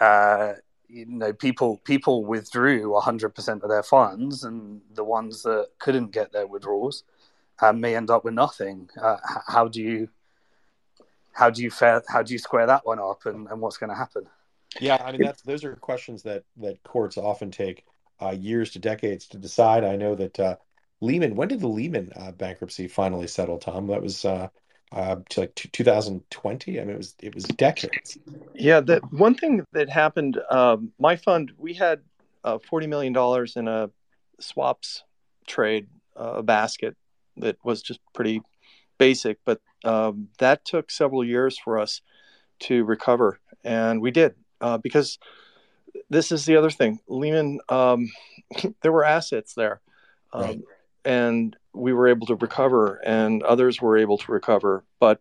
Uh, 0.00 0.54
you 0.88 1.06
know, 1.06 1.32
people 1.32 1.80
people 1.84 2.24
withdrew 2.24 2.90
100% 2.90 3.62
of 3.62 3.68
their 3.68 3.82
funds, 3.82 4.44
and 4.44 4.80
the 4.94 5.04
ones 5.04 5.42
that 5.42 5.68
couldn't 5.78 6.10
get 6.10 6.32
their 6.32 6.46
withdrawals 6.46 7.04
uh, 7.60 7.72
may 7.72 7.94
end 7.94 8.10
up 8.10 8.24
with 8.24 8.34
nothing. 8.34 8.88
Uh, 9.00 9.16
how 9.46 9.68
do 9.68 9.80
you 9.80 10.08
how 11.32 11.50
do 11.50 11.62
you 11.62 11.70
fair, 11.70 12.02
how 12.08 12.22
do 12.22 12.32
you 12.32 12.38
square 12.38 12.66
that 12.66 12.84
one 12.84 12.98
up, 12.98 13.26
and, 13.26 13.46
and 13.48 13.60
what's 13.60 13.76
going 13.76 13.90
to 13.90 13.96
happen? 13.96 14.26
Yeah, 14.80 15.02
I 15.04 15.12
mean 15.12 15.22
that's 15.22 15.42
those 15.42 15.64
are 15.64 15.74
questions 15.76 16.22
that 16.24 16.44
that 16.58 16.82
courts 16.82 17.16
often 17.16 17.50
take 17.50 17.84
uh, 18.20 18.30
years 18.30 18.70
to 18.72 18.78
decades 18.78 19.26
to 19.28 19.38
decide. 19.38 19.84
I 19.84 19.96
know 19.96 20.14
that 20.14 20.38
uh, 20.38 20.56
Lehman. 21.00 21.36
When 21.36 21.48
did 21.48 21.60
the 21.60 21.68
Lehman 21.68 22.12
uh, 22.14 22.32
bankruptcy 22.32 22.88
finally 22.88 23.26
settle, 23.26 23.58
Tom? 23.58 23.88
That 23.88 24.02
was 24.02 24.24
uh, 24.24 24.48
uh, 24.92 25.16
to 25.30 25.40
like 25.40 25.54
2020. 25.54 26.80
I 26.80 26.84
mean, 26.84 26.94
it 26.94 26.96
was 26.96 27.14
it 27.20 27.34
was 27.34 27.44
decades. 27.44 28.18
Yeah, 28.54 28.80
the 28.80 29.00
one 29.10 29.34
thing 29.34 29.64
that 29.72 29.88
happened. 29.88 30.40
Um, 30.50 30.92
my 30.98 31.16
fund, 31.16 31.52
we 31.58 31.74
had 31.74 32.00
uh, 32.44 32.58
forty 32.58 32.86
million 32.86 33.12
dollars 33.12 33.56
in 33.56 33.68
a 33.68 33.90
swaps 34.40 35.04
trade, 35.46 35.86
a 36.16 36.42
basket 36.42 36.96
that 37.36 37.56
was 37.64 37.82
just 37.82 38.00
pretty 38.14 38.42
basic, 38.98 39.38
but 39.44 39.60
um, 39.84 40.28
that 40.38 40.64
took 40.64 40.90
several 40.90 41.24
years 41.24 41.58
for 41.58 41.78
us 41.78 42.00
to 42.60 42.84
recover, 42.84 43.40
and 43.64 44.00
we 44.00 44.10
did 44.10 44.34
because 44.82 45.18
this 46.10 46.32
is 46.32 46.44
the 46.44 46.56
other 46.56 46.70
thing. 46.70 47.00
Lehman, 47.08 47.60
um, 47.68 48.10
there 48.82 48.92
were 48.92 49.04
assets 49.04 49.54
there, 49.54 49.80
um, 50.32 50.42
right. 50.42 50.60
And 51.04 51.56
we 51.72 51.92
were 51.92 52.08
able 52.08 52.26
to 52.26 52.34
recover, 52.36 53.00
and 53.04 53.42
others 53.42 53.80
were 53.80 53.96
able 53.96 54.18
to 54.18 54.32
recover. 54.32 54.84
But 54.98 55.20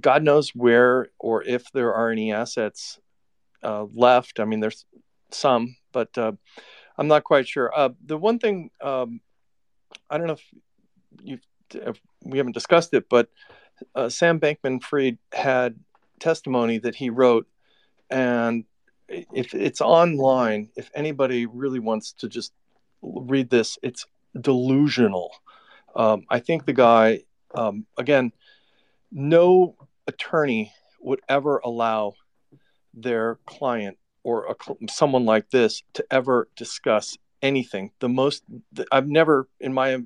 God 0.00 0.22
knows 0.22 0.50
where 0.50 1.08
or 1.18 1.42
if 1.42 1.70
there 1.72 1.94
are 1.94 2.10
any 2.10 2.32
assets 2.32 2.98
uh, 3.62 3.86
left. 3.94 4.40
I 4.40 4.44
mean, 4.44 4.60
there's 4.60 4.84
some, 5.30 5.76
but 5.92 6.16
uh, 6.16 6.32
I'm 6.96 7.08
not 7.08 7.24
quite 7.24 7.48
sure. 7.48 7.72
Uh, 7.74 7.90
the 8.04 8.16
one 8.16 8.38
thing 8.38 8.70
um, 8.80 9.20
I 10.10 10.18
don't 10.18 10.26
know 10.26 10.34
if 10.34 10.44
you 11.22 11.38
we 12.24 12.38
haven't 12.38 12.54
discussed 12.54 12.94
it, 12.94 13.08
but 13.08 13.28
uh, 13.94 14.08
Sam 14.08 14.40
Bankman-Fried 14.40 15.18
had 15.32 15.78
testimony 16.18 16.78
that 16.78 16.94
he 16.94 17.10
wrote, 17.10 17.46
and 18.10 18.64
if 19.08 19.54
it's 19.54 19.80
online, 19.80 20.70
if 20.76 20.90
anybody 20.94 21.46
really 21.46 21.78
wants 21.78 22.12
to 22.14 22.28
just 22.28 22.52
read 23.02 23.50
this, 23.50 23.78
it's 23.82 24.06
delusional. 24.40 25.30
Um, 25.94 26.24
I 26.30 26.40
think 26.40 26.64
the 26.64 26.72
guy, 26.72 27.20
um, 27.54 27.86
again, 27.96 28.32
no 29.10 29.76
attorney 30.06 30.72
would 31.00 31.20
ever 31.28 31.58
allow 31.64 32.14
their 32.94 33.38
client 33.46 33.98
or 34.22 34.46
a, 34.46 34.90
someone 34.90 35.24
like 35.24 35.50
this 35.50 35.82
to 35.94 36.04
ever 36.10 36.48
discuss 36.56 37.16
anything. 37.42 37.90
The 38.00 38.08
most, 38.08 38.42
I've 38.92 39.08
never 39.08 39.48
in 39.60 39.72
my, 39.72 39.98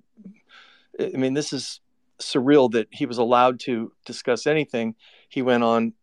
I 0.99 1.11
mean, 1.15 1.35
this 1.35 1.53
is 1.53 1.81
surreal 2.21 2.71
that 2.73 2.89
he 2.91 3.07
was 3.07 3.19
allowed 3.19 3.61
to 3.61 3.93
discuss 4.05 4.47
anything. 4.47 4.95
He 5.29 5.43
went 5.43 5.65
on 5.65 5.95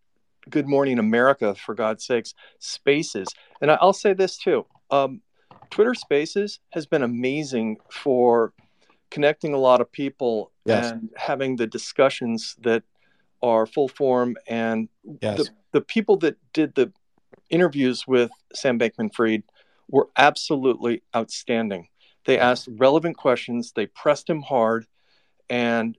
Good 0.50 0.68
Morning 0.68 1.00
America, 1.00 1.56
for 1.56 1.76
God's 1.76 2.06
sakes, 2.06 2.34
Spaces. 2.60 3.28
And 3.62 3.72
I'll 3.72 3.94
say 3.94 4.14
this 4.14 4.38
too 4.38 4.66
um, 4.90 5.22
Twitter 5.70 5.94
Spaces 5.94 6.60
has 6.70 6.86
been 6.86 7.04
amazing 7.04 7.78
for 7.92 8.54
connecting 9.12 9.54
a 9.54 9.58
lot 9.58 9.82
of 9.82 9.92
people 9.92 10.52
yes. 10.66 10.92
and 10.92 11.10
having 11.18 11.56
the 11.56 11.68
discussions 11.68 12.56
that 12.62 12.84
are 13.42 13.66
full 13.66 13.88
form. 13.88 14.36
And 14.48 14.90
yes. 15.22 15.38
the, 15.38 15.50
the 15.72 15.82
people 15.82 16.18
that 16.18 16.38
did 16.54 16.76
the 16.76 16.92
interviews 17.50 18.08
with 18.08 18.32
Sam 18.54 18.78
Bankman 18.78 19.14
Fried 19.14 19.44
were 19.90 20.10
absolutely 20.18 21.02
outstanding. 21.16 21.88
They 22.26 22.38
asked 22.38 22.68
relevant 22.72 23.18
questions, 23.18 23.72
they 23.72 23.88
pressed 23.88 24.30
him 24.30 24.42
hard. 24.42 24.86
And 25.50 25.98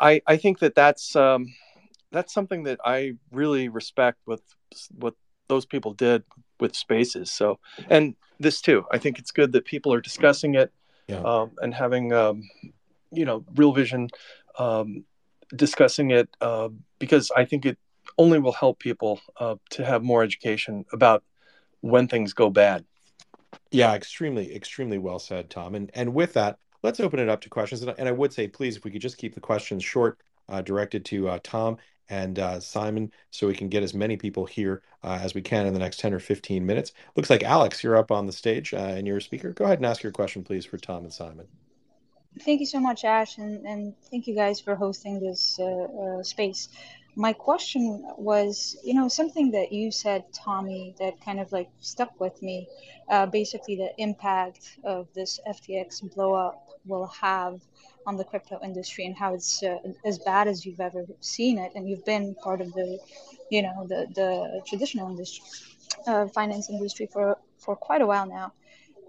I, 0.00 0.22
I 0.26 0.36
think 0.36 0.58
that 0.60 0.74
that's. 0.74 1.14
Um, 1.14 1.54
that's 2.10 2.32
something 2.32 2.62
that 2.62 2.80
I 2.82 3.16
really 3.32 3.68
respect 3.68 4.20
with 4.24 4.40
what 4.98 5.14
those 5.48 5.66
people 5.66 5.92
did 5.92 6.24
with 6.58 6.74
spaces. 6.74 7.30
So, 7.30 7.58
and 7.90 8.16
this 8.38 8.60
too, 8.60 8.84
I 8.90 8.98
think 8.98 9.18
it's 9.18 9.30
good 9.30 9.52
that 9.52 9.64
people 9.64 9.92
are 9.92 10.00
discussing 10.00 10.54
it 10.54 10.72
yeah. 11.06 11.20
um, 11.22 11.52
and 11.60 11.74
having, 11.74 12.12
um, 12.12 12.48
you 13.10 13.24
know, 13.24 13.44
real 13.54 13.72
vision 13.72 14.08
um, 14.58 15.04
discussing 15.54 16.10
it 16.10 16.28
uh, 16.40 16.68
because 16.98 17.30
I 17.36 17.44
think 17.44 17.66
it 17.66 17.78
only 18.16 18.38
will 18.38 18.52
help 18.52 18.78
people 18.78 19.20
uh, 19.38 19.56
to 19.70 19.84
have 19.84 20.02
more 20.02 20.22
education 20.22 20.84
about 20.92 21.22
when 21.80 22.08
things 22.08 22.32
go 22.32 22.50
bad. 22.50 22.84
Yeah, 23.70 23.94
extremely, 23.94 24.54
extremely 24.54 24.98
well 24.98 25.18
said, 25.18 25.50
Tom. 25.50 25.74
And 25.74 25.90
and 25.94 26.14
with 26.14 26.34
that, 26.34 26.58
let's 26.82 27.00
open 27.00 27.18
it 27.18 27.28
up 27.28 27.40
to 27.42 27.48
questions. 27.48 27.82
And, 27.82 27.94
and 27.98 28.08
I 28.08 28.12
would 28.12 28.32
say, 28.32 28.48
please, 28.48 28.76
if 28.76 28.84
we 28.84 28.90
could 28.90 29.02
just 29.02 29.18
keep 29.18 29.34
the 29.34 29.40
questions 29.40 29.84
short, 29.84 30.18
uh, 30.48 30.62
directed 30.62 31.04
to 31.06 31.28
uh, 31.28 31.38
Tom 31.42 31.76
and 32.08 32.38
uh, 32.38 32.60
Simon, 32.60 33.12
so 33.30 33.46
we 33.46 33.54
can 33.54 33.68
get 33.68 33.82
as 33.82 33.94
many 33.94 34.16
people 34.16 34.46
here 34.46 34.82
uh, 35.02 35.18
as 35.20 35.34
we 35.34 35.42
can 35.42 35.66
in 35.66 35.72
the 35.72 35.78
next 35.78 36.00
10 36.00 36.14
or 36.14 36.20
15 36.20 36.64
minutes. 36.64 36.92
Looks 37.16 37.30
like 37.30 37.42
Alex, 37.42 37.82
you're 37.82 37.96
up 37.96 38.10
on 38.10 38.26
the 38.26 38.32
stage 38.32 38.72
uh, 38.74 38.78
and 38.78 39.06
you're 39.06 39.18
a 39.18 39.22
speaker. 39.22 39.52
Go 39.52 39.64
ahead 39.64 39.78
and 39.78 39.86
ask 39.86 40.02
your 40.02 40.12
question, 40.12 40.42
please, 40.42 40.64
for 40.64 40.78
Tom 40.78 41.04
and 41.04 41.12
Simon. 41.12 41.46
Thank 42.40 42.60
you 42.60 42.66
so 42.66 42.78
much, 42.78 43.04
Ash, 43.04 43.38
and, 43.38 43.66
and 43.66 43.94
thank 44.10 44.26
you 44.26 44.34
guys 44.34 44.60
for 44.60 44.76
hosting 44.76 45.18
this 45.18 45.58
uh, 45.58 45.64
uh, 45.64 46.22
space. 46.22 46.68
My 47.16 47.32
question 47.32 48.04
was, 48.16 48.78
you 48.84 48.94
know, 48.94 49.08
something 49.08 49.50
that 49.50 49.72
you 49.72 49.90
said, 49.90 50.24
Tommy, 50.32 50.94
that 51.00 51.20
kind 51.20 51.40
of 51.40 51.50
like 51.50 51.68
stuck 51.80 52.20
with 52.20 52.40
me. 52.40 52.68
Uh, 53.08 53.26
basically, 53.26 53.74
the 53.74 53.90
impact 53.98 54.78
of 54.84 55.08
this 55.14 55.40
FTX 55.48 56.14
blow 56.14 56.34
up 56.34 56.68
will 56.86 57.08
have 57.08 57.60
on 58.08 58.16
the 58.16 58.24
crypto 58.24 58.58
industry 58.64 59.04
and 59.04 59.14
how 59.14 59.34
it's 59.34 59.62
uh, 59.62 59.76
as 60.04 60.18
bad 60.18 60.48
as 60.48 60.64
you've 60.64 60.80
ever 60.80 61.04
seen 61.20 61.58
it. 61.58 61.70
And 61.74 61.88
you've 61.88 62.06
been 62.06 62.34
part 62.46 62.60
of 62.62 62.72
the, 62.72 62.98
you 63.50 63.62
know, 63.62 63.86
the 63.86 64.00
the 64.20 64.62
traditional 64.66 65.10
industry, 65.10 65.44
uh, 66.06 66.26
finance 66.38 66.70
industry 66.70 67.06
for 67.12 67.38
for 67.58 67.76
quite 67.76 68.00
a 68.00 68.06
while 68.06 68.26
now. 68.26 68.52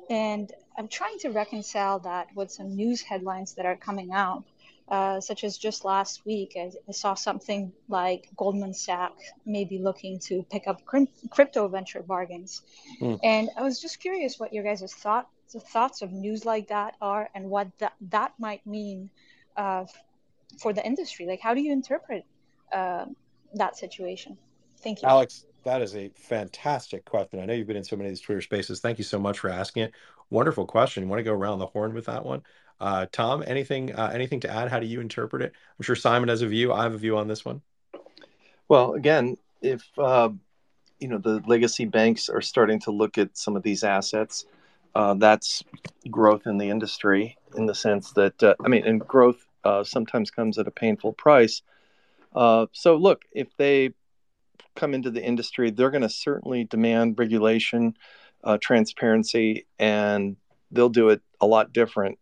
And 0.10 0.52
I'm 0.78 0.90
trying 0.90 1.18
to 1.20 1.30
reconcile 1.30 2.00
that 2.00 2.28
with 2.36 2.52
some 2.52 2.76
news 2.76 3.02
headlines 3.02 3.54
that 3.56 3.66
are 3.66 3.78
coming 3.78 4.12
out, 4.12 4.44
uh, 4.90 5.22
such 5.22 5.44
as 5.44 5.58
just 5.58 5.86
last 5.86 6.26
week, 6.26 6.54
I, 6.58 6.72
I, 6.88 6.92
saw 6.92 7.14
something 7.14 7.72
like 7.90 8.28
Goldman 8.36 8.74
Sachs 8.74 9.24
maybe 9.46 9.78
looking 9.78 10.18
to 10.28 10.44
pick 10.52 10.68
up 10.68 10.78
crypto 11.36 11.68
venture 11.68 12.02
bargains. 12.02 12.64
Mm. 13.00 13.20
And 13.24 13.50
I 13.56 13.62
was 13.62 13.80
just 13.80 14.00
curious 14.00 14.40
what 14.40 14.52
your 14.52 14.64
guys' 14.64 14.92
thought, 15.04 15.30
thoughts 15.58 16.02
of 16.02 16.12
news 16.12 16.46
like 16.46 16.68
that 16.68 16.96
are 17.02 17.30
and 17.34 17.50
what 17.50 17.68
that, 17.80 17.94
that 18.10 18.34
might 18.38 18.66
mean 18.68 19.10
uh, 19.58 19.86
for 20.60 20.74
the 20.74 20.86
industry. 20.86 21.26
Like, 21.26 21.40
how 21.40 21.54
do 21.54 21.62
you 21.62 21.72
interpret 21.72 22.26
uh, 22.72 23.06
that 23.56 23.78
situation? 23.78 24.38
Thank 24.82 25.02
you. 25.02 25.08
Alex, 25.08 25.46
that 25.64 25.82
is 25.82 25.96
a 25.96 26.10
fantastic 26.16 27.06
question. 27.06 27.40
I 27.40 27.46
know 27.46 27.54
you've 27.54 27.68
been 27.68 27.78
in 27.78 27.84
so 27.84 27.96
many 27.96 28.10
of 28.10 28.12
these 28.12 28.22
Twitter 28.22 28.42
spaces. 28.42 28.80
Thank 28.80 28.98
you 28.98 29.04
so 29.04 29.20
much 29.20 29.40
for 29.40 29.50
asking 29.50 29.84
it. 29.84 29.94
Wonderful 30.30 30.66
question. 30.66 31.04
You 31.04 31.10
want 31.10 31.20
to 31.20 31.24
go 31.24 31.34
around 31.34 31.60
the 31.60 31.66
horn 31.66 31.94
with 31.94 32.06
that 32.06 32.26
one? 32.26 32.44
Uh, 32.80 33.08
Tom, 33.12 33.44
anything 33.46 33.94
uh, 33.94 34.12
anything 34.14 34.40
to 34.42 34.50
add? 34.50 34.70
How 34.70 34.80
do 34.80 34.86
you 34.86 35.02
interpret 35.02 35.42
it? 35.42 35.52
I'm 35.78 35.84
sure 35.84 35.96
Simon 35.96 36.30
has 36.30 36.42
a 36.42 36.48
view. 36.48 36.72
I 36.72 36.84
have 36.84 36.94
a 36.94 36.98
view 36.98 37.18
on 37.18 37.28
this 37.28 37.44
one. 37.44 37.62
Well, 38.70 38.94
again, 38.94 39.38
if 39.62 39.86
uh, 39.98 40.30
you 41.00 41.10
know 41.10 41.18
the 41.18 41.42
legacy 41.46 41.86
banks 41.86 42.30
are 42.30 42.42
starting 42.42 42.80
to 42.82 42.92
look 42.92 43.18
at 43.18 43.38
some 43.38 43.58
of 43.58 43.64
these 43.64 43.84
assets, 43.84 44.46
uh, 44.96 45.14
that's 45.16 45.64
growth 46.10 46.46
in 46.46 46.58
the 46.58 46.70
industry 46.70 47.38
in 47.56 47.66
the 47.66 47.76
sense 47.76 48.12
that 48.14 48.42
uh, 48.44 48.56
I 48.64 48.68
mean, 48.68 48.86
and 48.86 49.00
growth 49.00 49.46
uh, 49.64 49.84
sometimes 49.84 50.32
comes 50.32 50.58
at 50.58 50.68
a 50.68 50.72
painful 50.72 51.14
price. 51.14 51.62
so, 52.34 52.96
look, 52.96 53.24
if 53.32 53.48
they 53.58 53.94
come 54.76 54.94
into 54.94 55.12
the 55.12 55.24
industry, 55.24 55.72
they're 55.72 55.92
going 55.92 56.02
to 56.02 56.10
certainly 56.10 56.64
demand 56.64 57.20
regulation 57.20 57.96
uh, 58.44 58.58
transparency, 58.62 59.66
and 59.78 60.38
they'll 60.72 60.90
do 60.90 61.10
it 61.10 61.22
a 61.42 61.46
lot 61.46 61.74
different, 61.74 62.18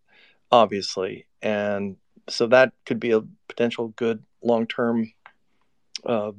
obviously. 0.52 1.28
And 1.42 1.98
so 2.30 2.48
that 2.48 2.74
could 2.86 3.00
be 3.00 3.12
a 3.12 3.22
potential 3.48 3.90
good 3.90 4.24
long 4.42 4.68
term 4.68 5.12
uh, 6.06 6.32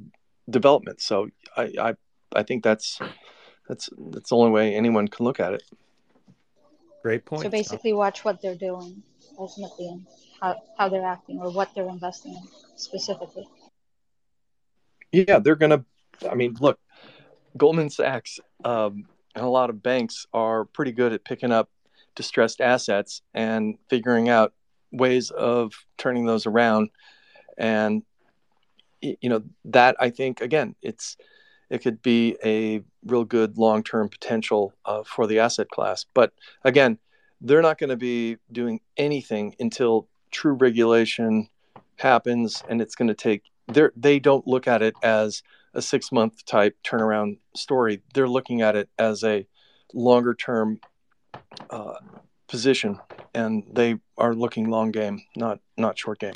development. 0.49 1.01
So 1.01 1.29
I, 1.55 1.73
I 1.79 1.93
I 2.35 2.43
think 2.43 2.63
that's 2.63 2.99
that's 3.67 3.89
that's 4.11 4.29
the 4.29 4.35
only 4.35 4.51
way 4.51 4.75
anyone 4.75 5.07
can 5.07 5.25
look 5.25 5.39
at 5.39 5.53
it. 5.53 5.63
Great 7.01 7.25
point. 7.25 7.43
So 7.43 7.49
basically, 7.49 7.93
watch 7.93 8.25
what 8.25 8.41
they're 8.41 8.55
doing 8.55 9.01
ultimately 9.37 9.87
and 9.87 10.05
how, 10.41 10.61
how 10.77 10.89
they're 10.89 11.05
acting 11.05 11.39
or 11.39 11.49
what 11.51 11.73
they're 11.73 11.87
investing 11.87 12.33
in 12.33 12.43
specifically. 12.75 13.47
Yeah, 15.11 15.39
they're 15.39 15.55
going 15.55 15.71
to. 15.71 15.85
I 16.29 16.35
mean, 16.35 16.55
look, 16.59 16.79
Goldman 17.57 17.89
Sachs 17.89 18.39
um, 18.65 19.05
and 19.35 19.45
a 19.45 19.49
lot 19.49 19.69
of 19.69 19.81
banks 19.81 20.25
are 20.33 20.65
pretty 20.65 20.91
good 20.91 21.13
at 21.13 21.23
picking 21.23 21.51
up 21.51 21.69
distressed 22.15 22.59
assets 22.59 23.21
and 23.33 23.77
figuring 23.89 24.27
out 24.27 24.53
ways 24.91 25.31
of 25.31 25.73
turning 25.97 26.25
those 26.25 26.45
around 26.45 26.89
and 27.57 28.03
you 29.01 29.29
know 29.29 29.43
that 29.63 29.95
i 29.99 30.09
think 30.09 30.41
again 30.41 30.75
it's 30.81 31.15
it 31.69 31.79
could 31.79 32.01
be 32.01 32.37
a 32.43 32.81
real 33.05 33.23
good 33.23 33.57
long-term 33.57 34.09
potential 34.09 34.73
uh, 34.85 35.03
for 35.03 35.27
the 35.27 35.39
asset 35.39 35.69
class 35.69 36.05
but 36.13 36.33
again 36.63 36.97
they're 37.41 37.61
not 37.61 37.77
going 37.77 37.89
to 37.89 37.97
be 37.97 38.37
doing 38.51 38.79
anything 38.97 39.55
until 39.59 40.07
true 40.31 40.53
regulation 40.53 41.47
happens 41.97 42.63
and 42.69 42.81
it's 42.81 42.95
going 42.95 43.07
to 43.07 43.13
take 43.13 43.43
they 43.67 43.87
they 43.95 44.19
don't 44.19 44.47
look 44.47 44.67
at 44.67 44.81
it 44.81 44.95
as 45.03 45.43
a 45.73 45.81
six 45.81 46.11
month 46.11 46.45
type 46.45 46.77
turnaround 46.83 47.39
story. 47.55 48.01
They're 48.13 48.27
looking 48.27 48.61
at 48.61 48.75
it 48.75 48.89
as 48.97 49.23
a 49.23 49.45
longer 49.93 50.33
term 50.33 50.79
uh, 51.69 51.95
position, 52.47 52.99
and 53.33 53.63
they 53.71 53.97
are 54.17 54.33
looking 54.33 54.69
long 54.69 54.91
game, 54.91 55.21
not 55.35 55.59
not 55.77 55.97
short 55.97 56.19
game. 56.19 56.33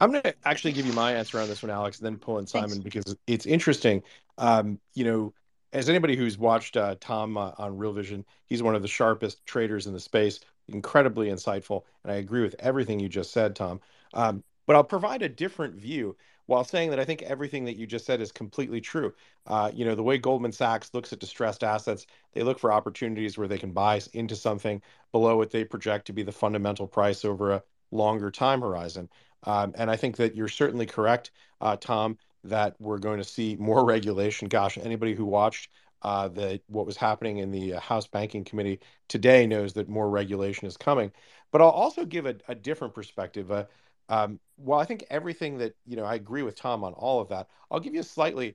I'm 0.00 0.10
going 0.10 0.22
to 0.22 0.34
actually 0.44 0.72
give 0.72 0.86
you 0.86 0.92
my 0.92 1.14
answer 1.14 1.38
on 1.38 1.48
this 1.48 1.62
one, 1.62 1.70
Alex, 1.70 1.98
and 1.98 2.06
then 2.06 2.16
pull 2.16 2.38
in 2.38 2.46
Simon 2.46 2.70
Thanks. 2.70 2.84
because 2.84 3.16
it's 3.26 3.46
interesting. 3.46 4.02
Um, 4.38 4.80
you 4.94 5.04
know, 5.04 5.34
as 5.72 5.88
anybody 5.88 6.16
who's 6.16 6.38
watched 6.38 6.76
uh, 6.76 6.96
Tom 7.00 7.36
uh, 7.36 7.52
on 7.58 7.76
Real 7.76 7.92
Vision, 7.92 8.24
he's 8.46 8.62
one 8.62 8.74
of 8.74 8.82
the 8.82 8.88
sharpest 8.88 9.44
traders 9.46 9.86
in 9.86 9.92
the 9.92 10.00
space, 10.00 10.40
incredibly 10.68 11.28
insightful, 11.28 11.82
and 12.02 12.12
I 12.12 12.16
agree 12.16 12.42
with 12.42 12.56
everything 12.58 13.00
you 13.00 13.08
just 13.08 13.32
said, 13.32 13.54
Tom. 13.56 13.80
Um, 14.14 14.42
but 14.66 14.76
I'll 14.76 14.84
provide 14.84 15.22
a 15.22 15.28
different 15.28 15.74
view 15.74 16.16
while 16.46 16.64
saying 16.64 16.90
that 16.90 17.00
I 17.00 17.04
think 17.04 17.22
everything 17.22 17.64
that 17.64 17.76
you 17.76 17.86
just 17.86 18.04
said 18.04 18.20
is 18.20 18.30
completely 18.30 18.80
true. 18.80 19.14
Uh, 19.46 19.70
you 19.74 19.84
know, 19.84 19.94
the 19.94 20.02
way 20.02 20.18
Goldman 20.18 20.52
Sachs 20.52 20.92
looks 20.92 21.12
at 21.12 21.18
distressed 21.18 21.64
assets, 21.64 22.06
they 22.32 22.42
look 22.42 22.58
for 22.58 22.72
opportunities 22.72 23.38
where 23.38 23.48
they 23.48 23.58
can 23.58 23.72
buy 23.72 24.00
into 24.12 24.36
something 24.36 24.82
below 25.12 25.36
what 25.36 25.50
they 25.50 25.64
project 25.64 26.06
to 26.06 26.12
be 26.12 26.22
the 26.22 26.32
fundamental 26.32 26.86
price 26.86 27.24
over 27.24 27.52
a 27.52 27.62
longer 27.90 28.30
time 28.30 28.60
horizon. 28.60 29.08
Um, 29.44 29.72
and 29.76 29.90
I 29.90 29.96
think 29.96 30.16
that 30.16 30.34
you're 30.34 30.48
certainly 30.48 30.86
correct, 30.86 31.30
uh, 31.60 31.76
Tom, 31.76 32.18
that 32.44 32.74
we're 32.78 32.98
going 32.98 33.18
to 33.18 33.24
see 33.24 33.56
more 33.58 33.84
regulation. 33.94 34.48
Gosh, 34.48 34.78
anybody 34.78 35.14
who 35.14 35.24
watched 35.24 35.70
uh, 36.02 36.28
the 36.28 36.60
what 36.66 36.86
was 36.86 36.96
happening 36.96 37.38
in 37.38 37.50
the 37.50 37.74
uh, 37.74 37.80
House 37.80 38.06
Banking 38.06 38.44
Committee 38.44 38.80
today 39.08 39.46
knows 39.46 39.72
that 39.72 39.88
more 39.88 40.10
regulation 40.10 40.66
is 40.66 40.76
coming. 40.76 41.10
But 41.50 41.62
I'll 41.62 41.70
also 41.70 42.04
give 42.04 42.26
a, 42.26 42.36
a 42.48 42.54
different 42.54 42.94
perspective. 42.94 43.50
Uh, 43.50 43.64
um, 44.10 44.38
well, 44.58 44.78
I 44.78 44.84
think 44.84 45.04
everything 45.08 45.58
that 45.58 45.74
you 45.86 45.96
know, 45.96 46.04
I 46.04 46.14
agree 46.14 46.42
with 46.42 46.56
Tom 46.56 46.84
on 46.84 46.92
all 46.92 47.20
of 47.20 47.28
that. 47.30 47.48
I'll 47.70 47.80
give 47.80 47.94
you 47.94 48.00
a 48.00 48.04
slightly 48.04 48.54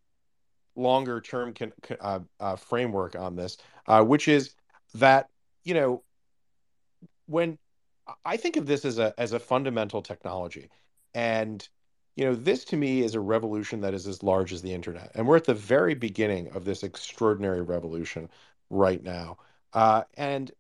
longer 0.75 1.19
term 1.19 1.53
can, 1.53 1.73
uh, 1.99 2.19
uh, 2.39 2.55
framework 2.55 3.15
on 3.15 3.35
this, 3.35 3.57
uh, 3.87 4.03
which 4.03 4.27
is 4.27 4.53
that 4.93 5.27
you 5.63 5.73
know, 5.73 6.03
when 7.25 7.57
I 8.26 8.38
think 8.38 8.57
of 8.57 8.66
this 8.66 8.86
as 8.86 8.99
a 8.99 9.14
as 9.18 9.34
a 9.34 9.39
fundamental 9.39 10.01
technology, 10.01 10.70
and 11.14 11.68
you 12.16 12.26
know, 12.26 12.36
this 12.36 12.66
to 12.66 12.78
me 12.78 13.01
is 13.01 13.16
a 13.16 13.20
revolution 13.20 13.82
that 13.82 13.93
is 13.93 14.05
as 14.07 14.24
large 14.24 14.51
as 14.51 14.62
the 14.62 14.74
internet, 14.74 15.12
and 15.16 15.28
we're 15.28 15.38
at 15.38 15.45
the 15.45 15.53
very 15.53 15.93
beginning 15.93 16.49
of 16.51 16.66
this 16.66 16.84
extraordinary 16.84 17.62
revolution 17.62 18.30
right 18.70 19.03
now. 19.03 19.38
Uh, 19.74 20.03
and 20.16 20.51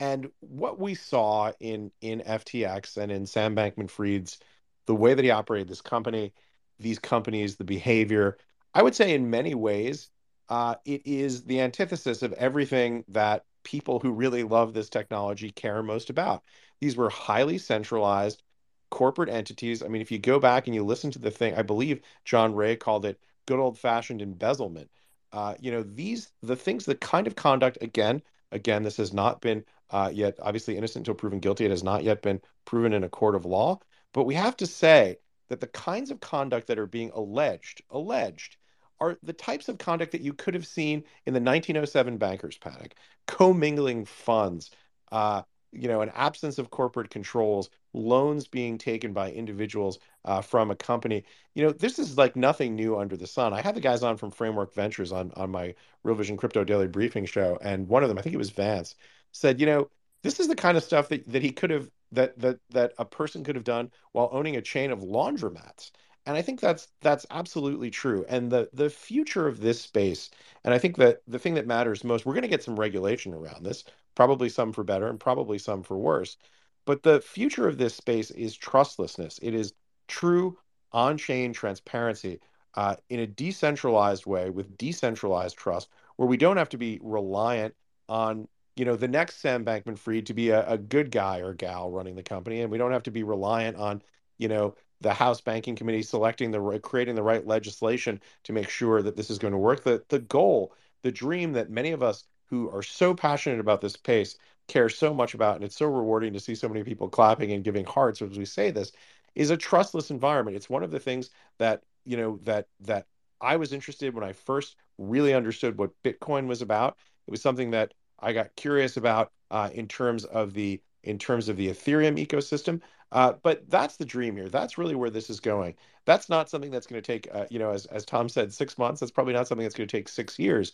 and 0.00 0.30
what 0.40 0.78
we 0.78 0.94
saw 0.94 1.52
in 1.60 1.90
in 2.00 2.20
FTX 2.20 2.96
and 2.96 3.10
in 3.10 3.26
Sam 3.26 3.56
Bankman-Fried's 3.56 4.38
the 4.86 4.94
way 4.94 5.14
that 5.14 5.24
he 5.24 5.30
operated 5.30 5.68
this 5.68 5.80
company, 5.80 6.32
these 6.78 6.98
companies, 6.98 7.56
the 7.56 7.64
behavior, 7.64 8.38
I 8.74 8.82
would 8.82 8.94
say 8.94 9.12
in 9.12 9.28
many 9.28 9.54
ways, 9.54 10.10
uh, 10.48 10.76
it 10.84 11.02
is 11.04 11.44
the 11.44 11.60
antithesis 11.60 12.22
of 12.22 12.32
everything 12.34 13.04
that 13.08 13.44
people 13.68 14.00
who 14.00 14.10
really 14.12 14.42
love 14.42 14.72
this 14.72 14.88
technology 14.88 15.50
care 15.50 15.82
most 15.82 16.10
about. 16.10 16.42
These 16.80 16.96
were 16.96 17.10
highly 17.10 17.58
centralized 17.58 18.42
corporate 18.90 19.28
entities. 19.28 19.82
I 19.82 19.88
mean, 19.88 20.02
if 20.02 20.10
you 20.10 20.18
go 20.18 20.38
back 20.40 20.66
and 20.66 20.74
you 20.74 20.84
listen 20.84 21.10
to 21.12 21.18
the 21.18 21.30
thing, 21.30 21.54
I 21.54 21.62
believe 21.62 22.00
John 22.24 22.54
Ray 22.54 22.76
called 22.76 23.04
it 23.04 23.20
good 23.46 23.58
old 23.58 23.78
fashioned 23.78 24.22
embezzlement. 24.22 24.90
Uh, 25.32 25.54
you 25.60 25.70
know, 25.70 25.82
these 25.82 26.32
the 26.42 26.56
things, 26.56 26.86
the 26.86 26.94
kind 26.94 27.26
of 27.26 27.36
conduct 27.36 27.78
again 27.82 28.22
Again, 28.50 28.82
this 28.82 28.96
has 28.96 29.12
not 29.12 29.40
been 29.40 29.64
uh, 29.90 30.10
yet, 30.12 30.38
obviously, 30.40 30.76
innocent 30.76 31.02
until 31.02 31.14
proven 31.14 31.40
guilty. 31.40 31.64
It 31.64 31.70
has 31.70 31.82
not 31.82 32.02
yet 32.02 32.22
been 32.22 32.40
proven 32.64 32.92
in 32.92 33.04
a 33.04 33.08
court 33.08 33.34
of 33.34 33.44
law. 33.44 33.80
But 34.12 34.24
we 34.24 34.34
have 34.34 34.56
to 34.58 34.66
say 34.66 35.18
that 35.48 35.60
the 35.60 35.66
kinds 35.66 36.10
of 36.10 36.20
conduct 36.20 36.66
that 36.68 36.78
are 36.78 36.86
being 36.86 37.10
alleged, 37.10 37.82
alleged, 37.90 38.56
are 39.00 39.18
the 39.22 39.32
types 39.32 39.68
of 39.68 39.78
conduct 39.78 40.12
that 40.12 40.20
you 40.20 40.32
could 40.32 40.54
have 40.54 40.66
seen 40.66 41.04
in 41.26 41.34
the 41.34 41.40
1907 41.40 42.18
bankers 42.18 42.58
panic, 42.58 42.96
commingling 43.26 44.04
funds, 44.04 44.70
uh, 45.12 45.42
you 45.72 45.88
know, 45.88 46.00
an 46.00 46.10
absence 46.14 46.58
of 46.58 46.70
corporate 46.70 47.10
controls, 47.10 47.70
loans 47.92 48.46
being 48.46 48.78
taken 48.78 49.12
by 49.12 49.30
individuals 49.30 49.98
uh, 50.24 50.40
from 50.40 50.70
a 50.70 50.76
company. 50.76 51.24
You 51.54 51.64
know, 51.64 51.72
this 51.72 51.98
is 51.98 52.16
like 52.16 52.36
nothing 52.36 52.74
new 52.74 52.98
under 52.98 53.16
the 53.16 53.26
sun. 53.26 53.52
I 53.52 53.60
had 53.60 53.74
the 53.74 53.80
guys 53.80 54.02
on 54.02 54.16
from 54.16 54.30
Framework 54.30 54.74
Ventures 54.74 55.12
on 55.12 55.32
on 55.36 55.50
my 55.50 55.74
Real 56.04 56.16
Vision 56.16 56.36
Crypto 56.36 56.64
Daily 56.64 56.88
Briefing 56.88 57.26
show, 57.26 57.58
and 57.62 57.88
one 57.88 58.02
of 58.02 58.08
them, 58.08 58.18
I 58.18 58.22
think 58.22 58.34
it 58.34 58.38
was 58.38 58.50
Vance, 58.50 58.94
said, 59.32 59.60
you 59.60 59.66
know, 59.66 59.90
this 60.22 60.40
is 60.40 60.48
the 60.48 60.56
kind 60.56 60.76
of 60.76 60.84
stuff 60.84 61.08
that 61.08 61.26
that 61.30 61.42
he 61.42 61.50
could 61.52 61.70
have 61.70 61.90
that 62.12 62.38
that 62.38 62.58
that 62.70 62.92
a 62.98 63.04
person 63.04 63.44
could 63.44 63.54
have 63.54 63.64
done 63.64 63.90
while 64.12 64.30
owning 64.32 64.56
a 64.56 64.62
chain 64.62 64.90
of 64.90 65.00
laundromats. 65.00 65.90
And 66.28 66.36
I 66.36 66.42
think 66.42 66.60
that's 66.60 66.88
that's 67.00 67.24
absolutely 67.30 67.90
true. 67.90 68.26
And 68.28 68.52
the 68.52 68.68
the 68.74 68.90
future 68.90 69.48
of 69.48 69.60
this 69.60 69.80
space, 69.80 70.28
and 70.62 70.74
I 70.74 70.78
think 70.78 70.98
that 70.98 71.22
the 71.26 71.38
thing 71.38 71.54
that 71.54 71.66
matters 71.66 72.04
most, 72.04 72.26
we're 72.26 72.34
going 72.34 72.42
to 72.42 72.48
get 72.48 72.62
some 72.62 72.78
regulation 72.78 73.32
around 73.32 73.64
this 73.64 73.84
probably 74.14 74.50
some 74.50 74.72
for 74.74 74.84
better 74.84 75.08
and 75.08 75.18
probably 75.18 75.58
some 75.58 75.82
for 75.82 75.96
worse. 75.96 76.36
But 76.84 77.02
the 77.02 77.22
future 77.22 77.66
of 77.66 77.78
this 77.78 77.94
space 77.94 78.30
is 78.32 78.54
trustlessness. 78.56 79.38
It 79.42 79.54
is 79.54 79.72
true 80.06 80.58
on 80.92 81.16
chain 81.16 81.54
transparency 81.54 82.40
uh, 82.74 82.96
in 83.08 83.20
a 83.20 83.26
decentralized 83.26 84.26
way 84.26 84.50
with 84.50 84.76
decentralized 84.76 85.56
trust, 85.56 85.88
where 86.16 86.28
we 86.28 86.36
don't 86.36 86.58
have 86.58 86.68
to 86.70 86.78
be 86.78 87.00
reliant 87.02 87.74
on 88.10 88.48
you 88.76 88.84
know 88.84 88.96
the 88.96 89.08
next 89.08 89.40
Sam 89.40 89.64
Bankman 89.64 89.98
Fried 89.98 90.26
to 90.26 90.34
be 90.34 90.50
a, 90.50 90.68
a 90.68 90.76
good 90.76 91.10
guy 91.10 91.38
or 91.38 91.54
gal 91.54 91.90
running 91.90 92.16
the 92.16 92.22
company, 92.22 92.60
and 92.60 92.70
we 92.70 92.76
don't 92.76 92.92
have 92.92 93.04
to 93.04 93.10
be 93.10 93.22
reliant 93.22 93.78
on 93.78 94.02
you 94.36 94.48
know 94.48 94.74
the 95.00 95.14
House 95.14 95.40
Banking 95.40 95.76
Committee 95.76 96.02
selecting 96.02 96.50
the 96.50 96.80
creating 96.80 97.14
the 97.14 97.22
right 97.22 97.46
legislation 97.46 98.20
to 98.44 98.52
make 98.52 98.68
sure 98.68 99.02
that 99.02 99.16
this 99.16 99.30
is 99.30 99.38
going 99.38 99.52
to 99.52 99.58
work. 99.58 99.84
The 99.84 100.02
the 100.08 100.18
goal, 100.18 100.74
the 101.02 101.12
dream 101.12 101.52
that 101.52 101.70
many 101.70 101.92
of 101.92 102.02
us 102.02 102.24
who 102.46 102.70
are 102.70 102.82
so 102.82 103.14
passionate 103.14 103.60
about 103.60 103.80
this 103.80 103.96
pace 103.96 104.36
care 104.66 104.88
so 104.88 105.14
much 105.14 105.34
about, 105.34 105.56
and 105.56 105.64
it's 105.64 105.76
so 105.76 105.86
rewarding 105.86 106.32
to 106.32 106.40
see 106.40 106.54
so 106.54 106.68
many 106.68 106.82
people 106.82 107.08
clapping 107.08 107.52
and 107.52 107.64
giving 107.64 107.84
hearts 107.84 108.20
as 108.22 108.38
we 108.38 108.44
say 108.44 108.70
this, 108.70 108.92
is 109.34 109.50
a 109.50 109.56
trustless 109.56 110.10
environment. 110.10 110.56
It's 110.56 110.70
one 110.70 110.82
of 110.82 110.90
the 110.90 111.00
things 111.00 111.30
that 111.58 111.82
you 112.04 112.16
know 112.16 112.38
that 112.44 112.66
that 112.80 113.06
I 113.40 113.56
was 113.56 113.72
interested 113.72 114.14
when 114.14 114.24
I 114.24 114.32
first 114.32 114.76
really 114.98 115.34
understood 115.34 115.78
what 115.78 115.90
Bitcoin 116.02 116.46
was 116.46 116.62
about. 116.62 116.96
It 117.26 117.30
was 117.30 117.42
something 117.42 117.70
that 117.70 117.94
I 118.18 118.32
got 118.32 118.56
curious 118.56 118.96
about 118.96 119.32
uh, 119.50 119.70
in 119.72 119.86
terms 119.86 120.24
of 120.24 120.54
the 120.54 120.80
in 121.08 121.18
terms 121.18 121.48
of 121.48 121.56
the 121.56 121.68
Ethereum 121.68 122.24
ecosystem. 122.24 122.80
Uh, 123.10 123.32
but 123.42 123.68
that's 123.70 123.96
the 123.96 124.04
dream 124.04 124.36
here. 124.36 124.48
That's 124.48 124.76
really 124.76 124.94
where 124.94 125.10
this 125.10 125.30
is 125.30 125.40
going. 125.40 125.74
That's 126.04 126.28
not 126.28 126.50
something 126.50 126.70
that's 126.70 126.86
going 126.86 127.02
to 127.02 127.06
take, 127.06 127.26
uh, 127.32 127.46
you 127.50 127.58
know, 127.58 127.70
as 127.70 127.86
as 127.86 128.04
Tom 128.04 128.28
said, 128.28 128.52
six 128.52 128.76
months. 128.76 129.00
That's 129.00 129.12
probably 129.12 129.32
not 129.32 129.48
something 129.48 129.64
that's 129.64 129.74
going 129.74 129.88
to 129.88 129.96
take 129.96 130.08
six 130.08 130.38
years. 130.38 130.72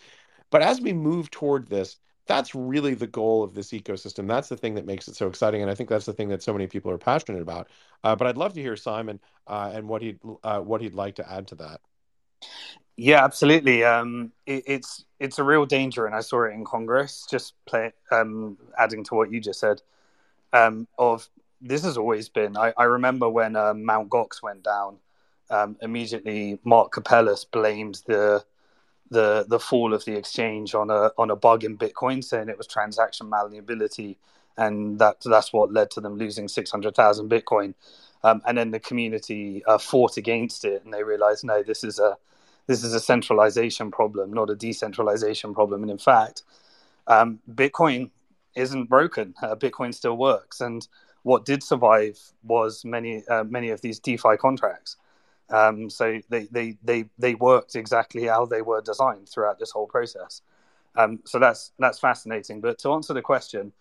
But 0.51 0.63
as 0.63 0.81
we 0.81 0.93
move 0.93 1.31
toward 1.31 1.69
this, 1.69 1.97
that's 2.27 2.55
really 2.55 2.95
the 2.95 3.07
goal 3.07 3.45
of 3.45 3.55
this 3.55 3.71
ecosystem. 3.71 4.27
That's 4.27 4.49
the 4.49 4.57
thing 4.57 4.75
that 4.75 4.87
makes 4.87 5.07
it 5.09 5.15
so 5.15 5.29
exciting, 5.29 5.63
and 5.63 5.71
I 5.71 5.75
think 5.75 5.89
that's 5.89 6.07
the 6.07 6.13
thing 6.13 6.29
that 6.31 6.43
so 6.43 6.53
many 6.53 6.67
people 6.67 6.91
are 6.91 6.99
passionate 6.99 7.43
about. 7.43 7.69
Uh, 8.03 8.17
but 8.17 8.27
I'd 8.27 8.37
love 8.37 8.55
to 8.55 8.61
hear 8.61 8.77
Simon 8.77 9.21
uh, 9.47 9.71
and 9.73 9.89
what 9.89 10.03
he'd 10.03 10.19
uh, 10.43 10.61
what 10.61 10.81
he'd 10.81 10.95
like 10.95 11.17
to 11.17 11.31
add 11.31 11.47
to 11.49 11.55
that. 11.57 11.81
Yeah, 12.97 13.25
absolutely. 13.25 13.85
Um, 13.85 14.33
it, 14.47 14.65
it's 14.67 15.05
it's 15.21 15.39
a 15.39 15.45
real 15.45 15.67
danger, 15.67 16.07
and 16.07 16.15
I 16.15 16.21
saw 16.21 16.45
it 16.45 16.55
in 16.55 16.65
Congress. 16.65 17.27
Just 17.31 17.55
play, 17.67 17.93
um, 18.11 18.59
adding 18.79 19.05
to 19.05 19.15
what 19.15 19.31
you 19.31 19.41
just 19.41 19.61
said. 19.61 19.83
Um, 20.55 20.89
of 20.99 21.29
this 21.63 21.85
has 21.85 21.99
always 21.99 22.31
been. 22.31 22.57
I, 22.59 22.75
I 22.79 22.85
remember 22.85 23.31
when 23.31 23.57
uh, 23.57 23.75
Mount 23.75 24.11
Gox 24.11 24.43
went 24.43 24.65
down. 24.65 24.99
Um, 25.51 25.79
immediately, 25.83 26.61
Mark 26.65 26.95
Karpelès 26.95 27.47
blamed 27.53 28.03
the 28.09 28.45
the 29.11 29.47
the 29.49 29.61
fall 29.61 29.95
of 29.95 30.05
the 30.05 30.17
exchange 30.17 30.75
on 30.75 30.91
a 30.91 31.11
on 31.19 31.31
a 31.31 31.37
bug 31.37 31.65
in 31.65 31.79
Bitcoin, 31.79 32.25
saying 32.25 32.49
it 32.51 32.59
was 32.59 32.67
transaction 32.67 33.31
malleability, 33.31 34.19
and 34.59 34.99
that 35.01 35.19
that's 35.25 35.53
what 35.53 35.73
led 35.73 35.91
to 35.93 36.01
them 36.03 36.19
losing 36.19 36.49
six 36.49 36.71
hundred 36.71 36.97
thousand 36.97 37.31
Bitcoin. 37.31 37.75
Um, 38.25 38.43
and 38.47 38.59
then 38.59 38.73
the 38.73 38.81
community 38.81 39.65
uh, 39.67 39.79
fought 39.79 40.19
against 40.19 40.65
it, 40.67 40.85
and 40.85 40.95
they 40.95 41.05
realized 41.05 41.45
no, 41.45 41.63
this 41.63 41.85
is 41.85 41.99
a 42.01 42.17
this 42.67 42.85
is 42.85 42.95
a 42.95 43.01
centralization 43.01 43.91
problem, 43.93 44.33
not 44.33 44.51
a 44.51 44.57
decentralization 44.57 45.55
problem. 45.55 45.83
And 45.83 45.91
in 45.93 45.99
fact, 45.99 46.43
um, 47.07 47.41
Bitcoin 47.53 48.11
isn't 48.55 48.89
broken. 48.89 49.35
Uh, 49.43 49.55
Bitcoin 49.55 49.95
still 49.95 50.17
works, 50.17 50.61
and 50.61 50.87
what 51.23 51.45
did 51.45 51.63
survive 51.63 52.19
was 52.43 52.85
many 52.85 53.27
uh, 53.29 53.45
many 53.45 53.71
of 53.71 53.81
these 53.81 53.99
DeFi 53.99 54.37
contracts. 54.37 54.97
Um, 55.51 55.91
so 55.91 56.21
they, 56.31 56.45
they, 56.45 56.79
they, 56.83 57.05
they 57.19 57.35
worked 57.35 57.77
exactly 57.77 58.25
how 58.25 58.47
they 58.47 58.63
were 58.63 58.81
designed 58.81 59.29
throughout 59.29 59.59
this 59.59 59.71
whole 59.71 59.87
process. 59.87 60.41
Um, 60.97 61.21
so 61.25 61.39
that's 61.39 61.73
that's 61.79 61.99
fascinating. 61.99 62.61
But 62.61 62.79
to 62.81 62.93
answer 62.93 63.15
the 63.15 63.23
question, 63.23 63.73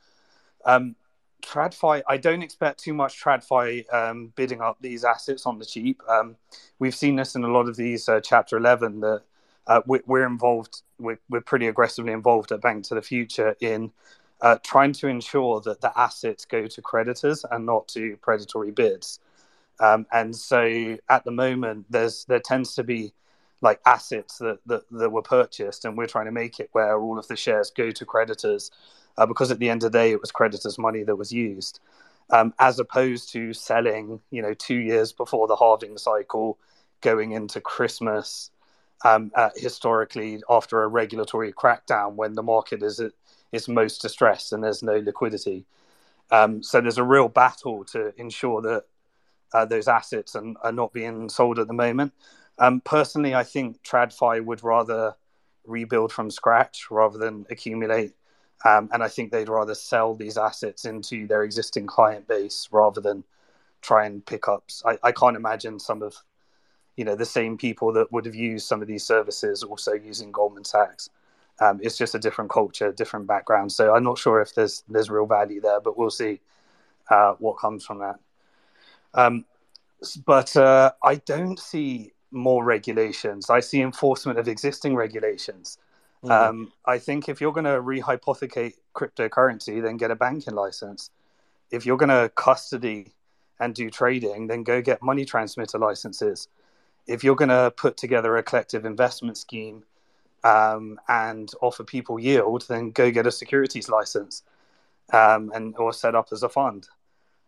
um, 0.65 0.95
TradFi, 1.43 2.01
I 2.07 2.17
don't 2.17 2.41
expect 2.41 2.79
too 2.79 2.93
much 2.93 3.21
TradFi 3.21 3.93
um, 3.93 4.33
bidding 4.35 4.61
up 4.61 4.77
these 4.81 5.03
assets 5.03 5.45
on 5.45 5.59
the 5.59 5.65
cheap. 5.65 6.01
Um, 6.09 6.37
we've 6.79 6.95
seen 6.95 7.15
this 7.15 7.35
in 7.35 7.43
a 7.43 7.51
lot 7.51 7.67
of 7.67 7.75
these 7.75 8.09
uh, 8.09 8.19
Chapter 8.21 8.57
11 8.57 9.01
that 9.01 9.21
uh, 9.67 9.81
we, 9.85 9.99
are 10.09 10.25
involved, 10.25 10.81
we're, 10.99 11.19
we're, 11.29 11.41
pretty 11.41 11.67
aggressively 11.67 12.13
involved 12.13 12.51
at 12.51 12.61
Bank 12.61 12.85
to 12.85 12.95
the 12.95 13.01
Future 13.01 13.55
in 13.61 13.91
uh, 14.43 14.57
trying 14.61 14.93
to 14.93 15.07
ensure 15.07 15.61
that 15.61 15.81
the 15.81 15.97
assets 15.97 16.45
go 16.45 16.67
to 16.67 16.81
creditors 16.81 17.45
and 17.49 17.65
not 17.65 17.87
to 17.87 18.17
predatory 18.17 18.71
bids. 18.71 19.19
Um, 19.79 20.05
and 20.11 20.35
so 20.35 20.97
at 21.09 21.23
the 21.23 21.31
moment, 21.31 21.85
there's 21.89 22.25
there 22.25 22.41
tends 22.41 22.75
to 22.75 22.83
be 22.83 23.13
like 23.61 23.79
assets 23.85 24.37
that, 24.39 24.59
that, 24.65 24.83
that 24.91 25.09
were 25.09 25.21
purchased, 25.21 25.85
and 25.85 25.97
we're 25.97 26.07
trying 26.07 26.25
to 26.25 26.31
make 26.31 26.59
it 26.59 26.69
where 26.73 26.99
all 26.99 27.17
of 27.17 27.27
the 27.29 27.35
shares 27.37 27.71
go 27.71 27.91
to 27.91 28.05
creditors, 28.05 28.69
uh, 29.17 29.25
because 29.25 29.51
at 29.51 29.59
the 29.59 29.69
end 29.69 29.83
of 29.83 29.93
the 29.93 29.97
day, 29.97 30.11
it 30.11 30.19
was 30.19 30.31
creditors' 30.31 30.77
money 30.77 31.03
that 31.03 31.15
was 31.15 31.31
used, 31.31 31.79
um, 32.31 32.53
as 32.59 32.79
opposed 32.79 33.31
to 33.31 33.53
selling, 33.53 34.19
you 34.31 34.41
know, 34.41 34.53
two 34.53 34.75
years 34.75 35.13
before 35.13 35.47
the 35.47 35.55
halving 35.55 35.97
cycle, 35.97 36.57
going 36.99 37.31
into 37.31 37.61
Christmas, 37.61 38.51
um, 39.05 39.31
uh, 39.35 39.49
historically 39.55 40.43
after 40.49 40.83
a 40.83 40.87
regulatory 40.87 41.53
crackdown 41.53 42.15
when 42.15 42.33
the 42.33 42.43
market 42.43 42.83
is 42.83 42.99
at 42.99 43.13
its 43.53 43.69
most 43.69 44.01
distressed 44.01 44.51
and 44.51 44.63
there's 44.63 44.83
no 44.83 44.97
liquidity. 44.97 45.65
Um, 46.31 46.61
so 46.63 46.81
there's 46.81 46.97
a 46.97 47.03
real 47.03 47.29
battle 47.29 47.85
to 47.85 48.13
ensure 48.17 48.61
that 48.61 48.85
uh, 49.53 49.65
those 49.65 49.87
assets 49.87 50.35
are 50.35 50.71
not 50.71 50.91
being 50.91 51.29
sold 51.29 51.59
at 51.59 51.67
the 51.67 51.73
moment. 51.73 52.11
Um, 52.57 52.81
personally, 52.81 53.35
I 53.35 53.43
think 53.43 53.81
TradFi 53.83 54.43
would 54.43 54.63
rather 54.63 55.15
rebuild 55.65 56.11
from 56.11 56.31
scratch 56.31 56.89
rather 56.89 57.17
than 57.17 57.45
accumulate. 57.49 58.13
Um, 58.65 58.89
and 58.91 59.03
I 59.03 59.07
think 59.07 59.31
they'd 59.31 59.49
rather 59.49 59.75
sell 59.75 60.15
these 60.15 60.37
assets 60.37 60.85
into 60.85 61.27
their 61.27 61.43
existing 61.43 61.85
client 61.85 62.27
base 62.27 62.67
rather 62.71 63.01
than 63.01 63.23
try 63.81 64.05
and 64.05 64.25
pick 64.25 64.47
up. 64.47 64.63
I, 64.85 64.97
I 65.03 65.11
can't 65.11 65.35
imagine 65.35 65.79
some 65.79 66.01
of 66.01 66.15
you 66.95 67.05
know 67.05 67.15
the 67.15 67.25
same 67.25 67.57
people 67.57 67.91
that 67.93 68.11
would 68.11 68.25
have 68.25 68.35
used 68.35 68.67
some 68.67 68.81
of 68.81 68.87
these 68.87 69.03
services 69.03 69.63
also 69.63 69.93
using 69.93 70.31
Goldman 70.31 70.63
Sachs. 70.63 71.09
Um, 71.59 71.79
it's 71.83 71.97
just 71.97 72.15
a 72.15 72.19
different 72.19 72.49
culture, 72.49 72.91
different 72.91 73.27
background. 73.27 73.71
So 73.71 73.93
I'm 73.95 74.03
not 74.03 74.17
sure 74.17 74.41
if 74.41 74.55
there's 74.55 74.83
there's 74.89 75.09
real 75.09 75.25
value 75.25 75.61
there, 75.61 75.79
but 75.79 75.97
we'll 75.97 76.09
see 76.09 76.41
uh, 77.09 77.33
what 77.39 77.59
comes 77.59 77.85
from 77.85 77.99
that. 77.99 78.19
Um, 79.13 79.45
but 80.25 80.55
uh, 80.57 80.91
I 81.03 81.15
don't 81.15 81.59
see 81.59 82.13
more 82.31 82.63
regulations. 82.63 83.49
I 83.49 83.59
see 83.59 83.81
enforcement 83.81 84.39
of 84.39 84.47
existing 84.47 84.95
regulations. 84.95 85.77
Mm-hmm. 86.23 86.31
Um, 86.31 86.73
I 86.85 86.97
think 86.97 87.29
if 87.29 87.39
you're 87.39 87.53
going 87.53 87.65
to 87.65 87.81
rehypothecate 87.81 88.73
cryptocurrency, 88.95 89.81
then 89.81 89.97
get 89.97 90.11
a 90.11 90.15
banking 90.15 90.55
license. 90.55 91.11
If 91.71 91.85
you're 91.85 91.97
going 91.97 92.09
to 92.09 92.31
custody 92.35 93.13
and 93.59 93.73
do 93.75 93.89
trading, 93.89 94.47
then 94.47 94.63
go 94.63 94.81
get 94.81 95.01
money 95.01 95.25
transmitter 95.25 95.77
licenses. 95.77 96.47
If 97.07 97.23
you're 97.23 97.35
going 97.35 97.49
to 97.49 97.71
put 97.75 97.97
together 97.97 98.37
a 98.37 98.43
collective 98.43 98.85
investment 98.85 99.37
scheme 99.37 99.83
um, 100.43 100.99
and 101.07 101.51
offer 101.61 101.83
people 101.83 102.19
yield, 102.19 102.65
then 102.67 102.91
go 102.91 103.11
get 103.11 103.27
a 103.27 103.31
securities 103.31 103.89
license 103.89 104.43
um, 105.11 105.51
and 105.53 105.75
or 105.77 105.93
set 105.93 106.15
up 106.15 106.29
as 106.31 106.43
a 106.43 106.49
fund. 106.49 106.87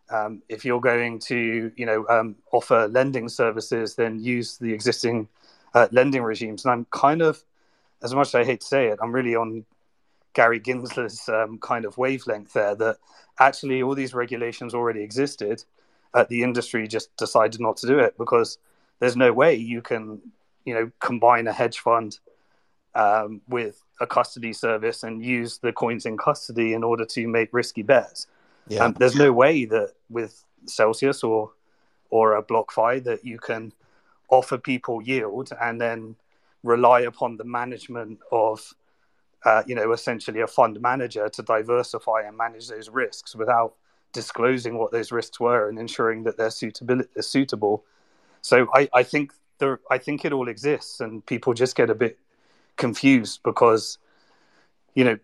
Um, 0.09 0.43
if 0.49 0.63
you're 0.63 0.81
going 0.81 1.19
to, 1.19 1.71
you 1.75 1.85
know, 1.85 2.05
um, 2.07 2.35
offer 2.51 2.87
lending 2.87 3.27
services, 3.27 3.95
then 3.95 4.19
use 4.19 4.57
the 4.57 4.71
existing 4.71 5.27
uh, 5.73 5.87
lending 5.91 6.21
regimes. 6.23 6.63
And 6.63 6.71
I'm 6.71 6.85
kind 6.91 7.21
of, 7.21 7.43
as 8.03 8.13
much 8.13 8.27
as 8.27 8.35
I 8.35 8.43
hate 8.43 8.61
to 8.61 8.67
say 8.67 8.87
it, 8.87 8.99
I'm 9.01 9.11
really 9.11 9.35
on 9.35 9.65
Gary 10.33 10.59
Gensler's 10.59 11.27
um, 11.27 11.57
kind 11.57 11.85
of 11.85 11.97
wavelength 11.97 12.53
there. 12.53 12.75
That 12.75 12.97
actually 13.39 13.81
all 13.81 13.95
these 13.95 14.13
regulations 14.13 14.73
already 14.73 15.01
existed. 15.01 15.63
Uh, 16.13 16.25
the 16.29 16.43
industry 16.43 16.87
just 16.87 17.15
decided 17.17 17.59
not 17.59 17.77
to 17.77 17.87
do 17.87 17.99
it 17.99 18.17
because 18.17 18.57
there's 18.99 19.17
no 19.17 19.33
way 19.33 19.55
you 19.55 19.81
can, 19.81 20.21
you 20.65 20.73
know, 20.73 20.91
combine 20.99 21.47
a 21.47 21.51
hedge 21.51 21.79
fund 21.79 22.19
um, 22.95 23.41
with 23.47 23.83
a 24.01 24.07
custody 24.07 24.53
service 24.53 25.03
and 25.03 25.23
use 25.23 25.57
the 25.59 25.71
coins 25.71 26.05
in 26.05 26.17
custody 26.17 26.73
in 26.73 26.83
order 26.83 27.05
to 27.05 27.27
make 27.27 27.49
risky 27.53 27.83
bets. 27.83 28.27
Yeah. 28.67 28.83
Um, 28.83 28.95
there's 28.97 29.15
no 29.15 29.31
way 29.31 29.65
that 29.65 29.93
with 30.09 30.43
Celsius 30.65 31.23
or 31.23 31.51
or 32.09 32.35
a 32.35 32.43
BlockFi 32.43 33.03
that 33.03 33.25
you 33.25 33.37
can 33.37 33.73
offer 34.29 34.57
people 34.57 35.01
yield 35.01 35.49
and 35.61 35.79
then 35.79 36.15
rely 36.63 37.01
upon 37.01 37.37
the 37.37 37.43
management 37.43 38.19
of 38.31 38.73
uh, 39.45 39.61
you 39.67 39.75
know, 39.75 39.91
essentially 39.91 40.41
a 40.41 40.47
fund 40.47 40.81
manager 40.81 41.29
to 41.29 41.43
diversify 41.43 42.21
and 42.21 42.35
manage 42.35 42.67
those 42.67 42.89
risks 42.89 43.35
without 43.35 43.75
disclosing 44.11 44.77
what 44.77 44.91
those 44.91 45.11
risks 45.11 45.39
were 45.39 45.69
and 45.69 45.77
ensuring 45.77 46.23
that 46.23 46.35
they're 46.35 46.49
suitable. 46.49 47.03
suitable. 47.19 47.85
So 48.41 48.67
I, 48.73 48.89
I 48.91 49.03
think 49.03 49.33
there, 49.59 49.79
I 49.91 49.99
think 49.99 50.25
it 50.25 50.33
all 50.33 50.49
exists, 50.49 50.99
and 50.99 51.23
people 51.25 51.53
just 51.53 51.75
get 51.75 51.89
a 51.91 51.95
bit 51.95 52.17
confused 52.78 53.41
because, 53.43 53.97
you 54.93 55.03
know, 55.03 55.17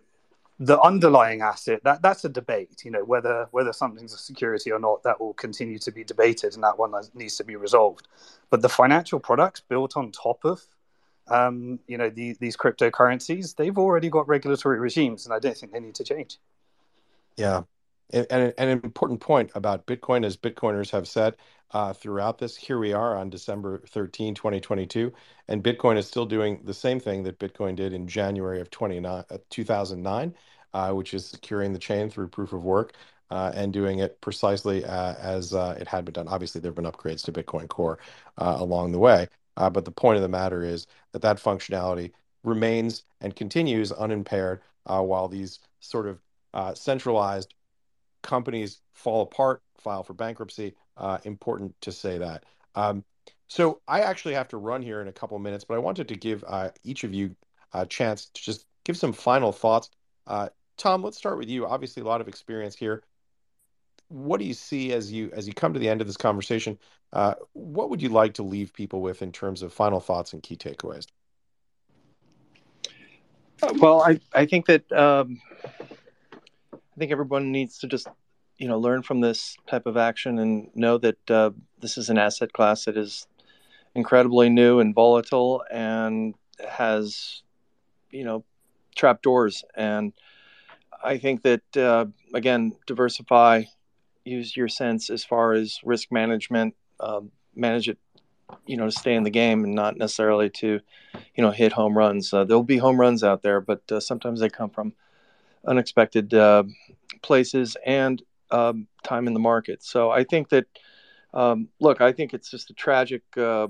the 0.60 0.80
underlying 0.82 1.42
asset 1.42 1.84
that 1.84 2.04
that's 2.04 2.24
a 2.24 2.30
debate. 2.30 2.84
You 2.86 2.92
know, 2.92 3.04
whether 3.04 3.48
whether 3.52 3.74
something's 3.74 4.14
a 4.14 4.18
security 4.18 4.72
or 4.72 4.80
not, 4.80 5.04
that 5.04 5.20
will 5.20 5.34
continue 5.34 5.80
to 5.80 5.92
be 5.92 6.04
debated, 6.04 6.54
and 6.54 6.64
that 6.64 6.78
one 6.78 6.94
needs 7.16 7.38
to 7.38 7.44
be 7.44 7.56
resolved. 7.56 8.08
But 8.50 8.62
the 8.62 8.70
financial 8.70 9.20
products 9.20 9.62
built 9.62 9.98
on 9.98 10.12
top 10.12 10.46
of 10.46 10.62
um, 11.32 11.80
you 11.88 11.98
know, 11.98 12.10
the, 12.10 12.36
these 12.40 12.58
cryptocurrencies, 12.58 13.56
they've 13.56 13.78
already 13.78 14.10
got 14.10 14.28
regulatory 14.28 14.80
regimes, 14.80 15.26
and 15.26 15.34
I 15.34 15.40
don't 15.40 15.56
think 15.56 15.72
they 15.72 15.80
need 15.80 15.96
to 15.96 16.04
change. 16.04 16.38
Yeah. 17.38 17.62
And, 18.14 18.28
and 18.30 18.54
an 18.58 18.82
important 18.84 19.20
point 19.20 19.52
about 19.56 19.86
Bitcoin, 19.86 20.26
as 20.26 20.38
Bitcoiners 20.38 20.92
have 20.92 21.08
said 21.08 21.36
uh, 21.72 21.94
throughout 21.94 22.38
this, 22.38 22.58
here 22.58 22.80
we 22.80 22.94
are 22.94 23.18
on 23.18 23.30
December 23.30 23.84
13, 23.88 24.36
2022, 24.36 25.12
and 25.48 25.64
Bitcoin 25.64 25.98
is 25.98 26.08
still 26.08 26.26
doing 26.26 26.62
the 26.64 26.74
same 26.74 27.00
thing 27.00 27.24
that 27.24 27.40
Bitcoin 27.40 27.76
did 27.76 27.94
in 27.94 28.08
January 28.08 28.60
of 28.60 28.70
29, 28.70 29.24
uh, 29.30 29.38
2009, 29.50 30.36
uh, 30.74 30.92
which 30.92 31.14
is 31.14 31.26
securing 31.26 31.74
the 31.74 31.80
chain 31.80 32.10
through 32.10 32.28
proof 32.28 32.54
of 32.54 32.64
work. 32.64 32.94
Uh, 33.30 33.50
and 33.56 33.72
doing 33.72 34.00
it 34.00 34.20
precisely 34.20 34.84
uh, 34.84 35.14
as 35.14 35.54
uh, 35.54 35.74
it 35.80 35.88
had 35.88 36.04
been 36.04 36.12
done. 36.12 36.28
Obviously, 36.28 36.60
there 36.60 36.68
have 36.68 36.76
been 36.76 36.84
upgrades 36.84 37.24
to 37.24 37.32
Bitcoin 37.32 37.66
Core 37.70 37.98
along 38.38 38.92
the 38.92 39.00
way, 39.00 39.26
but 39.56 39.86
the 39.86 39.92
point 39.92 40.18
of 40.18 40.22
the 40.22 40.28
matter 40.28 40.66
is 40.66 40.86
that 41.14 41.22
that 41.22 41.38
functionality 41.38 42.12
remains 42.44 43.04
and 43.22 43.34
continues 43.34 43.94
unimpaired 43.94 44.60
while 44.84 45.30
these 45.30 45.60
sort 45.80 46.08
of 46.08 46.78
centralized 46.78 47.54
companies 48.22 48.82
fall 48.94 49.22
apart, 49.22 49.62
file 49.78 50.04
for 50.04 50.14
bankruptcy. 50.14 50.74
Uh, 50.98 51.18
important 51.24 51.74
to 51.82 51.92
say 51.92 52.18
that. 52.18 52.46
Um, 52.76 53.04
so 53.48 53.82
I 53.88 54.02
actually 54.02 54.34
have 54.36 54.48
to 54.50 54.58
run 54.58 54.82
here 54.82 55.02
in 55.02 55.08
a 55.08 55.12
couple 55.12 55.36
of 55.36 55.44
minutes, 55.44 55.64
but 55.64 55.76
I 55.76 55.80
wanted 55.80 56.08
to 56.08 56.16
give 56.16 56.44
uh, 56.48 56.70
each 56.84 57.04
of 57.04 57.14
you 57.14 57.36
a 57.74 57.86
chance 57.86 58.28
to 58.28 58.42
just 58.42 58.66
give 58.84 58.98
some 58.98 59.14
final 59.14 59.52
thoughts. 59.52 59.90
Uh, 60.28 60.50
Tom, 60.78 61.04
let's 61.04 61.18
start 61.18 61.38
with 61.38 61.50
you. 61.50 61.66
Obviously, 61.66 62.02
a 62.02 62.06
lot 62.06 62.22
of 62.22 62.28
experience 62.28 62.76
here 62.76 63.04
what 64.12 64.40
do 64.40 64.46
you 64.46 64.54
see 64.54 64.92
as 64.92 65.12
you 65.12 65.32
as 65.34 65.48
you 65.48 65.54
come 65.54 65.74
to 65.74 65.80
the 65.80 65.88
end 65.88 66.02
of 66.02 66.08
this 66.08 66.18
conversation? 66.18 66.78
Uh, 67.14 67.36
what 67.54 67.90
would 67.90 68.02
you 68.02 68.10
like 68.10 68.34
to 68.34 68.44
leave 68.44 68.74
people 68.74 69.02
with 69.02 69.22
in 69.22 69.32
terms 69.32 69.62
of 69.62 69.74
final 69.74 70.00
thoughts 70.00 70.34
and 70.34 70.44
key 70.44 70.56
takeaways? 70.56 71.08
Well, 73.80 74.02
I 74.02 74.20
I 74.34 74.46
think 74.46 74.66
that 74.66 74.92
um, 74.92 75.42
I 76.96 77.00
think 77.00 77.12
everyone 77.12 77.52
needs 77.52 77.78
to 77.80 77.88
just 77.88 78.08
you 78.58 78.68
know 78.68 78.80
learn 78.80 79.02
from 79.02 79.22
this 79.22 79.58
type 79.68 79.86
of 79.86 79.98
action 79.98 80.40
and 80.40 80.70
know 80.76 80.98
that 80.98 81.32
uh, 81.32 81.52
this 81.80 81.98
is 81.98 82.10
an 82.10 82.18
asset 82.18 82.54
class 82.54 82.86
that 82.86 82.98
is 82.98 83.28
incredibly 83.96 84.50
new 84.50 84.80
and 84.80 84.96
volatile 84.96 85.64
and 85.72 86.36
has 86.70 87.44
you 88.12 88.24
know 88.24 88.44
trapdoors 88.96 89.64
and 89.76 90.14
I 91.04 91.18
think 91.18 91.44
that 91.44 91.78
uh, 91.78 92.06
again 92.34 92.74
diversify 92.86 93.64
use 94.26 94.56
your 94.56 94.68
sense 94.68 95.10
as 95.10 95.24
far 95.24 95.54
as 95.54 95.80
risk 95.84 96.12
management, 96.12 96.76
uh, 97.00 97.22
manage 97.56 97.90
it, 97.90 97.98
you 98.66 98.78
know, 98.78 98.86
to 98.86 98.92
stay 98.92 99.16
in 99.16 99.24
the 99.24 99.30
game 99.30 99.64
and 99.64 99.74
not 99.74 99.98
necessarily 99.98 100.50
to, 100.50 100.80
you 101.36 101.44
know, 101.44 101.52
hit 101.52 101.74
home 101.74 101.98
runs. 101.98 102.34
Uh, 102.34 102.44
there'll 102.44 102.64
be 102.64 102.78
home 102.78 103.00
runs 103.00 103.24
out 103.24 103.42
there, 103.42 103.62
but 103.62 103.82
uh, 103.92 104.00
sometimes 104.00 104.40
they 104.40 104.50
come 104.50 104.70
from 104.70 104.94
unexpected 105.66 106.34
uh, 106.34 106.64
places 107.22 107.78
and 107.86 108.22
um, 108.52 108.88
time 109.04 109.28
in 109.28 109.34
the 109.34 109.40
market. 109.40 109.84
So 109.84 110.10
I 110.10 110.24
think 110.24 110.50
that, 110.50 110.66
um, 111.34 111.70
look, 111.80 112.02
I 112.02 112.12
think 112.12 112.34
it's 112.34 112.50
just 112.50 112.70
a 112.70 112.74
tragic 112.74 113.24
uh, 113.38 113.68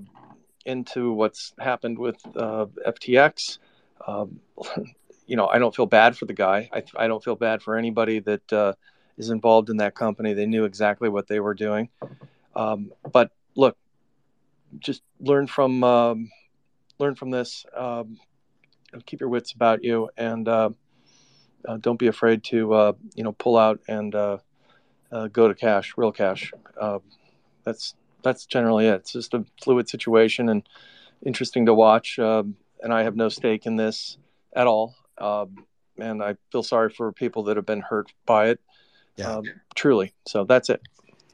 into 0.65 1.11
what's 1.13 1.53
happened 1.59 1.97
with 1.99 2.17
uh, 2.35 2.65
FTX. 2.87 3.59
Um, 4.07 4.39
you 5.27 5.35
know, 5.35 5.47
I 5.47 5.59
don't 5.59 5.75
feel 5.75 5.85
bad 5.85 6.17
for 6.17 6.25
the 6.25 6.33
guy. 6.33 6.69
I, 6.73 6.83
I 6.95 7.07
don't 7.07 7.23
feel 7.23 7.35
bad 7.35 7.61
for 7.61 7.75
anybody 7.77 8.19
that 8.19 8.75
is 9.17 9.29
involved 9.29 9.69
in 9.69 9.77
that 9.77 9.95
company. 9.95 10.33
They 10.33 10.45
knew 10.45 10.65
exactly 10.65 11.09
what 11.09 11.27
they 11.27 11.39
were 11.39 11.53
doing. 11.53 11.89
Um, 12.55 12.91
but 13.11 13.31
look, 13.55 13.77
just 14.79 15.03
learn 15.19 15.47
from 15.47 15.83
um, 15.83 16.29
learn 16.99 17.15
from 17.15 17.31
this. 17.31 17.65
Um, 17.75 18.17
keep 19.05 19.19
your 19.19 19.29
wits 19.29 19.53
about 19.53 19.83
you, 19.83 20.09
and 20.17 20.47
uh, 21.68 21.72
uh, 21.72 21.78
don't 21.78 21.99
be 21.99 22.07
afraid 22.07 22.43
to 22.45 22.74
uh, 22.74 22.93
you 23.16 23.24
know 23.24 23.32
pull 23.34 23.57
out 23.57 23.80
and 23.88 24.14
uh, 24.16 24.38
uh, 25.12 25.28
go 25.28 25.47
to 25.47 25.55
cash, 25.55 25.93
real 25.97 26.12
cash. 26.12 26.51
Um, 26.80 27.01
that's 27.64 27.95
that's 28.24 28.45
generally 28.45 28.88
it. 28.88 28.95
It's 28.95 29.14
just 29.14 29.34
a 29.34 29.45
fluid 29.64 29.89
situation 29.89 30.49
and 30.49 30.68
interesting 31.26 31.66
to 31.66 31.74
watch. 31.74 32.20
Um, 32.20 32.55
and 32.82 32.93
I 32.93 33.03
have 33.03 33.16
no 33.16 33.30
stake 33.30 33.66
in 33.66 33.76
this 33.76 34.18
at 34.55 34.68
all. 34.68 34.95
Um, 35.18 35.66
and 35.97 36.24
I 36.24 36.36
feel 36.51 36.64
sorry 36.64 36.89
for 36.89 37.12
people 37.12 37.43
that 37.43 37.57
have 37.57 37.66
been 37.66 37.82
hurt 37.82 38.12
by 38.26 38.49
it 38.49 38.59
yeah. 39.18 39.36
Um, 39.36 39.43
truly. 39.76 40.14
So 40.28 40.43
that's 40.43 40.70
it. 40.70 40.82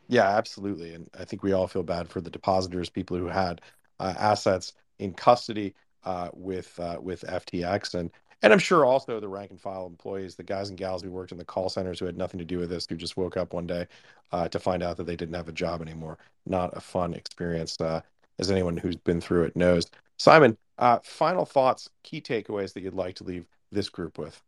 Yeah, 0.08 0.28
absolutely. 0.28 0.94
And 0.94 1.10
I 1.18 1.26
think 1.26 1.44
we 1.44 1.54
all 1.54 1.68
feel 1.68 1.84
bad 1.84 2.10
for 2.10 2.22
the 2.22 2.30
depositors, 2.30 2.90
people 2.90 3.18
who 3.18 3.28
had 3.28 3.62
uh, 4.00 4.14
assets 4.18 4.74
in 5.00 5.14
custody 5.14 5.76
uh, 6.06 6.30
with 6.34 6.80
uh, 6.80 6.98
with 7.02 7.22
FTX, 7.28 7.94
and 7.94 8.12
and 8.42 8.54
I'm 8.54 8.60
sure 8.60 8.86
also 8.86 9.20
the 9.20 9.28
rank 9.28 9.52
and 9.52 9.60
file 9.60 9.88
employees, 9.88 10.36
the 10.36 10.44
guys 10.44 10.70
and 10.70 10.78
gals 10.78 11.02
who 11.02 11.12
worked 11.12 11.32
in 11.32 11.38
the 11.38 11.46
call 11.46 11.70
centers 11.70 12.00
who 12.00 12.06
had 12.06 12.18
nothing 12.18 12.38
to 12.40 12.46
do 12.46 12.60
with 12.60 12.70
this, 12.70 12.86
who 12.88 12.96
just 12.96 13.18
woke 13.18 13.38
up 13.38 13.54
one 13.54 13.68
day 13.68 13.88
uh, 14.32 14.48
to 14.50 14.60
find 14.60 14.84
out 14.84 14.98
that 14.98 15.06
they 15.06 15.16
didn't 15.16 15.36
have 15.36 15.50
a 15.50 15.54
job 15.54 15.82
anymore. 15.82 16.18
Not 16.46 16.76
a 16.78 16.80
fun 16.80 17.14
experience, 17.14 17.80
uh, 17.82 18.02
as 18.40 18.52
anyone 18.52 18.78
who's 18.78 18.96
been 18.96 19.22
through 19.22 19.44
it 19.46 19.56
knows. 19.56 19.90
Simon, 20.18 20.58
uh, 20.78 21.00
final 21.04 21.46
thoughts, 21.46 21.90
key 22.04 22.22
takeaways 22.22 22.74
that 22.74 22.84
you'd 22.84 22.94
like 22.94 23.16
to 23.16 23.24
leave 23.24 23.48
this 23.72 23.90
group 23.90 24.18
with. 24.18 24.42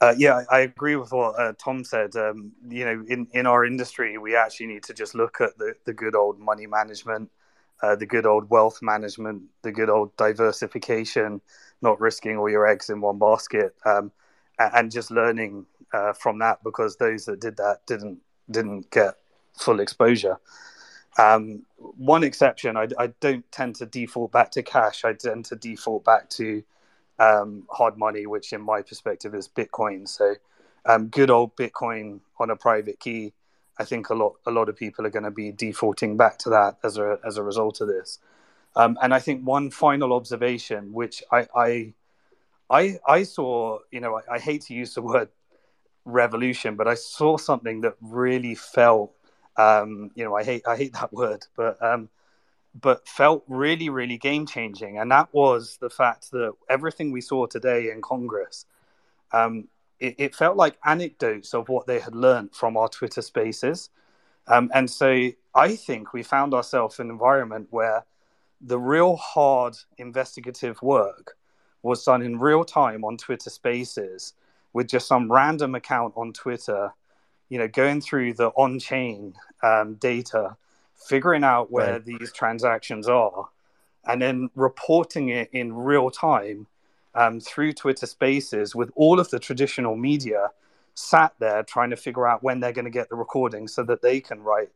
Uh, 0.00 0.14
yeah, 0.18 0.42
I 0.50 0.60
agree 0.60 0.96
with 0.96 1.12
what 1.12 1.38
uh, 1.38 1.52
Tom 1.58 1.84
said. 1.84 2.16
Um, 2.16 2.50
you 2.68 2.84
know, 2.84 3.04
in, 3.08 3.28
in 3.34 3.46
our 3.46 3.64
industry, 3.64 4.18
we 4.18 4.34
actually 4.34 4.66
need 4.66 4.82
to 4.84 4.94
just 4.94 5.14
look 5.14 5.40
at 5.40 5.56
the, 5.58 5.74
the 5.84 5.92
good 5.92 6.16
old 6.16 6.40
money 6.40 6.66
management, 6.66 7.30
uh, 7.82 7.96
the 7.96 8.06
good 8.06 8.26
old 8.26 8.48
wealth 8.50 8.80
management, 8.82 9.42
the 9.62 9.72
good 9.72 9.90
old 9.90 10.16
diversification, 10.16 11.40
not 11.80 12.00
risking 12.00 12.36
all 12.36 12.48
your 12.48 12.66
eggs 12.66 12.90
in 12.90 13.00
one 13.00 13.18
basket, 13.18 13.74
um, 13.84 14.12
and 14.58 14.90
just 14.90 15.10
learning 15.10 15.66
uh, 15.92 16.12
from 16.12 16.38
that 16.38 16.62
because 16.62 16.96
those 16.96 17.24
that 17.24 17.40
did 17.40 17.56
that 17.56 17.80
didn't 17.86 18.18
didn't 18.50 18.90
get 18.90 19.14
full 19.58 19.80
exposure. 19.80 20.38
Um, 21.18 21.64
one 21.78 22.24
exception, 22.24 22.76
I, 22.76 22.88
I, 22.98 23.08
don't 23.20 23.44
tend 23.52 23.74
to 23.76 23.86
default 23.86 24.32
back 24.32 24.50
to 24.52 24.62
cash. 24.62 25.04
I 25.04 25.12
tend 25.12 25.44
to 25.46 25.56
default 25.56 26.04
back 26.04 26.30
to 26.30 26.62
um, 27.18 27.66
hard 27.70 27.98
money, 27.98 28.26
which 28.26 28.54
in 28.54 28.62
my 28.62 28.80
perspective 28.80 29.34
is 29.34 29.46
Bitcoin. 29.46 30.08
So, 30.08 30.36
um, 30.86 31.08
good 31.08 31.30
old 31.30 31.54
Bitcoin 31.56 32.20
on 32.38 32.48
a 32.48 32.56
private 32.56 32.98
key. 32.98 33.34
I 33.78 33.84
think 33.84 34.10
a 34.10 34.14
lot 34.14 34.34
a 34.46 34.50
lot 34.50 34.68
of 34.68 34.76
people 34.76 35.06
are 35.06 35.10
going 35.10 35.24
to 35.24 35.30
be 35.30 35.52
defaulting 35.52 36.16
back 36.16 36.38
to 36.38 36.50
that 36.50 36.78
as 36.84 36.98
a 36.98 37.18
as 37.26 37.36
a 37.36 37.42
result 37.42 37.80
of 37.80 37.88
this. 37.88 38.18
Um, 38.74 38.98
and 39.02 39.12
I 39.12 39.18
think 39.18 39.42
one 39.44 39.70
final 39.70 40.12
observation, 40.12 40.92
which 40.92 41.22
I 41.30 41.46
I 41.54 41.94
I, 42.72 42.98
I 43.06 43.22
saw, 43.24 43.80
you 43.90 44.00
know, 44.00 44.16
I, 44.16 44.36
I, 44.36 44.38
hate 44.38 44.62
to 44.62 44.74
use 44.74 44.94
the 44.94 45.02
word 45.02 45.28
revolution, 46.06 46.74
but 46.74 46.88
I 46.88 46.94
saw 46.94 47.36
something 47.36 47.82
that 47.82 47.96
really 48.00 48.54
felt, 48.54 49.12
um, 49.58 50.10
you 50.14 50.24
know, 50.24 50.34
I 50.34 50.42
hate 50.42 50.62
I 50.66 50.76
hate 50.76 50.94
that 50.94 51.12
word, 51.12 51.44
but 51.54 51.82
um, 51.82 52.08
but 52.80 53.06
felt 53.06 53.44
really, 53.46 53.90
really 53.90 54.16
game 54.16 54.46
changing. 54.46 54.98
And 54.98 55.10
that 55.10 55.28
was 55.32 55.76
the 55.82 55.90
fact 55.90 56.30
that 56.30 56.54
everything 56.70 57.12
we 57.12 57.20
saw 57.20 57.46
today 57.46 57.90
in 57.90 58.00
Congress, 58.00 58.64
um, 59.32 59.68
it, 60.02 60.16
it, 60.18 60.34
felt 60.34 60.56
like 60.56 60.76
anecdotes 60.84 61.54
of 61.54 61.68
what 61.68 61.86
they 61.86 62.00
had 62.00 62.14
learned 62.14 62.54
from 62.54 62.76
our 62.76 62.88
Twitter 62.88 63.22
spaces. 63.22 63.90
Um, 64.48 64.70
and 64.74 64.90
so 64.90 65.30
I 65.54 65.76
think 65.76 66.12
we 66.12 66.22
found 66.24 66.54
ourselves 66.54 66.98
in 66.98 67.06
an 67.06 67.12
environment 67.12 67.68
where 67.70 68.04
the 68.60 68.78
real 68.78 69.16
hard 69.16 69.76
investigative 69.98 70.82
work 70.82 71.36
was 71.82 72.04
done 72.04 72.22
in 72.22 72.38
real 72.38 72.64
time 72.64 73.04
on 73.04 73.16
Twitter 73.16 73.50
spaces 73.50 74.34
with 74.72 74.88
just 74.88 75.06
some 75.06 75.30
random 75.30 75.74
account 75.74 76.14
on 76.16 76.32
Twitter, 76.32 76.92
you 77.48 77.58
know, 77.58 77.68
going 77.68 78.00
through 78.00 78.34
the 78.34 78.48
on 78.48 78.78
chain 78.78 79.34
um, 79.62 79.94
data 79.94 80.56
figuring 80.96 81.44
out 81.44 81.70
where 81.70 81.94
right. 81.94 82.04
these 82.04 82.32
transactions 82.32 83.08
are, 83.08 83.48
and 84.04 84.20
then 84.22 84.50
reporting 84.54 85.28
it 85.28 85.48
in 85.52 85.72
real 85.72 86.10
time 86.10 86.66
um, 87.14 87.40
through 87.40 87.72
Twitter 87.72 88.06
Spaces 88.06 88.74
with 88.74 88.90
all 88.96 89.20
of 89.20 89.30
the 89.30 89.38
traditional 89.38 89.96
media 89.96 90.48
sat 90.94 91.34
there 91.38 91.62
trying 91.62 91.90
to 91.90 91.96
figure 91.96 92.26
out 92.26 92.42
when 92.42 92.60
they're 92.60 92.72
going 92.72 92.84
to 92.84 92.90
get 92.90 93.08
the 93.08 93.16
recording 93.16 93.66
so 93.68 93.82
that 93.82 94.02
they 94.02 94.20
can 94.20 94.42
write 94.42 94.70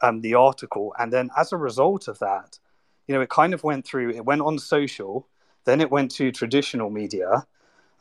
um, 0.00 0.20
the 0.20 0.34
article. 0.34 0.94
And 0.98 1.12
then 1.12 1.30
as 1.36 1.52
a 1.52 1.56
result 1.56 2.08
of 2.08 2.18
that, 2.20 2.58
you 3.06 3.14
know, 3.14 3.20
it 3.20 3.30
kind 3.30 3.54
of 3.54 3.64
went 3.64 3.86
through, 3.86 4.10
it 4.10 4.24
went 4.24 4.42
on 4.42 4.58
social, 4.58 5.26
then 5.64 5.80
it 5.80 5.90
went 5.90 6.10
to 6.12 6.30
traditional 6.32 6.90
media. 6.90 7.46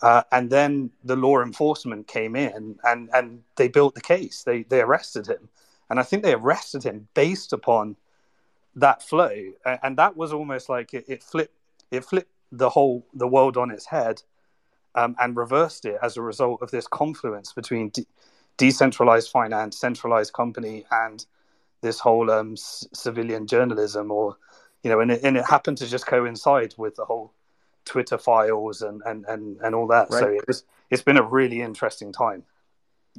Uh, 0.01 0.23
and 0.31 0.49
then 0.49 0.91
the 1.03 1.15
law 1.15 1.41
enforcement 1.41 2.07
came 2.07 2.35
in 2.35 2.77
and, 2.83 3.09
and 3.13 3.43
they 3.55 3.67
built 3.67 3.95
the 3.95 4.01
case. 4.01 4.43
They, 4.43 4.63
they 4.63 4.81
arrested 4.81 5.27
him. 5.27 5.49
And 5.89 5.99
I 5.99 6.03
think 6.03 6.23
they 6.23 6.33
arrested 6.33 6.83
him 6.83 7.07
based 7.13 7.53
upon 7.53 7.95
that 8.75 9.01
flow. 9.01 9.33
And 9.65 9.97
that 9.97 10.15
was 10.15 10.33
almost 10.33 10.69
like 10.69 10.93
it, 10.93 11.05
it 11.07 11.23
flipped 11.23 11.53
it 11.89 12.03
flipped 12.03 12.29
the 12.51 12.69
whole 12.69 13.05
the 13.13 13.27
world 13.27 13.57
on 13.57 13.71
its 13.71 13.85
head 13.85 14.21
um, 14.95 15.15
and 15.19 15.37
reversed 15.37 15.85
it 15.85 15.97
as 16.01 16.17
a 16.17 16.21
result 16.21 16.61
of 16.61 16.71
this 16.71 16.87
confluence 16.87 17.53
between 17.53 17.89
de- 17.89 18.05
decentralized 18.57 19.29
finance, 19.29 19.79
centralized 19.79 20.33
company, 20.33 20.85
and 20.91 21.25
this 21.81 21.99
whole 21.99 22.31
um, 22.31 22.57
c- 22.57 22.87
civilian 22.93 23.45
journalism, 23.47 24.11
or 24.11 24.37
you 24.83 24.89
know, 24.89 24.99
and 24.99 25.11
it, 25.11 25.21
and 25.23 25.37
it 25.37 25.45
happened 25.45 25.77
to 25.77 25.87
just 25.87 26.07
coincide 26.07 26.73
with 26.77 26.95
the 26.95 27.05
whole 27.05 27.33
Twitter 27.85 28.17
files 28.17 28.81
and 28.81 29.01
and 29.05 29.25
and, 29.25 29.57
and 29.61 29.75
all 29.75 29.87
that. 29.87 30.09
Right. 30.09 30.19
So 30.19 30.27
it 30.27 30.47
was, 30.47 30.63
it's 30.89 31.03
been 31.03 31.17
a 31.17 31.23
really 31.23 31.61
interesting 31.61 32.11
time. 32.11 32.43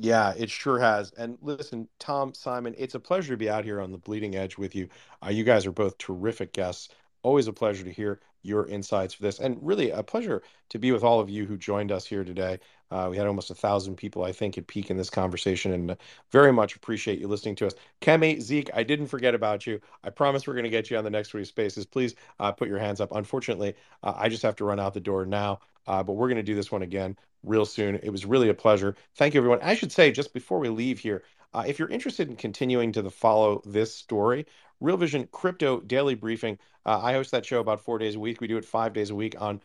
Yeah, 0.00 0.32
it 0.36 0.48
sure 0.48 0.78
has. 0.78 1.10
And 1.18 1.38
listen, 1.42 1.88
Tom, 1.98 2.32
Simon, 2.32 2.74
it's 2.78 2.94
a 2.94 3.00
pleasure 3.00 3.32
to 3.32 3.36
be 3.36 3.50
out 3.50 3.64
here 3.64 3.80
on 3.80 3.90
the 3.90 3.98
bleeding 3.98 4.36
edge 4.36 4.56
with 4.56 4.76
you. 4.76 4.88
Uh, 5.24 5.30
you 5.30 5.42
guys 5.42 5.66
are 5.66 5.72
both 5.72 5.98
terrific 5.98 6.52
guests. 6.52 6.88
Always 7.22 7.48
a 7.48 7.52
pleasure 7.52 7.82
to 7.82 7.92
hear 7.92 8.20
your 8.42 8.66
insights 8.66 9.14
for 9.14 9.22
this, 9.22 9.38
and 9.38 9.58
really 9.60 9.90
a 9.90 10.02
pleasure 10.02 10.42
to 10.70 10.78
be 10.78 10.92
with 10.92 11.04
all 11.04 11.20
of 11.20 11.30
you 11.30 11.46
who 11.46 11.56
joined 11.56 11.92
us 11.92 12.06
here 12.06 12.24
today. 12.24 12.58
Uh, 12.90 13.08
we 13.10 13.16
had 13.16 13.26
almost 13.26 13.50
a 13.50 13.54
thousand 13.54 13.96
people, 13.96 14.24
I 14.24 14.32
think, 14.32 14.56
at 14.56 14.66
peak 14.66 14.90
in 14.90 14.96
this 14.96 15.10
conversation, 15.10 15.72
and 15.72 15.90
uh, 15.90 15.94
very 16.30 16.52
much 16.52 16.76
appreciate 16.76 17.18
you 17.18 17.28
listening 17.28 17.54
to 17.56 17.66
us. 17.66 17.74
Kemi, 18.00 18.40
Zeke, 18.40 18.70
I 18.74 18.82
didn't 18.82 19.08
forget 19.08 19.34
about 19.34 19.66
you. 19.66 19.80
I 20.04 20.10
promise 20.10 20.46
we're 20.46 20.54
going 20.54 20.64
to 20.64 20.70
get 20.70 20.90
you 20.90 20.96
on 20.96 21.04
the 21.04 21.10
next 21.10 21.30
three 21.30 21.44
spaces. 21.44 21.84
Please 21.84 22.14
uh, 22.40 22.52
put 22.52 22.68
your 22.68 22.78
hands 22.78 23.00
up. 23.00 23.12
Unfortunately, 23.12 23.74
uh, 24.02 24.14
I 24.16 24.28
just 24.28 24.42
have 24.42 24.56
to 24.56 24.64
run 24.64 24.80
out 24.80 24.94
the 24.94 25.00
door 25.00 25.26
now, 25.26 25.60
uh, 25.86 26.02
but 26.02 26.14
we're 26.14 26.28
going 26.28 26.36
to 26.36 26.42
do 26.42 26.54
this 26.54 26.72
one 26.72 26.82
again 26.82 27.16
real 27.42 27.66
soon. 27.66 27.96
It 27.96 28.10
was 28.10 28.24
really 28.26 28.48
a 28.48 28.54
pleasure. 28.54 28.96
Thank 29.16 29.34
you, 29.34 29.40
everyone. 29.40 29.60
I 29.62 29.74
should 29.74 29.92
say, 29.92 30.10
just 30.10 30.32
before 30.32 30.58
we 30.58 30.68
leave 30.68 30.98
here, 30.98 31.22
uh, 31.54 31.64
if 31.66 31.78
you're 31.78 31.88
interested 31.88 32.28
in 32.28 32.36
continuing 32.36 32.92
to 32.92 33.02
the 33.02 33.10
follow 33.10 33.62
this 33.64 33.94
story, 33.94 34.46
Real 34.80 34.96
Vision 34.96 35.28
Crypto 35.32 35.80
Daily 35.80 36.14
Briefing. 36.14 36.58
Uh, 36.86 37.00
I 37.02 37.12
host 37.12 37.30
that 37.32 37.44
show 37.44 37.60
about 37.60 37.80
four 37.80 37.98
days 37.98 38.14
a 38.14 38.20
week. 38.20 38.40
We 38.40 38.46
do 38.46 38.56
it 38.56 38.64
five 38.64 38.92
days 38.92 39.10
a 39.10 39.14
week 39.14 39.34
on 39.40 39.60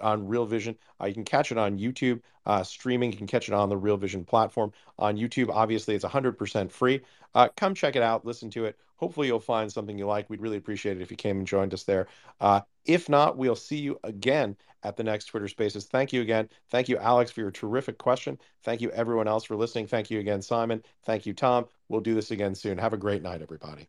on 0.00 0.26
Real 0.26 0.44
Vision. 0.44 0.76
Uh, 1.00 1.06
you 1.06 1.14
can 1.14 1.24
catch 1.24 1.52
it 1.52 1.58
on 1.58 1.78
YouTube 1.78 2.20
uh, 2.46 2.62
streaming. 2.62 3.12
You 3.12 3.18
can 3.18 3.26
catch 3.26 3.48
it 3.48 3.54
on 3.54 3.68
the 3.68 3.76
Real 3.76 3.96
Vision 3.96 4.24
platform 4.24 4.72
on 4.98 5.16
YouTube. 5.16 5.50
Obviously, 5.50 5.94
it's 5.94 6.04
100% 6.04 6.70
free. 6.70 7.00
Uh, 7.34 7.48
come 7.56 7.74
check 7.74 7.94
it 7.94 8.02
out. 8.02 8.24
Listen 8.24 8.50
to 8.50 8.64
it. 8.64 8.76
Hopefully, 8.96 9.28
you'll 9.28 9.38
find 9.38 9.72
something 9.72 9.96
you 9.96 10.06
like. 10.06 10.28
We'd 10.28 10.40
really 10.40 10.56
appreciate 10.56 10.96
it 10.96 11.02
if 11.02 11.10
you 11.10 11.16
came 11.16 11.38
and 11.38 11.46
joined 11.46 11.72
us 11.74 11.84
there. 11.84 12.08
Uh, 12.40 12.62
if 12.84 13.08
not, 13.08 13.36
we'll 13.36 13.54
see 13.54 13.76
you 13.76 14.00
again 14.02 14.56
at 14.82 14.96
the 14.96 15.04
next 15.04 15.26
Twitter 15.26 15.48
Spaces. 15.48 15.86
Thank 15.86 16.12
you 16.12 16.22
again. 16.22 16.48
Thank 16.70 16.88
you, 16.88 16.96
Alex, 16.98 17.30
for 17.30 17.40
your 17.40 17.50
terrific 17.50 17.98
question. 17.98 18.38
Thank 18.62 18.80
you, 18.80 18.90
everyone 18.90 19.28
else, 19.28 19.44
for 19.44 19.56
listening. 19.56 19.86
Thank 19.86 20.10
you 20.10 20.18
again, 20.18 20.42
Simon. 20.42 20.82
Thank 21.04 21.26
you, 21.26 21.34
Tom. 21.34 21.66
We'll 21.88 22.00
do 22.00 22.14
this 22.14 22.30
again 22.30 22.54
soon. 22.54 22.78
Have 22.78 22.92
a 22.92 22.98
great 22.98 23.22
night, 23.22 23.42
everybody. 23.42 23.88